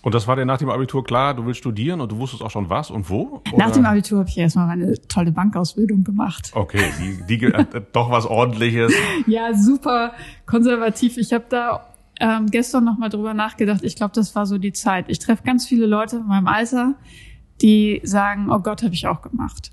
Und 0.05 0.13
das 0.13 0.27
war 0.27 0.36
dir 0.36 0.45
nach 0.45 0.60
dem 0.60 0.69
Abitur 0.69 1.03
klar, 1.03 1.34
du 1.34 1.47
willst 1.47 1.62
studieren 1.62 1.99
und 1.99 2.12
du 2.12 2.19
wusstest 2.19 2.43
auch 2.43 2.51
schon 2.51 2.69
was 2.69 2.91
und 2.91 3.10
wo? 3.10 3.41
Oder? 3.51 3.58
Nach 3.58 3.71
dem 3.71 3.86
Abitur 3.86 4.19
habe 4.19 4.29
ich 4.29 4.38
erstmal 4.38 4.67
meine 4.67 4.93
tolle 5.08 5.31
Bankausbildung 5.31 6.03
gemacht. 6.03 6.51
Okay, 6.53 6.91
die, 6.99 7.39
die 7.39 7.51
doch 7.91 8.12
was 8.12 8.27
ordentliches. 8.27 8.93
ja, 9.25 9.55
super 9.55 10.12
konservativ. 10.45 11.17
Ich 11.17 11.34
habe 11.34 11.45
da 11.49 11.88
ähm, 12.19 12.51
gestern 12.51 12.84
noch 12.84 12.99
mal 12.99 13.10
drüber 13.10 13.34
nachgedacht. 13.34 13.84
Ich 13.84 13.95
glaube, 13.95 14.13
das 14.13 14.36
war 14.36 14.45
so 14.45 14.60
die 14.60 14.73
Zeit. 14.73 15.05
Ich 15.08 15.17
treffe 15.17 15.41
ganz 15.43 15.65
viele 15.65 15.88
Leute 15.88 16.17
in 16.17 16.27
meinem 16.27 16.47
Alter, 16.47 16.93
die 17.61 18.01
sagen, 18.03 18.49
oh 18.51 18.59
Gott, 18.59 18.83
habe 18.83 18.93
ich 18.93 19.07
auch 19.07 19.21
gemacht. 19.21 19.71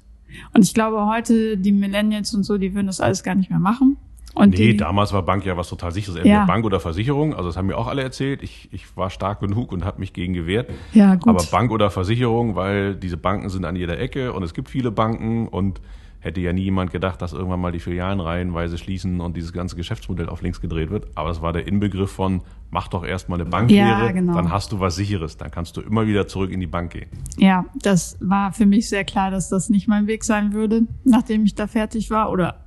Und 0.55 0.64
ich 0.64 0.75
glaube, 0.75 1.07
heute 1.07 1.57
die 1.57 1.73
Millennials 1.73 2.35
und 2.35 2.45
so, 2.45 2.59
die 2.59 2.75
würden 2.75 2.87
das 2.87 3.01
alles 3.01 3.23
gar 3.23 3.35
nicht 3.35 3.51
mehr 3.51 3.59
machen. 3.59 3.97
Und 4.35 4.51
nee, 4.51 4.73
die, 4.73 4.77
damals 4.79 5.12
war 5.12 5.23
Bank 5.23 5.45
ja 5.45 5.59
was 5.59 5.68
total 5.68 5.92
sicheres, 5.92 6.16
entweder 6.16 6.35
ja. 6.35 6.45
Bank 6.47 6.64
oder 6.64 6.81
Versicherung. 6.81 7.35
Also 7.35 7.51
das 7.51 7.57
haben 7.59 7.66
mir 7.66 7.77
auch 7.77 7.87
alle 7.87 8.03
erzählt. 8.03 8.42
Ich, 8.42 8.71
ich 8.73 8.97
war 8.97 9.11
stark 9.11 9.40
genug 9.40 9.73
und 9.73 9.85
habe 9.85 10.01
mich 10.01 10.14
gegen 10.14 10.33
gewehrt. 10.33 10.71
Ja, 10.95 11.16
gut. 11.16 11.29
Aber 11.29 11.42
Bank 11.51 11.71
oder 11.71 11.90
Versicherung, 11.90 12.57
weil 12.57 12.95
diese 12.95 13.18
Banken 13.18 13.51
sind 13.51 13.66
an 13.66 13.77
jeder 13.77 13.99
Ecke 13.99 14.33
und 14.33 14.42
es 14.42 14.55
gibt 14.55 14.71
viele 14.71 14.90
Banken 14.90 15.49
und 15.49 15.83
hätte 16.23 16.41
ja 16.41 16.53
nie 16.53 16.63
jemand 16.63 16.93
gedacht, 16.93 17.21
dass 17.21 17.33
irgendwann 17.33 17.61
mal 17.61 17.73
die 17.73 17.81
Filialen 17.81 18.21
reihenweise 18.21 18.79
schließen 18.79 19.21
und 19.21 19.37
dieses 19.37 19.53
ganze 19.53 19.75
Geschäftsmodell 19.75 20.29
auf 20.29 20.41
links 20.41 20.61
gedreht 20.61 20.89
wird. 20.91 21.09
Aber 21.17 21.31
es 21.31 21.43
war 21.43 21.53
der 21.53 21.67
Inbegriff 21.67 22.13
von, 22.13 22.43
mach 22.71 22.87
doch 22.87 23.05
erstmal 23.05 23.41
eine 23.41 23.51
Banklehre, 23.51 24.07
ja, 24.07 24.13
genau. 24.13 24.35
dann 24.35 24.51
hast 24.51 24.71
du 24.71 24.79
was 24.79 24.95
Sicheres, 24.95 25.37
dann 25.37 25.51
kannst 25.51 25.77
du 25.77 25.81
immer 25.81 26.07
wieder 26.07 26.29
zurück 26.29 26.53
in 26.53 26.61
die 26.61 26.69
Bank 26.69 26.93
gehen. 26.93 27.09
Ja, 27.39 27.65
das 27.83 28.17
war 28.21 28.53
für 28.53 28.67
mich 28.67 28.89
sehr 28.89 29.05
klar, 29.05 29.33
dass 29.33 29.49
das 29.49 29.69
nicht 29.69 29.89
mein 29.89 30.07
Weg 30.07 30.23
sein 30.23 30.53
würde, 30.53 30.83
nachdem 31.05 31.45
ich 31.45 31.57
da 31.57 31.67
fertig 31.67 32.09
war 32.11 32.31
oder 32.31 32.61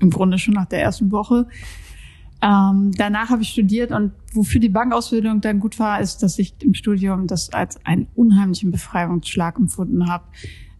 im 0.00 0.08
Grunde 0.08 0.38
schon 0.38 0.54
nach 0.54 0.66
der 0.66 0.80
ersten 0.80 1.12
Woche. 1.12 1.46
Ähm, 2.40 2.92
danach 2.96 3.28
habe 3.28 3.42
ich 3.42 3.50
studiert 3.50 3.92
und 3.92 4.12
wofür 4.32 4.58
die 4.58 4.70
Bankausbildung 4.70 5.42
dann 5.42 5.60
gut 5.60 5.78
war, 5.78 6.00
ist, 6.00 6.22
dass 6.22 6.38
ich 6.38 6.54
im 6.62 6.72
Studium 6.72 7.26
das 7.26 7.52
als 7.52 7.84
einen 7.84 8.08
unheimlichen 8.14 8.70
Befreiungsschlag 8.70 9.58
empfunden 9.58 10.08
habe 10.08 10.24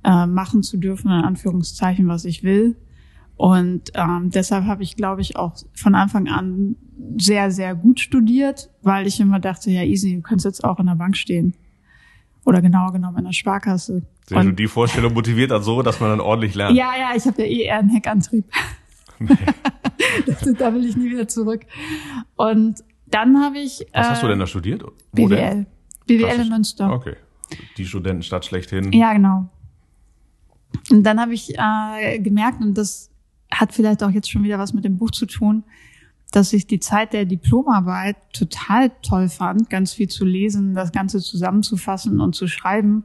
äh, 0.04 0.26
machen 0.26 0.62
zu 0.62 0.76
dürfen, 0.76 1.08
in 1.08 1.24
Anführungszeichen, 1.24 2.08
was 2.08 2.24
ich 2.24 2.42
will. 2.42 2.76
Und 3.36 3.90
ähm, 3.94 4.30
deshalb 4.30 4.66
habe 4.66 4.82
ich, 4.82 4.96
glaube 4.96 5.20
ich, 5.20 5.36
auch 5.36 5.56
von 5.74 5.94
Anfang 5.94 6.28
an 6.28 6.76
sehr, 7.16 7.50
sehr 7.50 7.74
gut 7.74 8.00
studiert, 8.00 8.70
weil 8.82 9.06
ich 9.06 9.18
immer 9.20 9.40
dachte, 9.40 9.70
ja, 9.70 9.82
easy, 9.82 10.16
du 10.16 10.22
kannst 10.22 10.44
jetzt 10.44 10.62
auch 10.62 10.78
in 10.78 10.86
der 10.86 10.94
Bank 10.94 11.16
stehen. 11.16 11.54
Oder 12.44 12.60
genauer 12.60 12.92
genommen 12.92 13.18
in 13.18 13.24
der 13.24 13.32
Sparkasse. 13.32 14.02
Sehr 14.26 14.38
und, 14.38 14.58
die 14.58 14.66
Vorstellung 14.66 15.14
motiviert 15.14 15.50
dann 15.50 15.62
so, 15.62 15.82
dass 15.82 16.00
man 16.00 16.10
dann 16.10 16.20
ordentlich 16.20 16.54
lernt. 16.54 16.76
Ja, 16.76 16.92
ja, 16.98 17.16
ich 17.16 17.26
habe 17.26 17.42
ja 17.42 17.48
eh 17.48 17.62
eher 17.62 17.78
einen 17.78 17.90
Heckantrieb. 17.90 18.44
Nee. 19.18 19.36
da 20.58 20.74
will 20.74 20.84
ich 20.84 20.96
nie 20.96 21.10
wieder 21.10 21.28
zurück. 21.28 21.60
Und 22.34 22.82
dann 23.06 23.40
habe 23.40 23.58
ich. 23.58 23.86
Was 23.92 24.06
äh, 24.06 24.10
hast 24.10 24.22
du 24.24 24.26
denn 24.26 24.40
da 24.40 24.48
studiert? 24.48 24.82
BWL. 25.12 25.66
BWL 26.08 26.40
in 26.40 26.48
Münster. 26.48 26.92
Okay. 26.92 27.14
Die 27.76 27.86
Studentenstadt 27.86 28.44
schlechthin. 28.44 28.90
Ja, 28.92 29.12
genau. 29.12 29.48
Und 30.92 31.04
dann 31.04 31.18
habe 31.18 31.32
ich 31.32 31.54
äh, 31.58 32.18
gemerkt, 32.18 32.60
und 32.60 32.76
das 32.76 33.10
hat 33.50 33.72
vielleicht 33.72 34.02
auch 34.02 34.10
jetzt 34.10 34.30
schon 34.30 34.42
wieder 34.42 34.58
was 34.58 34.74
mit 34.74 34.84
dem 34.84 34.98
Buch 34.98 35.10
zu 35.10 35.24
tun, 35.24 35.64
dass 36.32 36.52
ich 36.52 36.66
die 36.66 36.80
Zeit 36.80 37.14
der 37.14 37.24
Diplomarbeit 37.24 38.16
total 38.34 38.90
toll 39.00 39.30
fand, 39.30 39.70
ganz 39.70 39.94
viel 39.94 40.08
zu 40.08 40.26
lesen, 40.26 40.74
das 40.74 40.92
Ganze 40.92 41.20
zusammenzufassen 41.20 42.20
und 42.20 42.34
zu 42.34 42.46
schreiben, 42.46 43.04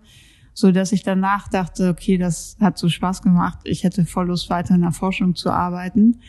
so 0.54 0.74
dass 0.74 0.92
ich 0.92 1.04
danach 1.04 1.48
dachte, 1.48 1.90
okay, 1.90 2.18
das 2.18 2.58
hat 2.60 2.78
so 2.78 2.90
Spaß 2.90 3.22
gemacht, 3.22 3.60
ich 3.64 3.86
hätte 3.86 4.06
voll 4.06 4.28
Lust 4.28 4.50
weiter 4.50 4.76
in 4.76 4.82
der 4.82 4.92
Forschung 4.92 5.36
zu 5.36 5.50
arbeiten. 5.50 6.20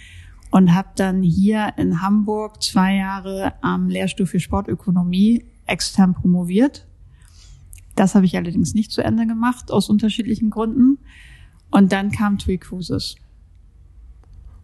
Und 0.51 0.75
habe 0.75 0.88
dann 0.94 1.23
hier 1.23 1.75
in 1.77 2.01
Hamburg 2.01 2.62
zwei 2.62 2.94
Jahre 2.94 3.53
am 3.62 3.88
Lehrstuhl 3.88 4.27
für 4.27 4.40
Sportökonomie 4.40 5.44
extern 5.66 6.14
promoviert. 6.14 6.87
Das 7.97 8.14
habe 8.14 8.25
ich 8.25 8.37
allerdings 8.37 8.75
nicht 8.75 8.92
zu 8.92 9.03
Ende 9.03 9.27
gemacht 9.27 9.71
aus 9.71 9.90
unterschiedlichen 9.90 10.49
Gründen 10.51 10.99
und 11.71 11.93
dann 11.93 12.11
kam 12.11 12.39
TUI 12.39 12.59
Cruises. 12.59 13.17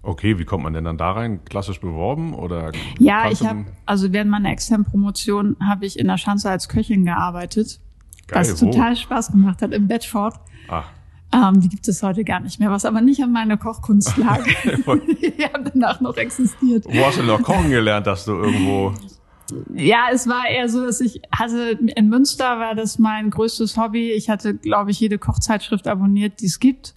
Okay, 0.02 0.38
wie 0.38 0.44
kommt 0.44 0.64
man 0.64 0.74
denn 0.74 0.84
dann 0.84 0.98
da 0.98 1.12
rein? 1.12 1.44
Klassisch 1.44 1.80
beworben 1.80 2.34
oder? 2.34 2.72
Ja, 2.98 3.30
ich 3.30 3.44
habe 3.46 3.64
also 3.86 4.12
während 4.12 4.30
meiner 4.30 4.50
externen 4.50 4.84
Promotion 4.84 5.56
habe 5.66 5.86
ich 5.86 5.98
in 5.98 6.06
der 6.06 6.18
Schanze 6.18 6.50
als 6.50 6.68
Köchin 6.68 7.06
gearbeitet, 7.06 7.80
Geil, 8.26 8.40
was 8.40 8.60
wo? 8.60 8.66
total 8.66 8.96
Spaß 8.96 9.32
gemacht 9.32 9.62
hat 9.62 9.72
im 9.72 9.88
Bedford. 9.88 10.34
Ah. 10.68 10.84
Ähm, 11.32 11.60
die 11.60 11.68
gibt 11.68 11.88
es 11.88 12.02
heute 12.02 12.22
gar 12.22 12.40
nicht 12.40 12.60
mehr, 12.60 12.70
was 12.70 12.84
aber 12.84 13.00
nicht 13.00 13.22
an 13.22 13.32
meiner 13.32 13.56
Kochkunst 13.56 14.16
lag. 14.18 14.44
die 14.64 15.44
haben 15.52 15.64
danach 15.72 16.00
noch 16.00 16.16
existiert. 16.16 16.84
Wo 16.84 17.04
hast 17.04 17.18
du 17.18 17.22
noch 17.22 17.42
kochen 17.42 17.70
gelernt, 17.70 18.06
dass 18.06 18.26
du 18.26 18.32
irgendwo? 18.32 18.92
Ja, 19.74 20.06
es 20.12 20.26
war 20.26 20.48
eher 20.48 20.68
so, 20.68 20.84
dass 20.84 21.00
ich 21.00 21.20
hatte 21.30 21.78
in 21.94 22.08
Münster 22.08 22.58
war 22.58 22.74
das 22.74 22.98
mein 22.98 23.30
größtes 23.30 23.76
Hobby. 23.76 24.12
Ich 24.12 24.30
hatte, 24.30 24.54
glaube 24.54 24.90
ich, 24.90 25.00
jede 25.00 25.18
Kochzeitschrift 25.18 25.86
abonniert, 25.86 26.40
die 26.40 26.46
es 26.46 26.60
gibt 26.60 26.94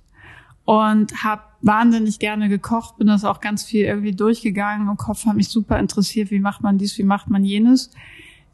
und 0.67 1.23
habe 1.23 1.43
wahnsinnig 1.61 2.19
gerne 2.19 2.49
gekocht, 2.49 2.97
bin 2.97 3.07
das 3.07 3.23
auch 3.23 3.39
ganz 3.39 3.63
viel 3.63 3.85
irgendwie 3.85 4.11
durchgegangen 4.11 4.89
und 4.89 4.97
Kopf 4.97 5.25
hat 5.25 5.35
mich 5.35 5.47
super 5.47 5.79
interessiert, 5.79 6.29
wie 6.29 6.39
macht 6.39 6.61
man 6.61 6.77
dies, 6.77 6.97
wie 6.97 7.03
macht 7.03 7.29
man 7.29 7.43
jenes. 7.45 7.91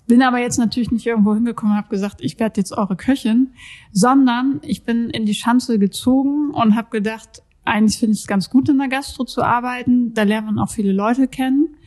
Bin 0.08 0.22
aber 0.22 0.38
jetzt 0.38 0.60
natürlich 0.60 0.92
nicht 0.92 1.08
irgendwo 1.08 1.34
hingekommen 1.34 1.74
und 1.74 1.78
habe 1.78 1.90
gesagt, 1.90 2.22
ich 2.22 2.40
werde 2.40 2.60
jetzt 2.60 2.72
eure 2.72 2.96
Köchin, 2.96 3.52
sondern 3.92 4.60
ich 4.62 4.84
bin 4.84 5.10
in 5.10 5.26
die 5.26 5.34
Schanze 5.34 5.80
gezogen 5.80 6.52
und 6.52 6.76
habe 6.76 6.90
gedacht, 6.92 7.42
eigentlich 7.66 7.98
finde 7.98 8.14
ich 8.14 8.22
es 8.22 8.28
ganz 8.28 8.50
gut, 8.50 8.70
in 8.70 8.78
der 8.78 8.90
Gastro 8.90 9.24
zu 9.24 9.42
arbeiten. 9.42 10.14
Da 10.14 10.24
lernt 10.24 10.48
man 10.48 10.60
auch 10.60 10.70
viele 10.70 10.92
Leute 10.92 11.28
kennen. 11.28 11.78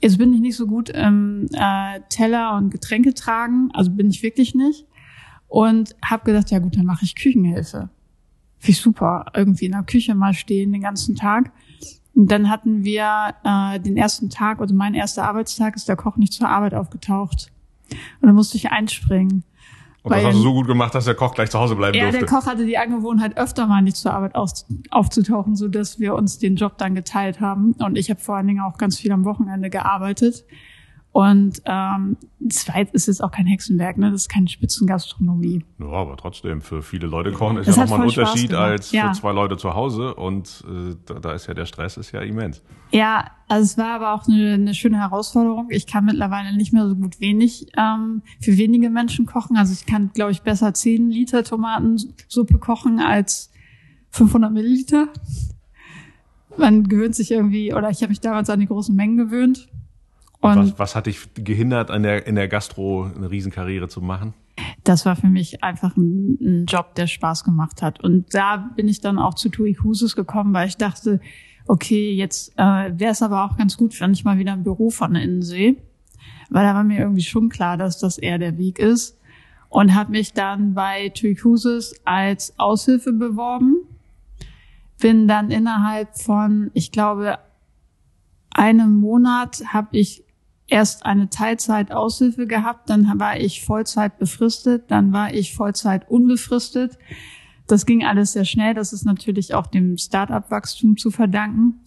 Jetzt 0.00 0.18
bin 0.18 0.32
ich 0.32 0.40
nicht 0.40 0.56
so 0.56 0.66
gut 0.66 0.88
im 0.88 1.46
äh, 1.52 2.00
Teller 2.08 2.56
und 2.56 2.70
Getränke 2.70 3.12
tragen, 3.12 3.70
also 3.74 3.90
bin 3.90 4.10
ich 4.10 4.22
wirklich 4.22 4.54
nicht. 4.54 4.86
Und 5.46 5.94
habe 6.04 6.24
gedacht, 6.24 6.50
ja 6.50 6.58
gut, 6.58 6.76
dann 6.76 6.86
mache 6.86 7.04
ich 7.04 7.16
Küchenhilfe. 7.16 7.90
Wie 8.60 8.72
super, 8.72 9.26
irgendwie 9.34 9.66
in 9.66 9.72
der 9.72 9.82
Küche 9.82 10.14
mal 10.14 10.32
stehen 10.32 10.72
den 10.72 10.82
ganzen 10.82 11.16
Tag. 11.16 11.52
Und 12.14 12.30
dann 12.30 12.48
hatten 12.48 12.84
wir 12.84 13.34
äh, 13.44 13.80
den 13.80 13.96
ersten 13.96 14.30
Tag, 14.30 14.60
also 14.60 14.74
mein 14.74 14.94
erster 14.94 15.24
Arbeitstag, 15.24 15.76
ist 15.76 15.88
der 15.88 15.96
Koch 15.96 16.16
nicht 16.16 16.32
zur 16.32 16.48
Arbeit 16.48 16.74
aufgetaucht. 16.74 17.50
Und 17.90 18.26
dann 18.26 18.34
musste 18.34 18.56
ich 18.56 18.70
einspringen. 18.70 19.44
Und 20.02 20.14
das 20.14 20.24
hast 20.24 20.36
du 20.36 20.42
so 20.42 20.52
gut 20.54 20.66
gemacht, 20.66 20.94
dass 20.94 21.04
der 21.04 21.14
Koch 21.14 21.34
gleich 21.34 21.50
zu 21.50 21.58
Hause 21.58 21.76
bleiben 21.76 21.96
ja, 21.96 22.04
durfte. 22.04 22.20
der 22.20 22.28
Koch 22.28 22.46
hatte 22.46 22.64
die 22.64 22.78
Angewohnheit, 22.78 23.36
öfter 23.36 23.66
mal 23.66 23.82
nicht 23.82 23.96
zur 23.96 24.14
Arbeit 24.14 24.34
auf, 24.34 24.50
aufzutauchen, 24.90 25.56
so 25.56 25.68
dass 25.68 26.00
wir 26.00 26.14
uns 26.14 26.38
den 26.38 26.56
Job 26.56 26.78
dann 26.78 26.94
geteilt 26.94 27.40
haben. 27.40 27.72
Und 27.72 27.98
ich 27.98 28.08
habe 28.08 28.20
vor 28.20 28.36
allen 28.36 28.46
Dingen 28.46 28.60
auch 28.60 28.78
ganz 28.78 28.98
viel 28.98 29.12
am 29.12 29.24
Wochenende 29.24 29.68
gearbeitet. 29.68 30.44
Und 31.12 31.60
ähm, 31.64 32.16
zweit 32.50 32.92
ist 32.92 33.08
es 33.08 33.20
auch 33.20 33.32
kein 33.32 33.46
Hexenwerk, 33.46 33.98
ne? 33.98 34.12
Das 34.12 34.22
ist 34.22 34.28
keine 34.28 34.46
Spitzengastronomie. 34.46 35.64
Ja, 35.80 35.86
aber 35.86 36.16
trotzdem, 36.16 36.60
für 36.62 36.82
viele 36.82 37.08
Leute 37.08 37.32
kochen 37.32 37.56
ist 37.56 37.66
Das 37.66 37.76
ja 37.76 37.82
nochmal 37.82 38.02
ein 38.02 38.08
Unterschied 38.08 38.54
als 38.54 38.92
Ja. 38.92 39.08
für 39.12 39.20
zwei 39.20 39.32
Leute 39.32 39.56
zu 39.56 39.74
Hause. 39.74 40.14
Und 40.14 40.64
äh, 40.68 40.94
da, 41.06 41.14
da 41.14 41.32
ist 41.32 41.48
ja 41.48 41.54
der 41.54 41.66
Stress 41.66 41.96
ist 41.96 42.12
ja 42.12 42.20
immens. 42.20 42.62
Ja, 42.92 43.28
also 43.48 43.64
es 43.64 43.76
war 43.76 43.94
aber 43.96 44.14
auch 44.14 44.28
eine, 44.28 44.54
eine 44.54 44.74
schöne 44.74 44.98
Herausforderung. 44.98 45.66
Ich 45.70 45.88
kann 45.88 46.04
mittlerweile 46.04 46.56
nicht 46.56 46.72
mehr 46.72 46.88
so 46.88 46.94
gut 46.94 47.20
wenig 47.20 47.66
ähm, 47.76 48.22
für 48.40 48.56
wenige 48.56 48.88
Menschen 48.88 49.26
kochen. 49.26 49.56
Also 49.56 49.72
ich 49.72 49.86
kann, 49.86 50.12
glaube 50.14 50.30
ich, 50.30 50.42
besser 50.42 50.72
10 50.72 51.10
Liter 51.10 51.42
Tomatensuppe 51.42 52.58
kochen 52.58 53.00
als 53.00 53.50
500 54.10 54.52
Milliliter. 54.52 55.08
Man 56.56 56.84
gewöhnt 56.88 57.16
sich 57.16 57.32
irgendwie, 57.32 57.74
oder 57.74 57.90
ich 57.90 58.02
habe 58.02 58.10
mich 58.10 58.20
damals 58.20 58.48
an 58.50 58.60
die 58.60 58.66
großen 58.66 58.94
Mengen 58.94 59.16
gewöhnt. 59.16 59.68
Und 60.40 60.56
Was, 60.56 60.78
was 60.78 60.96
hat 60.96 61.06
dich 61.06 61.28
gehindert, 61.34 61.90
an 61.90 62.02
der, 62.02 62.26
in 62.26 62.34
der 62.34 62.48
Gastro 62.48 63.04
eine 63.04 63.30
Riesenkarriere 63.30 63.88
zu 63.88 64.00
machen? 64.00 64.34
das 64.84 65.06
war 65.06 65.16
für 65.16 65.28
mich 65.28 65.62
einfach 65.62 65.96
ein, 65.96 66.38
ein 66.40 66.66
Job, 66.66 66.94
der 66.94 67.06
Spaß 67.06 67.44
gemacht 67.44 67.82
hat. 67.82 68.02
Und 68.02 68.34
da 68.34 68.56
bin 68.76 68.88
ich 68.88 69.00
dann 69.00 69.18
auch 69.18 69.34
zu 69.34 69.48
Tui 69.48 69.76
Huses 69.82 70.16
gekommen, 70.16 70.52
weil 70.54 70.68
ich 70.68 70.76
dachte, 70.76 71.20
okay, 71.66 72.12
jetzt 72.12 72.52
äh, 72.56 72.90
wäre 72.98 73.12
es 73.12 73.22
aber 73.22 73.44
auch 73.44 73.56
ganz 73.56 73.76
gut, 73.76 73.98
wenn 74.00 74.12
ich 74.12 74.24
mal 74.24 74.38
wieder 74.38 74.52
ein 74.52 74.64
Büro 74.64 74.90
von 74.90 75.14
innen 75.14 75.42
sehe. 75.42 75.76
Weil 76.48 76.64
da 76.64 76.74
war 76.74 76.84
mir 76.84 76.98
irgendwie 76.98 77.22
schon 77.22 77.48
klar, 77.48 77.76
dass 77.76 77.98
das 77.98 78.18
eher 78.18 78.38
der 78.38 78.58
Weg 78.58 78.78
ist. 78.78 79.18
Und 79.68 79.94
habe 79.94 80.10
mich 80.10 80.32
dann 80.32 80.74
bei 80.74 81.10
Tui 81.10 81.36
Huses 81.36 81.94
als 82.04 82.58
Aushilfe 82.58 83.12
beworben. 83.12 83.76
Bin 85.00 85.28
dann 85.28 85.50
innerhalb 85.50 86.18
von, 86.18 86.70
ich 86.74 86.90
glaube, 86.90 87.38
einem 88.52 89.00
Monat 89.00 89.62
habe 89.72 89.96
ich 89.96 90.24
erst 90.70 91.04
eine 91.04 91.28
Teilzeit-Aushilfe 91.28 92.46
gehabt, 92.46 92.88
dann 92.88 93.18
war 93.18 93.38
ich 93.38 93.64
Vollzeit 93.64 94.18
befristet, 94.18 94.90
dann 94.90 95.12
war 95.12 95.34
ich 95.34 95.54
Vollzeit 95.54 96.08
unbefristet. 96.08 96.96
Das 97.66 97.86
ging 97.86 98.04
alles 98.04 98.32
sehr 98.32 98.44
schnell. 98.44 98.74
Das 98.74 98.92
ist 98.92 99.04
natürlich 99.04 99.54
auch 99.54 99.66
dem 99.66 99.98
Start-up-Wachstum 99.98 100.96
zu 100.96 101.10
verdanken. 101.10 101.80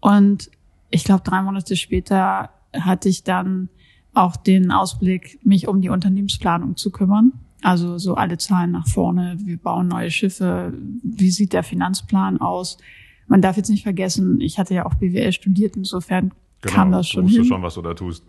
Und 0.00 0.50
ich 0.90 1.04
glaube, 1.04 1.22
drei 1.24 1.42
Monate 1.42 1.76
später 1.76 2.50
hatte 2.72 3.08
ich 3.08 3.24
dann 3.24 3.68
auch 4.14 4.36
den 4.36 4.70
Ausblick, 4.70 5.38
mich 5.42 5.68
um 5.68 5.80
die 5.80 5.88
Unternehmensplanung 5.88 6.76
zu 6.76 6.90
kümmern. 6.90 7.32
Also 7.62 7.98
so 7.98 8.14
alle 8.14 8.38
Zahlen 8.38 8.72
nach 8.72 8.88
vorne. 8.88 9.36
Wir 9.38 9.56
bauen 9.56 9.88
neue 9.88 10.10
Schiffe. 10.10 10.74
Wie 11.02 11.30
sieht 11.30 11.52
der 11.52 11.62
Finanzplan 11.62 12.40
aus? 12.40 12.78
Man 13.28 13.40
darf 13.40 13.56
jetzt 13.56 13.70
nicht 13.70 13.84
vergessen, 13.84 14.40
ich 14.40 14.58
hatte 14.58 14.74
ja 14.74 14.84
auch 14.84 14.94
BWL 14.94 15.32
studiert. 15.32 15.76
Insofern 15.76 16.32
kam 16.62 16.92
das 16.92 17.08
schon 17.08 17.26
du 17.26 17.32
hin. 17.32 17.44
schon, 17.44 17.62
was 17.62 17.74
du 17.74 17.82
da 17.82 17.94
tust. 17.94 18.24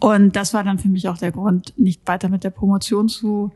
Und 0.00 0.36
das 0.36 0.54
war 0.54 0.64
dann 0.64 0.78
für 0.78 0.88
mich 0.88 1.08
auch 1.08 1.18
der 1.18 1.32
Grund, 1.32 1.72
nicht 1.78 2.06
weiter 2.06 2.28
mit 2.28 2.44
der 2.44 2.50
Promotion 2.50 3.08
zu 3.08 3.52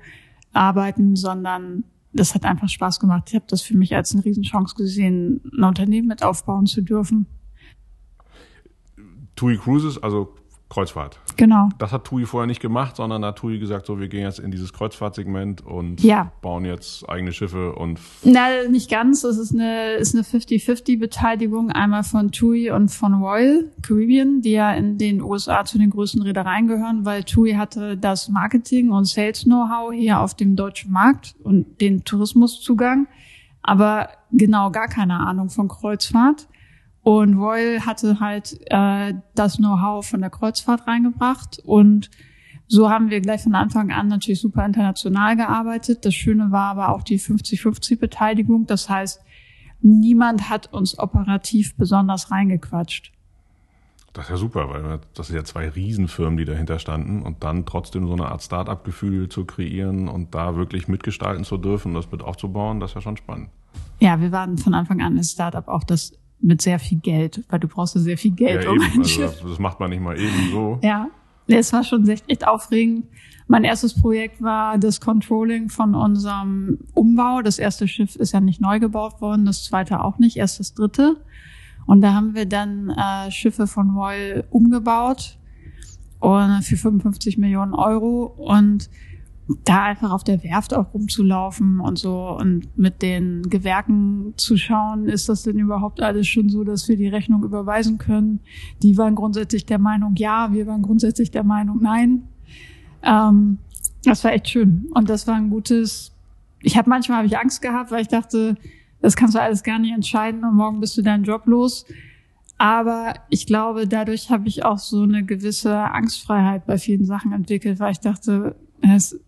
arbeiten, 0.52 1.16
sondern 1.16 1.84
das 2.12 2.34
hat 2.34 2.44
einfach 2.44 2.68
Spaß 2.68 3.00
gemacht. 3.00 3.24
Ich 3.28 3.34
habe 3.34 3.44
das 3.48 3.62
für 3.62 3.76
mich 3.76 3.94
als 3.94 4.12
eine 4.12 4.24
Riesenchance 4.24 4.74
gesehen, 4.74 5.40
ein 5.56 5.64
Unternehmen 5.64 6.08
mit 6.08 6.22
aufbauen 6.22 6.66
zu 6.66 6.82
dürfen. 6.82 7.26
TUI 9.36 9.56
Cruises, 9.56 10.02
also 10.02 10.34
Kreuzfahrt. 10.70 11.18
Genau. 11.38 11.70
Das 11.78 11.92
hat 11.92 12.04
TUI 12.04 12.26
vorher 12.26 12.46
nicht 12.46 12.60
gemacht, 12.60 12.96
sondern 12.96 13.22
da 13.22 13.28
hat 13.28 13.36
TUI 13.36 13.58
gesagt, 13.58 13.86
so, 13.86 13.98
wir 13.98 14.08
gehen 14.08 14.22
jetzt 14.22 14.38
in 14.38 14.50
dieses 14.50 14.72
Kreuzfahrtsegment 14.74 15.64
und 15.64 16.02
Ja. 16.02 16.30
bauen 16.42 16.64
jetzt 16.66 17.08
eigene 17.08 17.32
Schiffe 17.32 17.74
und 17.74 17.98
Na, 18.22 18.48
nicht 18.70 18.90
ganz. 18.90 19.24
Es 19.24 19.38
ist 19.38 19.54
eine, 19.54 19.92
ist 19.94 20.14
eine 20.14 20.24
50-50-Beteiligung 20.24 21.70
einmal 21.70 22.02
von 22.02 22.30
TUI 22.32 22.70
und 22.70 22.88
von 22.90 23.14
Royal 23.14 23.70
Caribbean, 23.82 24.40
die 24.42 24.52
ja 24.52 24.72
in 24.74 24.98
den 24.98 25.22
USA 25.22 25.64
zu 25.64 25.78
den 25.78 25.90
größten 25.90 26.22
Reedereien 26.22 26.66
gehören, 26.66 27.04
weil 27.04 27.24
TUI 27.24 27.52
hatte 27.54 27.96
das 27.96 28.28
Marketing 28.28 28.90
und 28.90 29.06
Sales 29.06 29.44
Know-how 29.44 29.92
hier 29.92 30.20
auf 30.20 30.34
dem 30.34 30.56
deutschen 30.56 30.92
Markt 30.92 31.34
und 31.42 31.80
den 31.80 32.04
Tourismuszugang, 32.04 33.06
aber 33.62 34.08
genau 34.32 34.70
gar 34.70 34.88
keine 34.88 35.20
Ahnung 35.20 35.48
von 35.50 35.68
Kreuzfahrt. 35.68 36.46
Und 37.02 37.38
Royal 37.38 37.86
hatte 37.86 38.20
halt 38.20 38.58
äh, 38.66 39.14
das 39.34 39.56
Know-how 39.56 40.06
von 40.06 40.20
der 40.20 40.30
Kreuzfahrt 40.30 40.86
reingebracht 40.86 41.58
und 41.64 42.10
so 42.70 42.90
haben 42.90 43.08
wir 43.08 43.22
gleich 43.22 43.42
von 43.42 43.54
Anfang 43.54 43.90
an 43.90 44.08
natürlich 44.08 44.40
super 44.40 44.64
international 44.64 45.36
gearbeitet. 45.36 46.04
Das 46.04 46.14
Schöne 46.14 46.50
war 46.50 46.70
aber 46.70 46.90
auch 46.90 47.02
die 47.02 47.18
50-50-Beteiligung. 47.18 48.66
Das 48.66 48.90
heißt, 48.90 49.22
niemand 49.80 50.50
hat 50.50 50.72
uns 50.72 50.98
operativ 50.98 51.74
besonders 51.76 52.30
reingequatscht. 52.30 53.12
das 54.12 54.26
ist 54.26 54.30
ja 54.30 54.36
super, 54.36 54.68
weil 54.68 55.00
das 55.14 55.28
sind 55.28 55.36
ja 55.36 55.44
zwei 55.44 55.68
Riesenfirmen, 55.70 56.36
die 56.36 56.44
dahinter 56.44 56.78
standen 56.78 57.22
und 57.22 57.42
dann 57.42 57.64
trotzdem 57.64 58.06
so 58.06 58.12
eine 58.12 58.26
Art 58.26 58.42
Start-up-Gefühl 58.42 59.30
zu 59.30 59.46
kreieren 59.46 60.08
und 60.08 60.34
da 60.34 60.56
wirklich 60.56 60.88
mitgestalten 60.88 61.44
zu 61.44 61.56
dürfen, 61.56 61.94
das 61.94 62.10
mit 62.10 62.22
aufzubauen, 62.22 62.80
das 62.80 62.90
ist 62.90 62.94
ja 62.96 63.00
schon 63.00 63.16
spannend. 63.16 63.48
Ja, 64.00 64.20
wir 64.20 64.30
waren 64.30 64.58
von 64.58 64.74
Anfang 64.74 65.00
an 65.00 65.16
ein 65.16 65.24
Startup 65.24 65.66
auch 65.68 65.84
das 65.84 66.12
mit 66.40 66.62
sehr 66.62 66.78
viel 66.78 66.98
Geld, 66.98 67.44
weil 67.48 67.58
du 67.58 67.68
brauchst 67.68 67.94
ja 67.94 68.00
sehr 68.00 68.18
viel 68.18 68.32
Geld, 68.32 68.64
Ja, 68.64 68.70
um 68.70 68.80
eben, 68.80 68.98
also 69.00 69.22
das, 69.22 69.40
das 69.40 69.58
macht 69.58 69.80
man 69.80 69.90
nicht 69.90 70.02
mal 70.02 70.18
eben 70.18 70.50
so. 70.50 70.78
Ja, 70.82 71.08
es 71.46 71.72
war 71.72 71.82
schon 71.82 72.06
echt, 72.08 72.28
echt 72.28 72.46
aufregend. 72.46 73.06
Mein 73.46 73.64
erstes 73.64 73.98
Projekt 73.98 74.42
war 74.42 74.76
das 74.78 75.00
Controlling 75.00 75.70
von 75.70 75.94
unserem 75.94 76.78
Umbau. 76.94 77.40
Das 77.40 77.58
erste 77.58 77.88
Schiff 77.88 78.14
ist 78.16 78.32
ja 78.32 78.40
nicht 78.40 78.60
neu 78.60 78.78
gebaut 78.78 79.20
worden, 79.22 79.46
das 79.46 79.64
zweite 79.64 80.04
auch 80.04 80.18
nicht, 80.18 80.36
erst 80.36 80.60
das 80.60 80.74
dritte. 80.74 81.16
Und 81.86 82.02
da 82.02 82.12
haben 82.12 82.34
wir 82.34 82.44
dann 82.44 82.90
äh, 82.90 83.30
Schiffe 83.30 83.66
von 83.66 83.96
Royal 83.96 84.44
umgebaut 84.50 85.38
und 86.20 86.62
für 86.62 86.76
55 86.76 87.38
Millionen 87.38 87.74
Euro 87.74 88.24
und 88.36 88.90
da 89.64 89.84
einfach 89.84 90.10
auf 90.10 90.24
der 90.24 90.42
Werft 90.44 90.74
auch 90.74 90.92
rumzulaufen 90.92 91.80
und 91.80 91.98
so 91.98 92.36
und 92.38 92.76
mit 92.76 93.00
den 93.00 93.42
Gewerken 93.48 94.34
zu 94.36 94.58
schauen, 94.58 95.08
ist 95.08 95.28
das 95.28 95.42
denn 95.42 95.58
überhaupt 95.58 96.02
alles 96.02 96.28
schon 96.28 96.50
so, 96.50 96.64
dass 96.64 96.86
wir 96.88 96.96
die 96.96 97.08
Rechnung 97.08 97.42
überweisen 97.42 97.96
können? 97.96 98.40
Die 98.82 98.98
waren 98.98 99.14
grundsätzlich 99.14 99.64
der 99.64 99.78
Meinung 99.78 100.16
ja, 100.16 100.52
wir 100.52 100.66
waren 100.66 100.82
grundsätzlich 100.82 101.30
der 101.30 101.44
Meinung 101.44 101.78
nein. 101.80 102.24
Ähm, 103.02 103.58
das 104.04 104.22
war 104.22 104.32
echt 104.32 104.50
schön 104.50 104.88
und 104.92 105.08
das 105.08 105.26
war 105.26 105.36
ein 105.36 105.48
gutes. 105.48 106.12
Ich 106.60 106.76
habe 106.76 106.90
manchmal 106.90 107.18
habe 107.18 107.26
ich 107.26 107.38
Angst 107.38 107.62
gehabt, 107.62 107.90
weil 107.90 108.02
ich 108.02 108.08
dachte, 108.08 108.56
das 109.00 109.16
kannst 109.16 109.34
du 109.34 109.40
alles 109.40 109.62
gar 109.62 109.78
nicht 109.78 109.94
entscheiden 109.94 110.44
und 110.44 110.56
morgen 110.56 110.80
bist 110.80 110.96
du 110.98 111.02
deinen 111.02 111.24
Job 111.24 111.46
los. 111.46 111.86
Aber 112.58 113.14
ich 113.30 113.46
glaube, 113.46 113.86
dadurch 113.86 114.30
habe 114.30 114.48
ich 114.48 114.64
auch 114.64 114.78
so 114.78 115.02
eine 115.02 115.24
gewisse 115.24 115.78
Angstfreiheit 115.78 116.66
bei 116.66 116.76
vielen 116.76 117.04
Sachen 117.04 117.32
entwickelt, 117.32 117.78
weil 117.78 117.92
ich 117.92 118.00
dachte, 118.00 118.56
es 118.82 119.18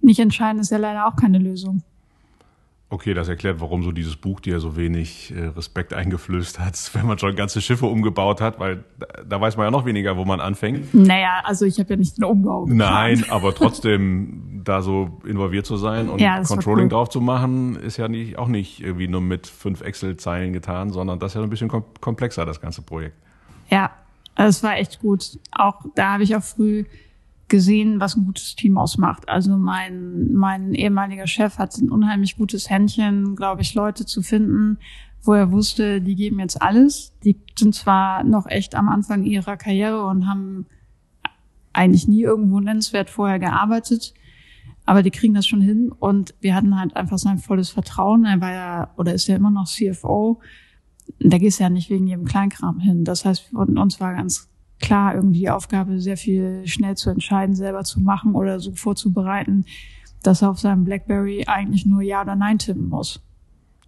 nicht 0.00 0.18
entscheiden 0.20 0.60
ist 0.60 0.70
ja 0.70 0.78
leider 0.78 1.06
auch 1.06 1.16
keine 1.16 1.38
Lösung. 1.38 1.82
Okay, 2.90 3.12
das 3.12 3.28
erklärt, 3.28 3.60
warum 3.60 3.82
so 3.82 3.92
dieses 3.92 4.16
Buch 4.16 4.40
dir 4.40 4.60
so 4.60 4.74
wenig 4.74 5.30
äh, 5.36 5.48
Respekt 5.48 5.92
eingeflößt 5.92 6.58
hat, 6.58 6.90
wenn 6.94 7.06
man 7.06 7.18
schon 7.18 7.36
ganze 7.36 7.60
Schiffe 7.60 7.84
umgebaut 7.84 8.40
hat, 8.40 8.58
weil 8.58 8.84
da, 8.98 9.06
da 9.28 9.40
weiß 9.40 9.58
man 9.58 9.66
ja 9.66 9.70
noch 9.70 9.84
weniger, 9.84 10.16
wo 10.16 10.24
man 10.24 10.40
anfängt. 10.40 10.94
Naja, 10.94 11.42
also 11.44 11.66
ich 11.66 11.78
habe 11.78 11.90
ja 11.90 11.96
nicht 11.96 12.16
den 12.16 12.24
Umbau 12.24 12.64
geplant. 12.64 12.78
Nein, 12.78 13.24
aber 13.28 13.54
trotzdem 13.54 14.62
da 14.64 14.80
so 14.80 15.20
involviert 15.26 15.66
zu 15.66 15.76
sein 15.76 16.08
und 16.08 16.20
Ja, 16.20 16.42
Controlling 16.42 16.86
cool. 16.86 16.90
drauf 16.90 17.10
zu 17.10 17.20
machen, 17.20 17.76
ist 17.76 17.98
ja 17.98 18.08
nicht, 18.08 18.38
auch 18.38 18.48
nicht 18.48 18.80
irgendwie 18.80 19.08
nur 19.08 19.20
mit 19.20 19.46
fünf 19.46 19.82
Excel-Zeilen 19.82 20.54
getan, 20.54 20.90
sondern 20.90 21.18
das 21.18 21.32
ist 21.32 21.34
ja 21.36 21.42
ein 21.42 21.50
bisschen 21.50 21.68
kom 21.68 21.84
komplexer, 22.00 22.46
das 22.46 22.60
ganze 22.60 22.80
Projekt. 22.80 23.16
Ja, 23.68 23.90
also 24.34 24.48
es 24.48 24.62
war 24.62 24.78
echt 24.78 25.00
gut. 25.00 25.38
Auch 25.52 25.84
da 25.94 26.12
habe 26.14 26.22
ich 26.22 26.34
auch 26.34 26.42
früh 26.42 26.84
gesehen, 27.48 28.00
was 28.00 28.16
ein 28.16 28.24
gutes 28.24 28.54
Team 28.56 28.78
ausmacht. 28.78 29.28
Also 29.28 29.56
mein, 29.56 30.32
mein 30.32 30.74
ehemaliger 30.74 31.26
Chef 31.26 31.58
hat 31.58 31.76
ein 31.78 31.90
unheimlich 31.90 32.36
gutes 32.36 32.70
Händchen, 32.70 33.36
glaube 33.36 33.62
ich, 33.62 33.74
Leute 33.74 34.06
zu 34.06 34.22
finden, 34.22 34.78
wo 35.22 35.32
er 35.32 35.50
wusste, 35.50 36.00
die 36.00 36.14
geben 36.14 36.38
jetzt 36.40 36.60
alles. 36.60 37.12
Die 37.24 37.40
sind 37.58 37.74
zwar 37.74 38.24
noch 38.24 38.46
echt 38.46 38.74
am 38.74 38.88
Anfang 38.88 39.24
ihrer 39.24 39.56
Karriere 39.56 40.04
und 40.06 40.26
haben 40.26 40.66
eigentlich 41.72 42.08
nie 42.08 42.22
irgendwo 42.22 42.60
nennenswert 42.60 43.10
vorher 43.10 43.38
gearbeitet, 43.38 44.14
aber 44.84 45.02
die 45.02 45.10
kriegen 45.10 45.34
das 45.34 45.46
schon 45.46 45.60
hin 45.60 45.92
und 45.92 46.34
wir 46.40 46.54
hatten 46.54 46.78
halt 46.78 46.96
einfach 46.96 47.18
sein 47.18 47.38
volles 47.38 47.70
Vertrauen. 47.70 48.24
Er 48.24 48.40
war 48.40 48.52
ja 48.52 48.90
oder 48.96 49.14
ist 49.14 49.28
ja 49.28 49.36
immer 49.36 49.50
noch 49.50 49.66
CFO. 49.66 50.40
Da 51.20 51.38
gehst 51.38 51.58
du 51.58 51.64
ja 51.64 51.70
nicht 51.70 51.90
wegen 51.90 52.06
jedem 52.06 52.24
Kleinkram 52.24 52.80
hin. 52.80 53.04
Das 53.04 53.24
heißt, 53.24 53.52
uns 53.52 54.00
war 54.00 54.14
ganz 54.14 54.48
klar 54.80 55.14
irgendwie 55.14 55.40
die 55.40 55.50
Aufgabe, 55.50 56.00
sehr 56.00 56.16
viel 56.16 56.66
schnell 56.66 56.96
zu 56.96 57.10
entscheiden, 57.10 57.54
selber 57.54 57.84
zu 57.84 58.00
machen 58.00 58.34
oder 58.34 58.60
so 58.60 58.72
vorzubereiten, 58.72 59.64
dass 60.22 60.42
er 60.42 60.50
auf 60.50 60.58
seinem 60.58 60.84
Blackberry 60.84 61.44
eigentlich 61.46 61.86
nur 61.86 62.02
Ja 62.02 62.22
oder 62.22 62.36
Nein 62.36 62.58
tippen 62.58 62.88
muss. 62.88 63.20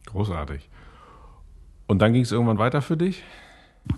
Großartig. 0.07 0.69
Und 1.87 2.01
dann 2.01 2.13
ging 2.13 2.23
es 2.23 2.33
irgendwann 2.33 2.59
weiter 2.59 2.83
für 2.83 2.97
dich? 2.97 3.23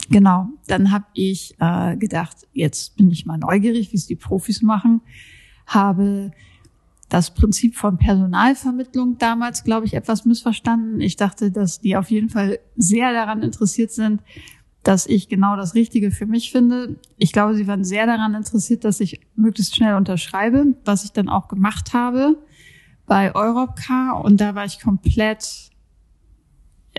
Genau, 0.08 0.48
dann 0.66 0.92
habe 0.92 1.04
ich 1.12 1.54
äh, 1.58 1.96
gedacht, 1.96 2.48
jetzt 2.52 2.96
bin 2.96 3.10
ich 3.10 3.26
mal 3.26 3.38
neugierig, 3.38 3.92
wie 3.92 3.96
es 3.96 4.06
die 4.06 4.16
Profis 4.16 4.62
machen. 4.62 5.02
Habe 5.66 6.30
das 7.08 7.34
Prinzip 7.34 7.76
von 7.76 7.98
Personalvermittlung 7.98 9.18
damals, 9.18 9.64
glaube 9.64 9.84
ich, 9.84 9.94
etwas 9.94 10.24
missverstanden. 10.24 11.00
Ich 11.00 11.16
dachte, 11.16 11.50
dass 11.50 11.80
die 11.80 11.96
auf 11.96 12.10
jeden 12.10 12.30
Fall 12.30 12.58
sehr 12.76 13.12
daran 13.12 13.42
interessiert 13.42 13.92
sind, 13.92 14.22
dass 14.82 15.06
ich 15.06 15.28
genau 15.28 15.56
das 15.56 15.74
Richtige 15.74 16.10
für 16.10 16.26
mich 16.26 16.50
finde. 16.50 16.96
Ich 17.16 17.32
glaube, 17.32 17.54
sie 17.54 17.66
waren 17.66 17.84
sehr 17.84 18.06
daran 18.06 18.34
interessiert, 18.34 18.84
dass 18.84 19.00
ich 19.00 19.20
möglichst 19.36 19.76
schnell 19.76 19.94
unterschreibe, 19.94 20.74
was 20.84 21.04
ich 21.04 21.12
dann 21.12 21.28
auch 21.28 21.48
gemacht 21.48 21.92
habe 21.92 22.36
bei 23.06 23.34
Europcar. 23.34 24.24
Und 24.24 24.40
da 24.40 24.54
war 24.54 24.64
ich 24.64 24.80
komplett 24.80 25.70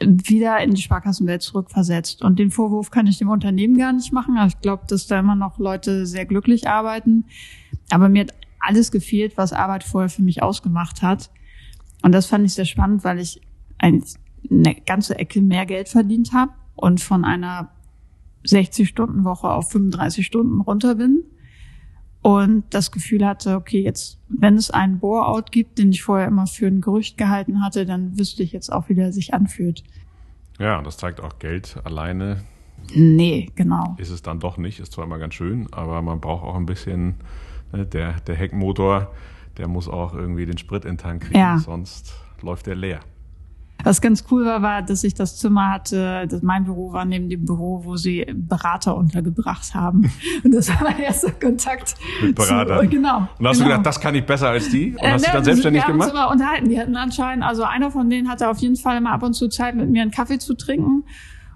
wieder 0.02 0.60
in 0.60 0.74
die 0.74 0.82
Sparkassenwelt 0.82 1.42
zurückversetzt. 1.42 2.22
Und 2.22 2.40
den 2.40 2.52
Vorwurf 2.52 2.90
kann 2.90 3.06
ich 3.06 3.18
dem 3.18 3.30
Unternehmen 3.30 3.78
gar 3.78 3.92
nicht 3.92 4.14
machen. 4.14 4.38
ich 4.48 4.60
glaube, 4.62 4.84
dass 4.88 5.08
da 5.08 5.20
immer 5.20 5.36
noch 5.36 5.60
Leute 5.60 6.06
sehr 6.06 6.26
glücklich 6.26 6.68
arbeiten. 6.68 7.26
Aber 7.90 8.08
mir 8.08 8.22
hat 8.22 8.34
alles 8.60 8.92
gefehlt, 8.92 9.34
was 9.36 9.52
Arbeit 9.52 9.84
vorher 9.84 10.10
für 10.10 10.24
mich 10.24 10.42
ausgemacht 10.42 11.02
hat. 11.02 11.30
Und 12.02 12.14
das 12.14 12.28
fand 12.28 12.46
ich 12.46 12.54
sehr 12.54 12.66
spannend, 12.66 13.04
weil 13.04 13.20
ich 13.20 13.42
eine 13.78 14.76
ganze 14.86 15.20
Ecke 15.20 15.42
mehr 15.42 15.66
Geld 15.66 15.90
verdient 15.90 16.32
habe 16.32 16.54
und 16.76 17.02
von 17.02 17.26
einer 17.26 17.70
60-Stunden-Woche 18.46 19.50
auf 19.50 19.72
35 19.72 20.26
Stunden 20.26 20.62
runter 20.62 20.96
bin 20.96 21.24
und 22.24 22.64
das 22.70 22.92
Gefühl 22.92 23.26
hatte, 23.26 23.56
okay, 23.56 23.82
jetzt, 23.82 24.18
wenn 24.30 24.56
es 24.56 24.72
einen 24.72 25.00
Bore-out 25.00 25.52
gibt, 25.52 25.78
den 25.78 25.92
ich 25.92 26.04
vorher 26.04 26.28
immer 26.28 26.48
für 26.48 26.68
ein 26.68 26.80
Gerücht 26.80 27.18
gehalten 27.18 27.62
hatte, 27.64 27.86
dann 27.86 28.18
wüsste 28.18 28.44
ich 28.44 28.54
jetzt 28.54 28.72
auch, 28.72 28.88
wie 28.88 28.96
der 28.96 29.12
sich 29.12 29.34
anfühlt. 29.34 29.84
Ja, 30.58 30.82
das 30.82 30.98
zeigt 30.98 31.20
auch 31.20 31.38
Geld 31.40 31.78
alleine. 31.84 32.44
Nee, 32.94 33.52
genau. 33.56 33.96
Ist 33.98 34.10
es 34.10 34.22
dann 34.22 34.40
doch 34.40 34.58
nicht, 34.58 34.80
ist 34.80 34.94
zwar 34.94 35.04
immer 35.04 35.20
ganz 35.20 35.34
schön, 35.34 35.68
aber 35.72 36.02
man 36.02 36.22
braucht 36.22 36.44
auch 36.44 36.56
ein 36.56 36.66
bisschen, 36.66 37.16
ne, 37.74 37.86
der, 37.86 38.20
der 38.22 38.36
Heckmotor, 38.36 39.12
der 39.58 39.68
muss 39.68 39.90
auch 39.90 40.14
irgendwie 40.14 40.46
den 40.46 40.58
Sprit 40.58 40.86
in 40.86 40.92
den 40.92 40.98
Tank 40.98 41.24
kriegen, 41.24 41.40
ja. 41.40 41.58
sonst 41.58 42.14
läuft 42.42 42.68
der 42.68 42.76
leer. 42.76 43.02
Was 43.84 44.02
ganz 44.02 44.26
cool 44.32 44.46
war, 44.46 44.62
war, 44.62 44.82
dass 44.82 45.04
ich 45.04 45.14
das 45.14 45.38
Zimmer 45.38 45.70
hatte, 45.70 46.28
dass 46.28 46.42
mein 46.42 46.64
Büro 46.64 46.94
war 46.94 47.06
neben 47.06 47.30
dem 47.30 47.46
Büro, 47.46 47.84
wo 47.84 47.98
sie 47.98 48.26
Berater 48.34 48.96
untergebracht 48.96 49.76
haben. 49.76 50.12
Und 50.44 50.54
das 50.54 50.70
war 50.70 50.84
mein 50.84 51.00
erster 51.00 51.32
Kontakt. 51.32 51.96
Mit 52.22 52.36
Beratern. 52.36 52.82
Zu, 52.82 52.90
genau. 52.90 53.18
Und 53.18 53.48
hast 53.48 53.58
genau. 53.58 53.58
du 53.58 53.64
gedacht, 53.64 53.86
das 53.86 54.00
kann 54.00 54.16
ich 54.16 54.26
besser 54.26 54.50
als 54.50 54.70
die? 54.70 54.92
Und 54.92 55.00
äh, 55.00 55.12
hast 55.12 55.22
ne, 55.22 55.26
dich 55.26 55.34
dann 55.34 55.44
selbstständig 55.44 55.86
gemacht? 55.86 56.14
Wir 56.14 56.20
haben 56.20 56.30
uns 56.30 56.40
immer 56.40 56.46
unterhalten. 56.46 56.70
Die 56.70 56.80
hatten 56.80 56.96
anscheinend, 56.96 57.44
also 57.44 57.64
einer 57.64 57.92
von 57.92 58.10
denen 58.10 58.30
hatte 58.30 58.50
auf 58.50 58.60
jeden 58.60 58.76
Fall 58.76 58.98
immer 58.98 59.12
ab 59.12 59.24
und 59.24 59.34
zu 59.34 59.50
Zeit, 59.50 59.76
mit 59.76 59.90
mir 59.90 60.02
einen 60.02 60.12
Kaffee 60.12 60.40
zu 60.40 60.54
trinken 60.56 61.04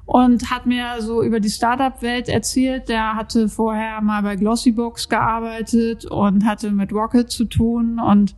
und 0.08 0.50
hat 0.50 0.66
mir 0.66 1.02
so 1.02 1.22
über 1.22 1.42
die 1.42 1.50
Startup-Welt 1.50 2.30
erzählt. 2.30 2.88
Der 2.88 3.16
hatte 3.16 3.50
vorher 3.50 4.02
mal 4.02 4.24
bei 4.24 4.38
Glossybox 4.38 5.10
gearbeitet 5.10 6.06
und 6.06 6.46
hatte 6.46 6.72
mit 6.72 6.94
Rocket 6.94 7.30
zu 7.30 7.44
tun 7.44 8.00
und 8.00 8.34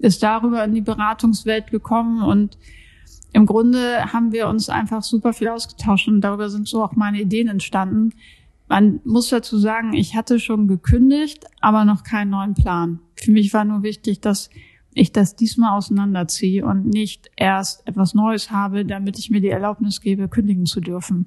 ist 0.00 0.22
darüber 0.24 0.64
in 0.64 0.74
die 0.74 0.80
Beratungswelt 0.80 1.70
gekommen 1.70 2.22
und 2.22 2.58
im 3.34 3.46
Grunde 3.46 4.12
haben 4.12 4.30
wir 4.30 4.46
uns 4.46 4.68
einfach 4.68 5.02
super 5.02 5.32
viel 5.32 5.48
ausgetauscht 5.48 6.06
und 6.06 6.20
darüber 6.20 6.48
sind 6.48 6.68
so 6.68 6.84
auch 6.84 6.92
meine 6.92 7.20
Ideen 7.20 7.48
entstanden. 7.48 8.10
Man 8.68 9.00
muss 9.04 9.28
dazu 9.28 9.58
sagen, 9.58 9.92
ich 9.92 10.14
hatte 10.14 10.38
schon 10.38 10.68
gekündigt, 10.68 11.44
aber 11.60 11.84
noch 11.84 12.04
keinen 12.04 12.30
neuen 12.30 12.54
Plan. 12.54 13.00
Für 13.16 13.32
mich 13.32 13.52
war 13.52 13.64
nur 13.64 13.82
wichtig, 13.82 14.20
dass 14.20 14.50
ich 14.94 15.10
das 15.10 15.34
diesmal 15.34 15.76
auseinanderziehe 15.76 16.64
und 16.64 16.86
nicht 16.86 17.28
erst 17.34 17.84
etwas 17.88 18.14
Neues 18.14 18.52
habe, 18.52 18.84
damit 18.84 19.18
ich 19.18 19.30
mir 19.30 19.40
die 19.40 19.48
Erlaubnis 19.48 20.00
gebe, 20.00 20.28
kündigen 20.28 20.64
zu 20.64 20.80
dürfen. 20.80 21.26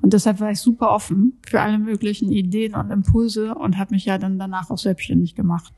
Und 0.00 0.14
deshalb 0.14 0.40
war 0.40 0.50
ich 0.50 0.58
super 0.58 0.90
offen 0.90 1.38
für 1.46 1.60
alle 1.60 1.78
möglichen 1.78 2.32
Ideen 2.32 2.74
und 2.74 2.90
Impulse 2.90 3.54
und 3.54 3.76
habe 3.76 3.94
mich 3.94 4.06
ja 4.06 4.16
dann 4.16 4.38
danach 4.38 4.70
auch 4.70 4.78
selbstständig 4.78 5.34
gemacht. 5.34 5.74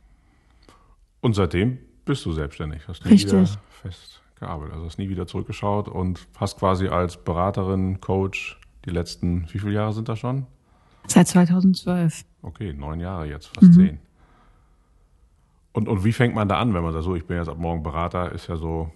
Und 1.20 1.34
seitdem 1.34 1.78
bist 2.04 2.24
du 2.24 2.30
selbstständig, 2.30 2.86
hast 2.86 3.04
du 3.04 3.08
Richtig. 3.08 3.32
wieder 3.32 3.46
fest 3.82 4.23
gearbeitet. 4.36 4.74
Also 4.74 4.86
hast 4.86 4.98
nie 4.98 5.08
wieder 5.08 5.26
zurückgeschaut 5.26 5.88
und 5.88 6.26
hast 6.36 6.58
quasi 6.58 6.88
als 6.88 7.16
Beraterin, 7.16 8.00
Coach 8.00 8.58
die 8.84 8.90
letzten, 8.90 9.46
wie 9.52 9.58
viele 9.58 9.72
Jahre 9.72 9.92
sind 9.92 10.08
das 10.08 10.18
schon? 10.18 10.46
Seit 11.06 11.28
2012. 11.28 12.24
Okay, 12.42 12.72
neun 12.72 13.00
Jahre 13.00 13.26
jetzt, 13.26 13.46
fast 13.48 13.68
mhm. 13.68 13.72
zehn. 13.72 13.98
Und, 15.72 15.88
und 15.88 16.04
wie 16.04 16.12
fängt 16.12 16.34
man 16.34 16.48
da 16.48 16.58
an, 16.58 16.72
wenn 16.72 16.82
man 16.82 16.92
sagt, 16.92 17.04
so, 17.04 17.16
ich 17.16 17.26
bin 17.26 17.36
jetzt 17.36 17.48
ab 17.48 17.58
morgen 17.58 17.82
Berater, 17.82 18.30
ist 18.32 18.46
ja 18.46 18.56
so. 18.56 18.90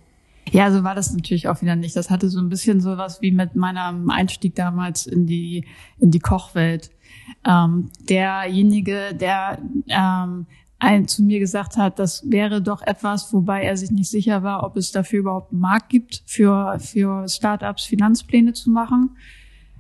Ja, 0.51 0.71
so 0.71 0.85
war 0.85 0.95
das 0.95 1.13
natürlich 1.13 1.49
auch 1.49 1.61
wieder 1.61 1.77
nicht. 1.77 1.97
Das 1.97 2.09
hatte 2.09 2.29
so 2.29 2.39
ein 2.39 2.49
bisschen 2.49 2.81
so 2.81 2.97
was 2.97 3.21
wie 3.21 3.33
mit 3.33 3.57
meinem 3.57 4.09
Einstieg 4.11 4.55
damals 4.55 5.07
in 5.07 5.27
die, 5.27 5.67
in 5.99 6.11
die 6.11 6.21
Kochwelt. 6.21 6.91
Ähm, 7.45 7.91
derjenige, 8.09 9.15
der 9.15 9.59
ähm, 9.89 10.47
ein, 10.79 11.09
zu 11.09 11.23
mir 11.23 11.41
gesagt 11.41 11.77
hat, 11.77 11.99
das 11.99 12.31
wäre 12.31 12.63
doch 12.63 12.83
etwas, 12.83 13.33
wobei 13.33 13.63
er 13.63 13.77
sich 13.77 13.91
nicht 13.91 14.11
sicher 14.11 14.43
war, 14.43 14.65
ob 14.65 14.77
es 14.77 14.93
dafür 14.93 15.21
überhaupt 15.21 15.53
einen 15.53 15.61
Markt 15.61 15.89
gibt, 15.89 16.23
für, 16.27 16.79
für 16.79 17.27
Startups 17.29 17.85
Finanzpläne 17.85 18.53
zu 18.53 18.71
machen. 18.71 19.11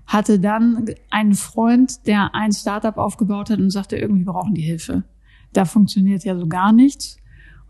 Hatte 0.07 0.40
dann 0.40 0.86
einen 1.11 1.34
Freund, 1.34 2.07
der 2.07 2.34
ein 2.34 2.53
Startup 2.53 2.96
aufgebaut 2.96 3.51
hat 3.51 3.61
und 3.61 3.70
sagte, 3.70 3.96
irgendwie 3.96 4.24
brauchen 4.24 4.55
die 4.55 4.62
Hilfe. 4.62 5.05
Da 5.53 5.64
funktioniert 5.64 6.24
ja 6.24 6.36
so 6.36 6.46
gar 6.46 6.72
nichts. 6.72 7.18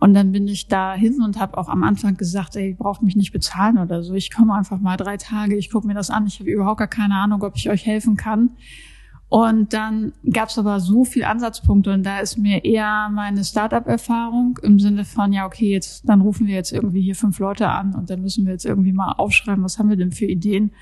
Und 0.01 0.15
dann 0.15 0.31
bin 0.31 0.47
ich 0.47 0.69
da 0.69 0.95
hin 0.95 1.21
und 1.23 1.41
habe 1.41 1.59
auch 1.59 1.69
am 1.69 1.83
Anfang 1.83 2.17
gesagt, 2.17 2.55
ey, 2.55 2.71
ihr 2.71 2.77
braucht 2.77 3.03
mich 3.03 3.17
nicht 3.17 3.33
bezahlen 3.33 3.79
oder 3.79 4.03
so. 4.05 4.15
Ich 4.15 4.33
komme 4.33 4.55
einfach 4.55 4.79
mal 4.79 4.97
drei 4.97 5.17
Tage, 5.17 5.57
ich 5.57 5.71
gucke 5.71 5.89
mir 5.89 5.95
das 5.95 6.09
an. 6.09 6.27
Ich 6.27 6.39
habe 6.39 6.51
überhaupt 6.51 6.79
gar 6.79 6.89
keine 6.89 7.17
Ahnung, 7.17 7.43
ob 7.43 7.57
ich 7.57 7.69
euch 7.69 7.85
helfen 7.85 8.17
kann. 8.17 8.51
Und 9.31 9.75
dann 9.75 10.13
gab 10.33 10.49
es 10.49 10.59
aber 10.59 10.81
so 10.81 11.05
viel 11.05 11.25
Ansatzpunkte 11.25 11.93
und 11.93 12.03
da 12.03 12.21
ist 12.21 12.39
mir 12.39 12.65
eher 12.65 13.11
meine 13.13 13.45
Startup-Erfahrung 13.45 14.59
im 14.63 14.79
Sinne 14.79 15.05
von, 15.05 15.35
ja, 15.35 15.45
okay, 15.45 15.71
jetzt, 15.71 16.09
dann 16.09 16.23
rufen 16.23 16.47
wir 16.47 16.55
jetzt 16.55 16.73
irgendwie 16.73 17.03
hier 17.03 17.15
fünf 17.15 17.39
Leute 17.39 17.69
an 17.69 17.95
und 17.95 18.09
dann 18.09 18.23
müssen 18.23 18.47
wir 18.47 18.53
jetzt 18.53 18.65
irgendwie 18.65 18.93
mal 18.93 19.13
aufschreiben, 19.13 19.63
was 19.63 19.79
haben 19.79 19.91
wir 19.91 19.97
denn 19.97 20.13
für 20.13 20.25
Ideen? 20.25 20.73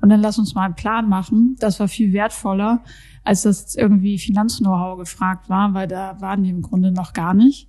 Und 0.00 0.08
dann 0.08 0.20
lass 0.20 0.38
uns 0.38 0.54
mal 0.54 0.64
einen 0.64 0.76
Plan 0.76 1.10
machen. 1.10 1.56
Das 1.58 1.78
war 1.78 1.88
viel 1.88 2.14
wertvoller, 2.14 2.82
als 3.22 3.42
dass 3.42 3.76
irgendwie 3.76 4.18
Finanz-Know-how 4.18 4.98
gefragt 4.98 5.50
war, 5.50 5.74
weil 5.74 5.86
da 5.86 6.18
waren 6.22 6.42
die 6.42 6.48
im 6.48 6.62
Grunde 6.62 6.90
noch 6.92 7.12
gar 7.12 7.34
nicht. 7.34 7.68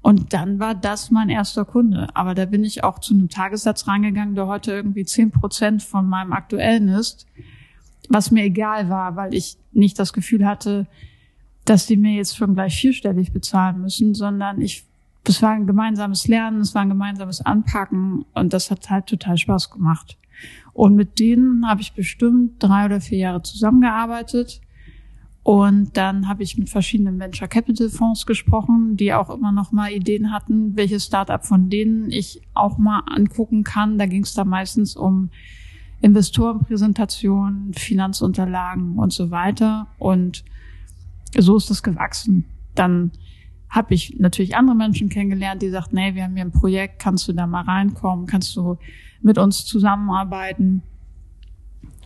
Und 0.00 0.32
dann 0.32 0.60
war 0.60 0.76
das 0.76 1.10
mein 1.10 1.28
erster 1.28 1.64
Kunde. 1.64 2.06
Aber 2.14 2.36
da 2.36 2.44
bin 2.44 2.62
ich 2.62 2.84
auch 2.84 3.00
zu 3.00 3.14
einem 3.14 3.28
Tagessatz 3.28 3.88
reingegangen, 3.88 4.36
der 4.36 4.46
heute 4.46 4.70
irgendwie 4.70 5.04
zehn 5.04 5.32
Prozent 5.32 5.82
von 5.82 6.08
meinem 6.08 6.32
aktuellen 6.32 6.86
ist 6.86 7.26
was 8.12 8.30
mir 8.30 8.44
egal 8.44 8.88
war, 8.88 9.16
weil 9.16 9.34
ich 9.34 9.56
nicht 9.72 9.98
das 9.98 10.12
Gefühl 10.12 10.46
hatte, 10.46 10.86
dass 11.64 11.86
die 11.86 11.96
mir 11.96 12.14
jetzt 12.14 12.36
schon 12.36 12.54
gleich 12.54 12.78
vierstellig 12.78 13.32
bezahlen 13.32 13.80
müssen, 13.80 14.14
sondern 14.14 14.60
ich, 14.60 14.84
es 15.24 15.40
war 15.40 15.50
ein 15.50 15.66
gemeinsames 15.66 16.28
Lernen, 16.28 16.60
es 16.60 16.74
war 16.74 16.82
ein 16.82 16.88
gemeinsames 16.88 17.40
Anpacken 17.40 18.24
und 18.34 18.52
das 18.52 18.70
hat 18.70 18.90
halt 18.90 19.06
total 19.06 19.38
Spaß 19.38 19.70
gemacht. 19.70 20.18
Und 20.72 20.94
mit 20.96 21.18
denen 21.18 21.68
habe 21.68 21.80
ich 21.80 21.92
bestimmt 21.92 22.62
drei 22.62 22.86
oder 22.86 23.00
vier 23.00 23.18
Jahre 23.18 23.42
zusammengearbeitet. 23.42 24.60
Und 25.44 25.96
dann 25.96 26.28
habe 26.28 26.42
ich 26.42 26.56
mit 26.56 26.70
verschiedenen 26.70 27.18
Venture 27.18 27.48
Capital 27.48 27.88
Fonds 27.88 28.26
gesprochen, 28.26 28.96
die 28.96 29.12
auch 29.12 29.28
immer 29.28 29.52
noch 29.52 29.72
mal 29.72 29.90
Ideen 29.90 30.32
hatten, 30.32 30.76
welche 30.76 31.00
Startup 31.00 31.44
von 31.44 31.68
denen 31.68 32.10
ich 32.10 32.42
auch 32.54 32.78
mal 32.78 33.02
angucken 33.06 33.64
kann. 33.64 33.98
Da 33.98 34.06
ging 34.06 34.22
es 34.22 34.34
da 34.34 34.44
meistens 34.44 34.96
um 34.96 35.30
Investorenpräsentationen, 36.02 37.72
Finanzunterlagen 37.74 38.98
und 38.98 39.12
so 39.12 39.30
weiter. 39.30 39.86
Und 39.98 40.44
so 41.36 41.56
ist 41.56 41.70
das 41.70 41.82
gewachsen. 41.82 42.44
Dann 42.74 43.12
habe 43.70 43.94
ich 43.94 44.18
natürlich 44.18 44.54
andere 44.54 44.76
Menschen 44.76 45.08
kennengelernt, 45.08 45.62
die 45.62 45.70
sagten, 45.70 45.96
nee, 45.96 46.14
wir 46.14 46.24
haben 46.24 46.34
hier 46.34 46.44
ein 46.44 46.52
Projekt, 46.52 46.98
kannst 46.98 47.26
du 47.26 47.32
da 47.32 47.46
mal 47.46 47.62
reinkommen, 47.62 48.26
kannst 48.26 48.54
du 48.56 48.76
mit 49.22 49.38
uns 49.38 49.64
zusammenarbeiten. 49.64 50.82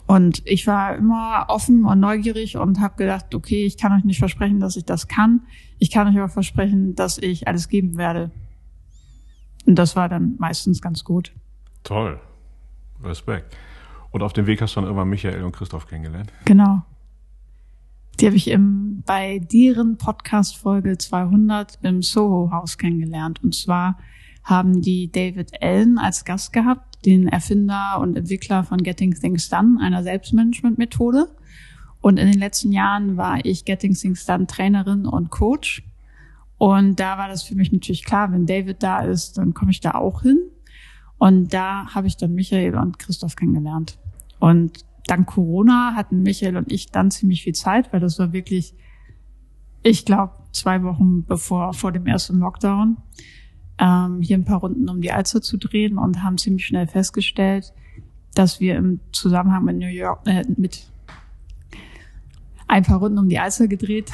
Und 0.07 0.43
ich 0.45 0.67
war 0.69 0.95
immer 0.95 1.47
offen 1.49 1.85
und 1.85 1.99
neugierig 1.99 2.57
und 2.57 2.79
habe 2.79 2.95
gedacht, 2.97 3.35
okay, 3.35 3.67
ich 3.67 3.77
kann 3.77 3.93
euch 3.93 4.05
nicht 4.05 4.21
versprechen, 4.21 4.61
dass 4.61 4.77
ich 4.77 4.85
das 4.85 5.09
kann. 5.09 5.41
Ich 5.79 5.91
kann 5.91 6.07
euch 6.07 6.17
aber 6.17 6.29
versprechen, 6.29 6.95
dass 6.95 7.19
ich 7.19 7.49
alles 7.49 7.69
geben 7.69 7.97
werde. 7.97 8.31
Und 9.67 9.77
das 9.77 9.97
war 9.97 10.09
dann 10.09 10.37
meistens 10.39 10.81
ganz 10.81 11.03
gut. 11.03 11.33
Toll. 11.83 12.21
Respekt. 13.03 13.57
Und 14.17 14.23
auf 14.23 14.33
dem 14.33 14.47
Weg 14.47 14.62
hast 14.62 14.75
du 14.75 14.81
dann 14.81 14.85
irgendwann 14.85 15.11
Michael 15.11 15.43
und 15.45 15.53
Christoph 15.53 15.87
kennengelernt. 15.87 16.33
Genau. 16.47 16.81
Die 18.19 18.25
habe 18.25 18.37
ich 18.37 18.49
im, 18.49 19.03
bei 19.05 19.41
deren 19.41 19.99
Podcast 19.99 20.57
Folge 20.57 20.97
200 20.97 21.81
im 21.83 22.01
Soho-Haus 22.01 22.79
kennengelernt. 22.79 23.45
Und 23.45 23.55
zwar 23.55 23.99
haben 24.43 24.81
die 24.81 25.12
David 25.12 25.62
Allen 25.62 25.99
als 25.99 26.25
Gast 26.25 26.55
gehabt, 26.55 27.05
den 27.05 27.29
Erfinder 27.29 27.99
und 28.01 28.17
Entwickler 28.17 28.64
von 28.64 28.83
Getting 28.83 29.12
Things 29.12 29.51
Done, 29.51 29.79
einer 29.83 30.03
Selbstmanagement-Methode. 30.03 31.29
Und 32.01 32.19
in 32.19 32.31
den 32.31 32.41
letzten 32.41 32.73
Jahren 32.73 33.19
war 33.19 33.45
ich 33.45 33.67
Getting 33.67 33.93
Things 33.93 34.25
Done 34.25 34.47
Trainerin 34.47 35.05
und 35.05 35.29
Coach. 35.29 35.83
Und 36.57 37.01
da 37.01 37.19
war 37.19 37.29
das 37.29 37.43
für 37.43 37.55
mich 37.55 37.71
natürlich 37.71 38.03
klar, 38.07 38.33
wenn 38.33 38.47
David 38.47 38.83
da 38.83 39.01
ist, 39.01 39.37
dann 39.37 39.53
komme 39.53 39.73
ich 39.73 39.81
da 39.81 39.91
auch 39.91 40.23
hin. 40.23 40.39
Und 41.19 41.53
da 41.53 41.95
habe 41.95 42.07
ich 42.07 42.17
dann 42.17 42.33
Michael 42.33 42.77
und 42.77 42.99
Christoph 42.99 43.37
kennengelernt. 43.37 43.99
Und 44.39 44.84
dank 45.07 45.26
Corona 45.26 45.95
hatten 45.95 46.22
Michael 46.22 46.57
und 46.57 46.72
ich 46.72 46.91
dann 46.91 47.11
ziemlich 47.11 47.43
viel 47.43 47.55
Zeit, 47.55 47.93
weil 47.93 48.01
das 48.01 48.18
war 48.18 48.32
wirklich, 48.32 48.74
ich 49.82 50.05
glaube, 50.05 50.32
zwei 50.53 50.82
Wochen 50.82 51.24
bevor 51.24 51.72
vor 51.74 51.93
dem 51.93 52.07
ersten 52.07 52.39
Lockdown, 52.39 52.97
ähm, 53.78 54.20
hier 54.22 54.37
ein 54.37 54.45
paar 54.45 54.61
Runden 54.61 54.89
um 54.89 55.01
die 55.01 55.12
Alster 55.12 55.43
zu 55.43 55.59
drehen 55.59 55.99
und 55.99 56.22
haben 56.22 56.39
ziemlich 56.39 56.66
schnell 56.66 56.87
festgestellt, 56.87 57.72
dass 58.34 58.61
wir 58.61 58.76
im 58.76 59.01
Zusammenhang 59.12 59.64
mit 59.64 59.76
New 59.76 59.89
York, 59.89 60.26
äh, 60.26 60.45
mit 60.57 60.87
ein 62.68 62.82
paar 62.82 62.99
Runden 62.99 63.18
um 63.18 63.28
die 63.28 63.39
Alster 63.39 63.68
gedreht. 63.68 64.11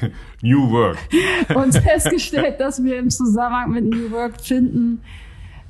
New 0.42 0.70
Work. 0.70 0.98
und 1.54 1.74
festgestellt, 1.82 2.60
dass 2.60 2.82
wir 2.82 2.98
im 2.98 3.10
Zusammenhang 3.10 3.72
mit 3.72 3.84
New 3.84 4.10
Work 4.10 4.40
finden, 4.40 5.00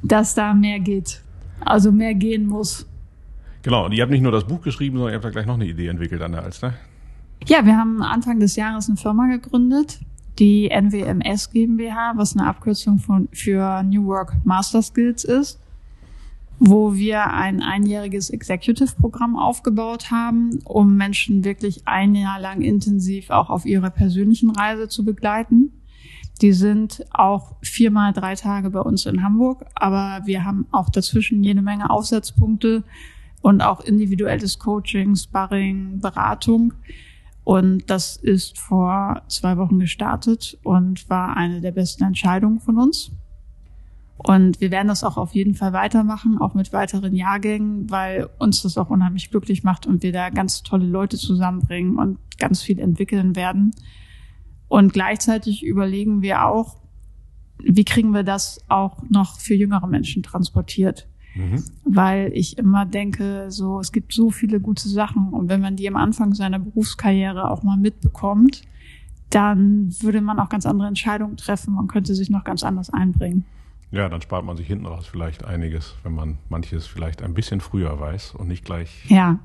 dass 0.03 0.35
da 0.35 0.55
mehr 0.55 0.81
geht. 0.81 1.23
Also 1.61 1.91
mehr 1.91 2.15
gehen 2.15 2.47
muss. 2.47 2.87
Genau, 3.69 3.85
und 3.85 3.93
ihr 3.93 4.01
habt 4.01 4.11
nicht 4.11 4.23
nur 4.23 4.33
das 4.33 4.47
Buch 4.47 4.63
geschrieben, 4.63 4.97
sondern 4.97 5.13
ihr 5.13 5.17
habt 5.17 5.27
da 5.27 5.29
gleich 5.29 5.45
noch 5.45 5.57
eine 5.57 5.67
Idee 5.67 5.89
entwickelt 5.89 6.23
an 6.23 6.33
der 6.33 6.43
Alster. 6.43 6.73
Ja, 7.47 7.67
wir 7.67 7.77
haben 7.77 8.01
Anfang 8.01 8.41
des 8.41 8.57
Jahres 8.57 8.89
eine 8.89 8.97
Firma 8.97 9.27
gegründet, 9.27 10.01
die 10.39 10.71
NWMS 10.71 11.51
GmbH, 11.51 12.15
was 12.17 12.35
eine 12.35 12.47
Abkürzung 12.47 12.99
von, 12.99 13.29
für 13.31 13.83
New 13.83 14.07
Work 14.07 14.37
Master 14.45 14.81
Skills 14.81 15.23
ist, 15.23 15.61
wo 16.59 16.95
wir 16.95 17.31
ein 17.31 17.63
einjähriges 17.63 18.31
Executive-Programm 18.31 19.37
aufgebaut 19.37 20.11
haben, 20.11 20.61
um 20.65 20.97
Menschen 20.97 21.45
wirklich 21.45 21.83
ein 21.85 22.15
Jahr 22.15 22.41
lang 22.41 22.63
intensiv 22.63 23.29
auch 23.29 23.51
auf 23.51 23.67
ihrer 23.67 23.91
persönlichen 23.91 24.49
Reise 24.49 24.89
zu 24.89 25.05
begleiten. 25.05 25.73
Die 26.41 26.55
sind 26.55 27.05
auch 27.11 27.57
viermal 27.61 28.15
drei 28.15 28.35
Tage 28.35 28.71
bei 28.71 28.81
uns 28.81 29.05
in 29.05 29.23
Hamburg, 29.23 29.67
aber 29.75 30.23
wir 30.25 30.47
haben 30.47 30.67
auch 30.71 30.89
dazwischen 30.89 31.45
jede 31.45 31.61
Menge 31.61 31.91
Aufsatzpunkte 31.91 32.83
und 33.43 33.63
auch 33.63 33.81
individuelles 33.81 34.59
Coaching, 34.59 35.17
Sparring, 35.17 36.01
Beratung. 36.01 36.75
Und 37.45 37.89
das 37.89 38.17
ist 38.17 38.59
vor 38.59 39.23
zwei 39.29 39.57
Wochen 39.57 39.79
gestartet 39.79 40.59
und 40.65 41.09
war 41.09 41.37
eine 41.37 41.61
der 41.61 41.73
besten 41.73 42.05
Entscheidungen 42.05 42.61
von 42.61 42.79
uns. 42.79 43.11
Und 44.19 44.61
wir 44.61 44.73
werden 44.73 44.89
das 44.89 45.05
auch 45.05 45.17
auf 45.17 45.33
jeden 45.35 45.55
Fall 45.55 45.73
weitermachen, 45.73 46.39
auch 46.39 46.55
mit 46.55 46.73
weiteren 46.73 47.15
Jahrgängen, 47.15 47.89
weil 47.89 48.29
uns 48.39 48.63
das 48.63 48.77
auch 48.77 48.91
unheimlich 48.91 49.31
glücklich 49.31 49.63
macht 49.63 49.87
und 49.87 50.03
wir 50.03 50.13
da 50.13 50.29
ganz 50.31 50.65
tolle 50.65 50.87
Leute 50.87 51.17
zusammenbringen 51.17 51.99
und 51.99 52.19
ganz 52.37 52.61
viel 52.61 52.81
entwickeln 52.81 53.37
werden. 53.37 53.71
Und 54.67 54.93
gleichzeitig 54.93 55.65
überlegen 55.65 56.21
wir 56.21 56.45
auch, 56.45 56.77
wie 57.59 57.85
kriegen 57.85 58.13
wir 58.13 58.25
das 58.25 58.61
auch 58.69 59.03
noch 59.09 59.39
für 59.39 59.55
jüngere 59.55 59.87
Menschen 59.87 60.23
transportiert? 60.23 61.09
Mhm. 61.39 61.63
Weil 61.85 62.33
ich 62.35 62.59
immer 62.59 62.85
denke, 62.85 63.47
so, 63.51 63.79
es 63.79 63.93
gibt 63.93 64.13
so 64.13 64.31
viele 64.31 64.59
gute 64.61 64.89
Sachen 64.89 65.29
und 65.33 65.49
wenn 65.49 65.61
man 65.61 65.77
die 65.77 65.89
am 65.89 65.95
Anfang 65.95 66.35
seiner 66.35 66.59
Berufskarriere 66.59 67.49
auch 67.49 67.63
mal 67.63 67.77
mitbekommt, 67.77 68.63
dann 69.31 69.95
würde 70.01 70.21
man 70.21 70.41
auch 70.41 70.49
ganz 70.49 70.67
andere 70.67 70.89
Entscheidungen 70.89 71.37
treffen 71.37 71.79
und 71.79 71.87
könnte 71.87 72.15
sich 72.17 72.29
noch 72.29 72.43
ganz 72.43 72.65
anders 72.65 72.91
einbringen. 72.91 73.45
Ja, 73.93 74.09
dann 74.09 74.21
spart 74.21 74.45
man 74.45 74.57
sich 74.57 74.67
hinten 74.67 74.87
raus 74.87 75.07
vielleicht 75.07 75.45
einiges, 75.45 75.95
wenn 76.03 76.15
man 76.15 76.39
manches 76.49 76.87
vielleicht 76.87 77.23
ein 77.23 77.35
bisschen 77.35 77.61
früher 77.61 78.01
weiß 78.01 78.35
und 78.35 78.49
nicht 78.49 78.65
gleich 78.65 79.05
ja 79.09 79.39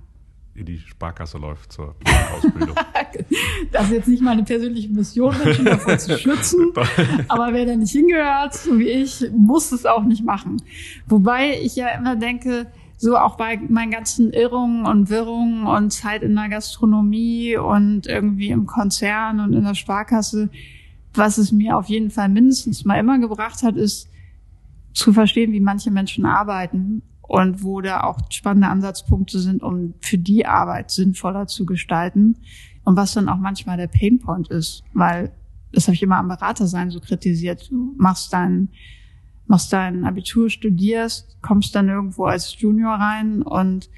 in 0.55 0.65
die 0.65 0.77
Sparkasse 0.77 1.37
läuft 1.37 1.71
zur 1.71 1.95
Ausbildung. 2.35 2.75
das 3.71 3.85
ist 3.85 3.91
jetzt 3.91 4.07
nicht 4.07 4.21
meine 4.21 4.43
persönliche 4.43 4.89
Mission, 4.89 5.35
Menschen 5.43 5.65
davor 5.65 5.97
zu 5.97 6.17
schützen. 6.17 6.71
Aber 7.27 7.53
wer 7.53 7.65
da 7.65 7.75
nicht 7.75 7.91
hingehört, 7.91 8.53
so 8.53 8.77
wie 8.77 8.89
ich, 8.89 9.25
muss 9.31 9.71
es 9.71 9.85
auch 9.85 10.03
nicht 10.03 10.23
machen. 10.23 10.61
Wobei 11.07 11.59
ich 11.59 11.75
ja 11.75 11.89
immer 11.89 12.15
denke, 12.15 12.67
so 12.97 13.17
auch 13.17 13.35
bei 13.35 13.59
meinen 13.67 13.91
ganzen 13.91 14.31
Irrungen 14.31 14.85
und 14.85 15.09
Wirrungen 15.09 15.65
und 15.65 15.91
Zeit 15.91 16.21
in 16.21 16.35
der 16.35 16.49
Gastronomie 16.49 17.57
und 17.57 18.05
irgendwie 18.05 18.49
im 18.49 18.67
Konzern 18.67 19.39
und 19.39 19.53
in 19.53 19.63
der 19.63 19.75
Sparkasse, 19.75 20.49
was 21.15 21.37
es 21.37 21.51
mir 21.51 21.77
auf 21.77 21.87
jeden 21.87 22.11
Fall 22.11 22.29
mindestens 22.29 22.85
mal 22.85 22.99
immer 22.99 23.17
gebracht 23.17 23.63
hat, 23.63 23.75
ist 23.75 24.07
zu 24.93 25.11
verstehen, 25.11 25.51
wie 25.51 25.59
manche 25.59 25.89
Menschen 25.89 26.25
arbeiten 26.25 27.01
und 27.27 27.63
wo 27.63 27.81
da 27.81 28.03
auch 28.03 28.19
spannende 28.29 28.67
Ansatzpunkte 28.67 29.39
sind, 29.39 29.63
um 29.63 29.93
für 30.01 30.17
die 30.17 30.45
Arbeit 30.45 30.91
sinnvoller 30.91 31.47
zu 31.47 31.65
gestalten 31.65 32.37
und 32.83 32.95
was 32.95 33.13
dann 33.13 33.29
auch 33.29 33.37
manchmal 33.37 33.77
der 33.77 33.87
Painpoint 33.87 34.49
ist, 34.49 34.83
weil 34.93 35.31
das 35.71 35.87
habe 35.87 35.95
ich 35.95 36.03
immer 36.03 36.17
am 36.17 36.27
Beratersein 36.27 36.91
so 36.91 36.99
kritisiert. 36.99 37.71
Du 37.71 37.95
machst 37.97 38.31
dein, 38.31 38.69
machst 39.47 39.73
dein 39.73 40.05
Abitur, 40.05 40.49
studierst, 40.49 41.37
kommst 41.41 41.73
dann 41.75 41.89
irgendwo 41.89 42.25
als 42.25 42.59
Junior 42.59 42.93
rein 42.93 43.41
und 43.41 43.89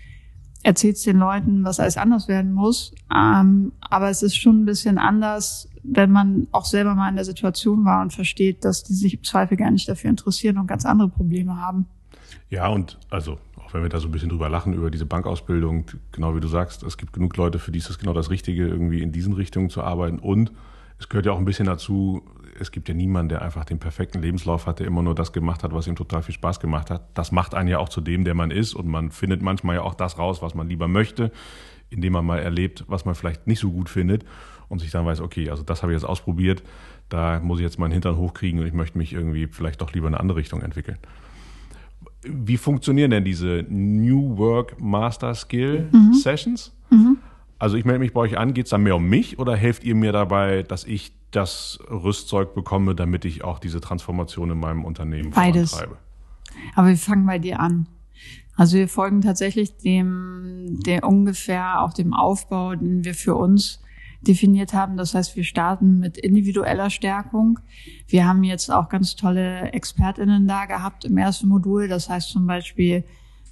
erzählst 0.63 1.05
den 1.05 1.17
Leuten, 1.17 1.63
was 1.63 1.79
alles 1.79 1.97
anders 1.97 2.27
werden 2.27 2.53
muss. 2.53 2.93
Ähm, 3.13 3.73
aber 3.81 4.09
es 4.09 4.23
ist 4.23 4.37
schon 4.37 4.61
ein 4.61 4.65
bisschen 4.65 4.97
anders, 4.97 5.69
wenn 5.83 6.11
man 6.11 6.47
auch 6.51 6.65
selber 6.65 6.95
mal 6.95 7.09
in 7.09 7.15
der 7.15 7.25
Situation 7.25 7.85
war 7.85 8.01
und 8.01 8.13
versteht, 8.13 8.63
dass 8.65 8.83
die 8.83 8.93
sich 8.93 9.15
im 9.15 9.23
Zweifel 9.23 9.57
gar 9.57 9.69
nicht 9.69 9.87
dafür 9.87 10.09
interessieren 10.09 10.57
und 10.57 10.67
ganz 10.67 10.85
andere 10.85 11.09
Probleme 11.09 11.59
haben. 11.59 11.87
Ja, 12.49 12.67
und 12.67 12.99
also 13.09 13.39
auch 13.57 13.73
wenn 13.73 13.81
wir 13.81 13.89
da 13.89 13.99
so 13.99 14.07
ein 14.07 14.11
bisschen 14.11 14.29
drüber 14.29 14.49
lachen, 14.49 14.73
über 14.73 14.91
diese 14.91 15.05
Bankausbildung, 15.05 15.85
genau 16.11 16.35
wie 16.35 16.39
du 16.39 16.47
sagst, 16.47 16.83
es 16.83 16.97
gibt 16.97 17.13
genug 17.13 17.35
Leute, 17.37 17.59
für 17.59 17.71
die 17.71 17.79
ist 17.79 17.89
es 17.89 17.97
genau 17.97 18.13
das 18.13 18.29
Richtige, 18.29 18.67
irgendwie 18.67 19.01
in 19.01 19.11
diesen 19.11 19.33
Richtungen 19.33 19.69
zu 19.69 19.81
arbeiten. 19.81 20.19
Und 20.19 20.51
es 20.99 21.09
gehört 21.09 21.25
ja 21.25 21.31
auch 21.31 21.39
ein 21.39 21.45
bisschen 21.45 21.65
dazu, 21.65 22.23
es 22.59 22.71
gibt 22.71 22.87
ja 22.87 22.93
niemanden, 22.93 23.29
der 23.29 23.41
einfach 23.41 23.65
den 23.65 23.79
perfekten 23.79 24.21
Lebenslauf 24.21 24.65
hat, 24.65 24.79
der 24.79 24.87
immer 24.87 25.01
nur 25.01 25.15
das 25.15 25.33
gemacht 25.33 25.63
hat, 25.63 25.73
was 25.73 25.87
ihm 25.87 25.95
total 25.95 26.21
viel 26.21 26.35
Spaß 26.35 26.59
gemacht 26.59 26.89
hat. 26.89 27.09
Das 27.13 27.31
macht 27.31 27.53
einen 27.53 27.67
ja 27.67 27.79
auch 27.79 27.89
zu 27.89 28.01
dem, 28.01 28.23
der 28.23 28.33
man 28.33 28.51
ist. 28.51 28.73
Und 28.75 28.87
man 28.87 29.11
findet 29.11 29.41
manchmal 29.41 29.77
ja 29.77 29.81
auch 29.81 29.95
das 29.95 30.17
raus, 30.17 30.41
was 30.41 30.55
man 30.55 30.69
lieber 30.69 30.87
möchte, 30.87 31.31
indem 31.89 32.13
man 32.13 32.25
mal 32.25 32.39
erlebt, 32.39 32.85
was 32.87 33.05
man 33.05 33.15
vielleicht 33.15 33.47
nicht 33.47 33.59
so 33.59 33.71
gut 33.71 33.89
findet 33.89 34.25
und 34.69 34.79
sich 34.79 34.91
dann 34.91 35.05
weiß, 35.05 35.21
okay, 35.21 35.49
also 35.49 35.63
das 35.63 35.81
habe 35.81 35.91
ich 35.91 35.97
jetzt 35.97 36.07
ausprobiert, 36.07 36.63
da 37.09 37.39
muss 37.39 37.59
ich 37.59 37.63
jetzt 37.63 37.77
meinen 37.77 37.91
Hintern 37.91 38.17
hochkriegen 38.17 38.59
und 38.59 38.65
ich 38.65 38.73
möchte 38.73 38.97
mich 38.97 39.13
irgendwie 39.13 39.47
vielleicht 39.47 39.81
doch 39.81 39.93
lieber 39.93 40.07
in 40.07 40.13
eine 40.13 40.21
andere 40.21 40.37
Richtung 40.37 40.61
entwickeln. 40.61 40.97
Wie 42.27 42.57
funktionieren 42.57 43.11
denn 43.11 43.23
diese 43.23 43.65
New 43.69 44.37
Work 44.37 44.79
Master 44.79 45.33
Skill 45.33 45.89
mhm. 45.91 46.13
Sessions? 46.13 46.73
Mhm. 46.89 47.17
Also 47.57 47.77
ich 47.77 47.85
melde 47.85 47.99
mich 47.99 48.13
bei 48.13 48.21
euch 48.21 48.37
an, 48.37 48.53
geht 48.53 48.65
es 48.65 48.71
dann 48.71 48.83
mehr 48.83 48.95
um 48.95 49.07
mich 49.07 49.39
oder 49.39 49.55
helft 49.55 49.83
ihr 49.83 49.95
mir 49.95 50.11
dabei, 50.11 50.63
dass 50.63 50.83
ich 50.83 51.13
das 51.31 51.79
Rüstzeug 51.89 52.53
bekomme, 52.53 52.95
damit 52.95 53.25
ich 53.25 53.43
auch 53.43 53.59
diese 53.59 53.81
Transformation 53.81 54.51
in 54.51 54.59
meinem 54.59 54.85
Unternehmen 54.85 55.31
Beides. 55.31 55.71
vorantreibe? 55.71 55.99
Aber 56.75 56.87
wir 56.87 56.97
fangen 56.97 57.25
bei 57.25 57.39
dir 57.39 57.59
an. 57.59 57.87
Also 58.55 58.77
wir 58.77 58.87
folgen 58.87 59.21
tatsächlich 59.21 59.77
dem, 59.77 60.79
der 60.85 61.03
ungefähr 61.03 61.81
auch 61.81 61.93
dem 61.93 62.13
Aufbau, 62.13 62.75
den 62.75 63.03
wir 63.03 63.13
für 63.13 63.35
uns 63.35 63.81
definiert 64.27 64.73
haben. 64.73 64.97
Das 64.97 65.13
heißt, 65.13 65.35
wir 65.35 65.43
starten 65.43 65.99
mit 65.99 66.17
individueller 66.17 66.89
Stärkung. 66.89 67.59
Wir 68.07 68.27
haben 68.27 68.43
jetzt 68.43 68.71
auch 68.71 68.89
ganz 68.89 69.15
tolle 69.15 69.71
ExpertInnen 69.73 70.47
da 70.47 70.65
gehabt 70.65 71.05
im 71.05 71.17
ersten 71.17 71.47
Modul. 71.47 71.87
Das 71.87 72.09
heißt 72.09 72.29
zum 72.29 72.47
Beispiel 72.47 73.03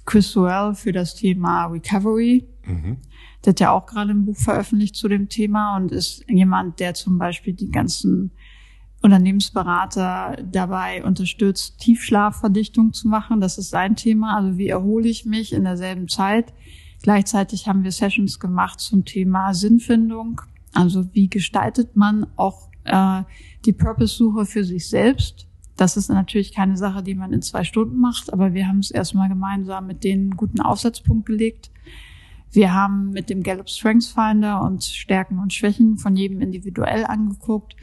Chris 0.04 0.30
Sowell 0.30 0.74
für 0.74 0.92
das 0.92 1.14
Thema 1.14 1.66
Recovery. 1.66 2.46
Mhm. 2.66 2.98
Der 3.44 3.50
hat 3.50 3.60
ja 3.60 3.70
auch 3.72 3.86
gerade 3.86 4.10
ein 4.10 4.24
Buch 4.24 4.36
veröffentlicht 4.36 4.96
zu 4.96 5.08
dem 5.08 5.28
Thema 5.28 5.76
und 5.76 5.92
ist 5.92 6.24
jemand, 6.28 6.80
der 6.80 6.94
zum 6.94 7.18
Beispiel 7.18 7.54
die 7.54 7.70
ganzen 7.70 8.30
Unternehmensberater 9.02 10.38
dabei 10.50 11.04
unterstützt, 11.04 11.78
Tiefschlafverdichtung 11.78 12.94
zu 12.94 13.06
machen. 13.08 13.40
Das 13.40 13.58
ist 13.58 13.68
sein 13.68 13.96
Thema. 13.96 14.36
Also 14.36 14.56
wie 14.56 14.68
erhole 14.68 15.08
ich 15.08 15.26
mich 15.26 15.52
in 15.52 15.64
derselben 15.64 16.08
Zeit? 16.08 16.54
Gleichzeitig 17.02 17.68
haben 17.68 17.84
wir 17.84 17.92
Sessions 17.92 18.40
gemacht 18.40 18.80
zum 18.80 19.04
Thema 19.04 19.52
Sinnfindung. 19.52 20.40
Also 20.74 21.12
wie 21.12 21.28
gestaltet 21.28 21.96
man 21.96 22.26
auch 22.36 22.68
äh, 22.84 23.22
die 23.64 23.72
Purpose-Suche 23.72 24.44
für 24.44 24.64
sich 24.64 24.88
selbst? 24.88 25.46
Das 25.76 25.96
ist 25.96 26.08
natürlich 26.08 26.52
keine 26.52 26.76
Sache, 26.76 27.02
die 27.02 27.14
man 27.14 27.32
in 27.32 27.42
zwei 27.42 27.64
Stunden 27.64 27.98
macht, 27.98 28.32
aber 28.32 28.54
wir 28.54 28.68
haben 28.68 28.78
es 28.78 28.90
erstmal 28.90 29.28
gemeinsam 29.28 29.86
mit 29.86 30.04
denen 30.04 30.30
einen 30.30 30.36
guten 30.36 30.60
Aufsatzpunkt 30.60 31.26
gelegt. 31.26 31.70
Wir 32.52 32.72
haben 32.72 33.10
mit 33.10 33.30
dem 33.30 33.42
Gallup 33.42 33.68
Strengths 33.68 34.08
Finder 34.08 34.62
uns 34.62 34.94
Stärken 34.94 35.40
und 35.40 35.52
Schwächen 35.52 35.98
von 35.98 36.14
jedem 36.14 36.40
individuell 36.40 37.04
angeguckt 37.04 37.74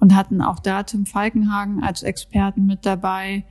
und 0.00 0.16
hatten 0.16 0.42
auch 0.42 0.58
da 0.58 0.82
Tim 0.82 1.06
Falkenhagen 1.06 1.82
als 1.82 2.02
Experten 2.02 2.66
mit 2.66 2.84
dabei. 2.84 3.44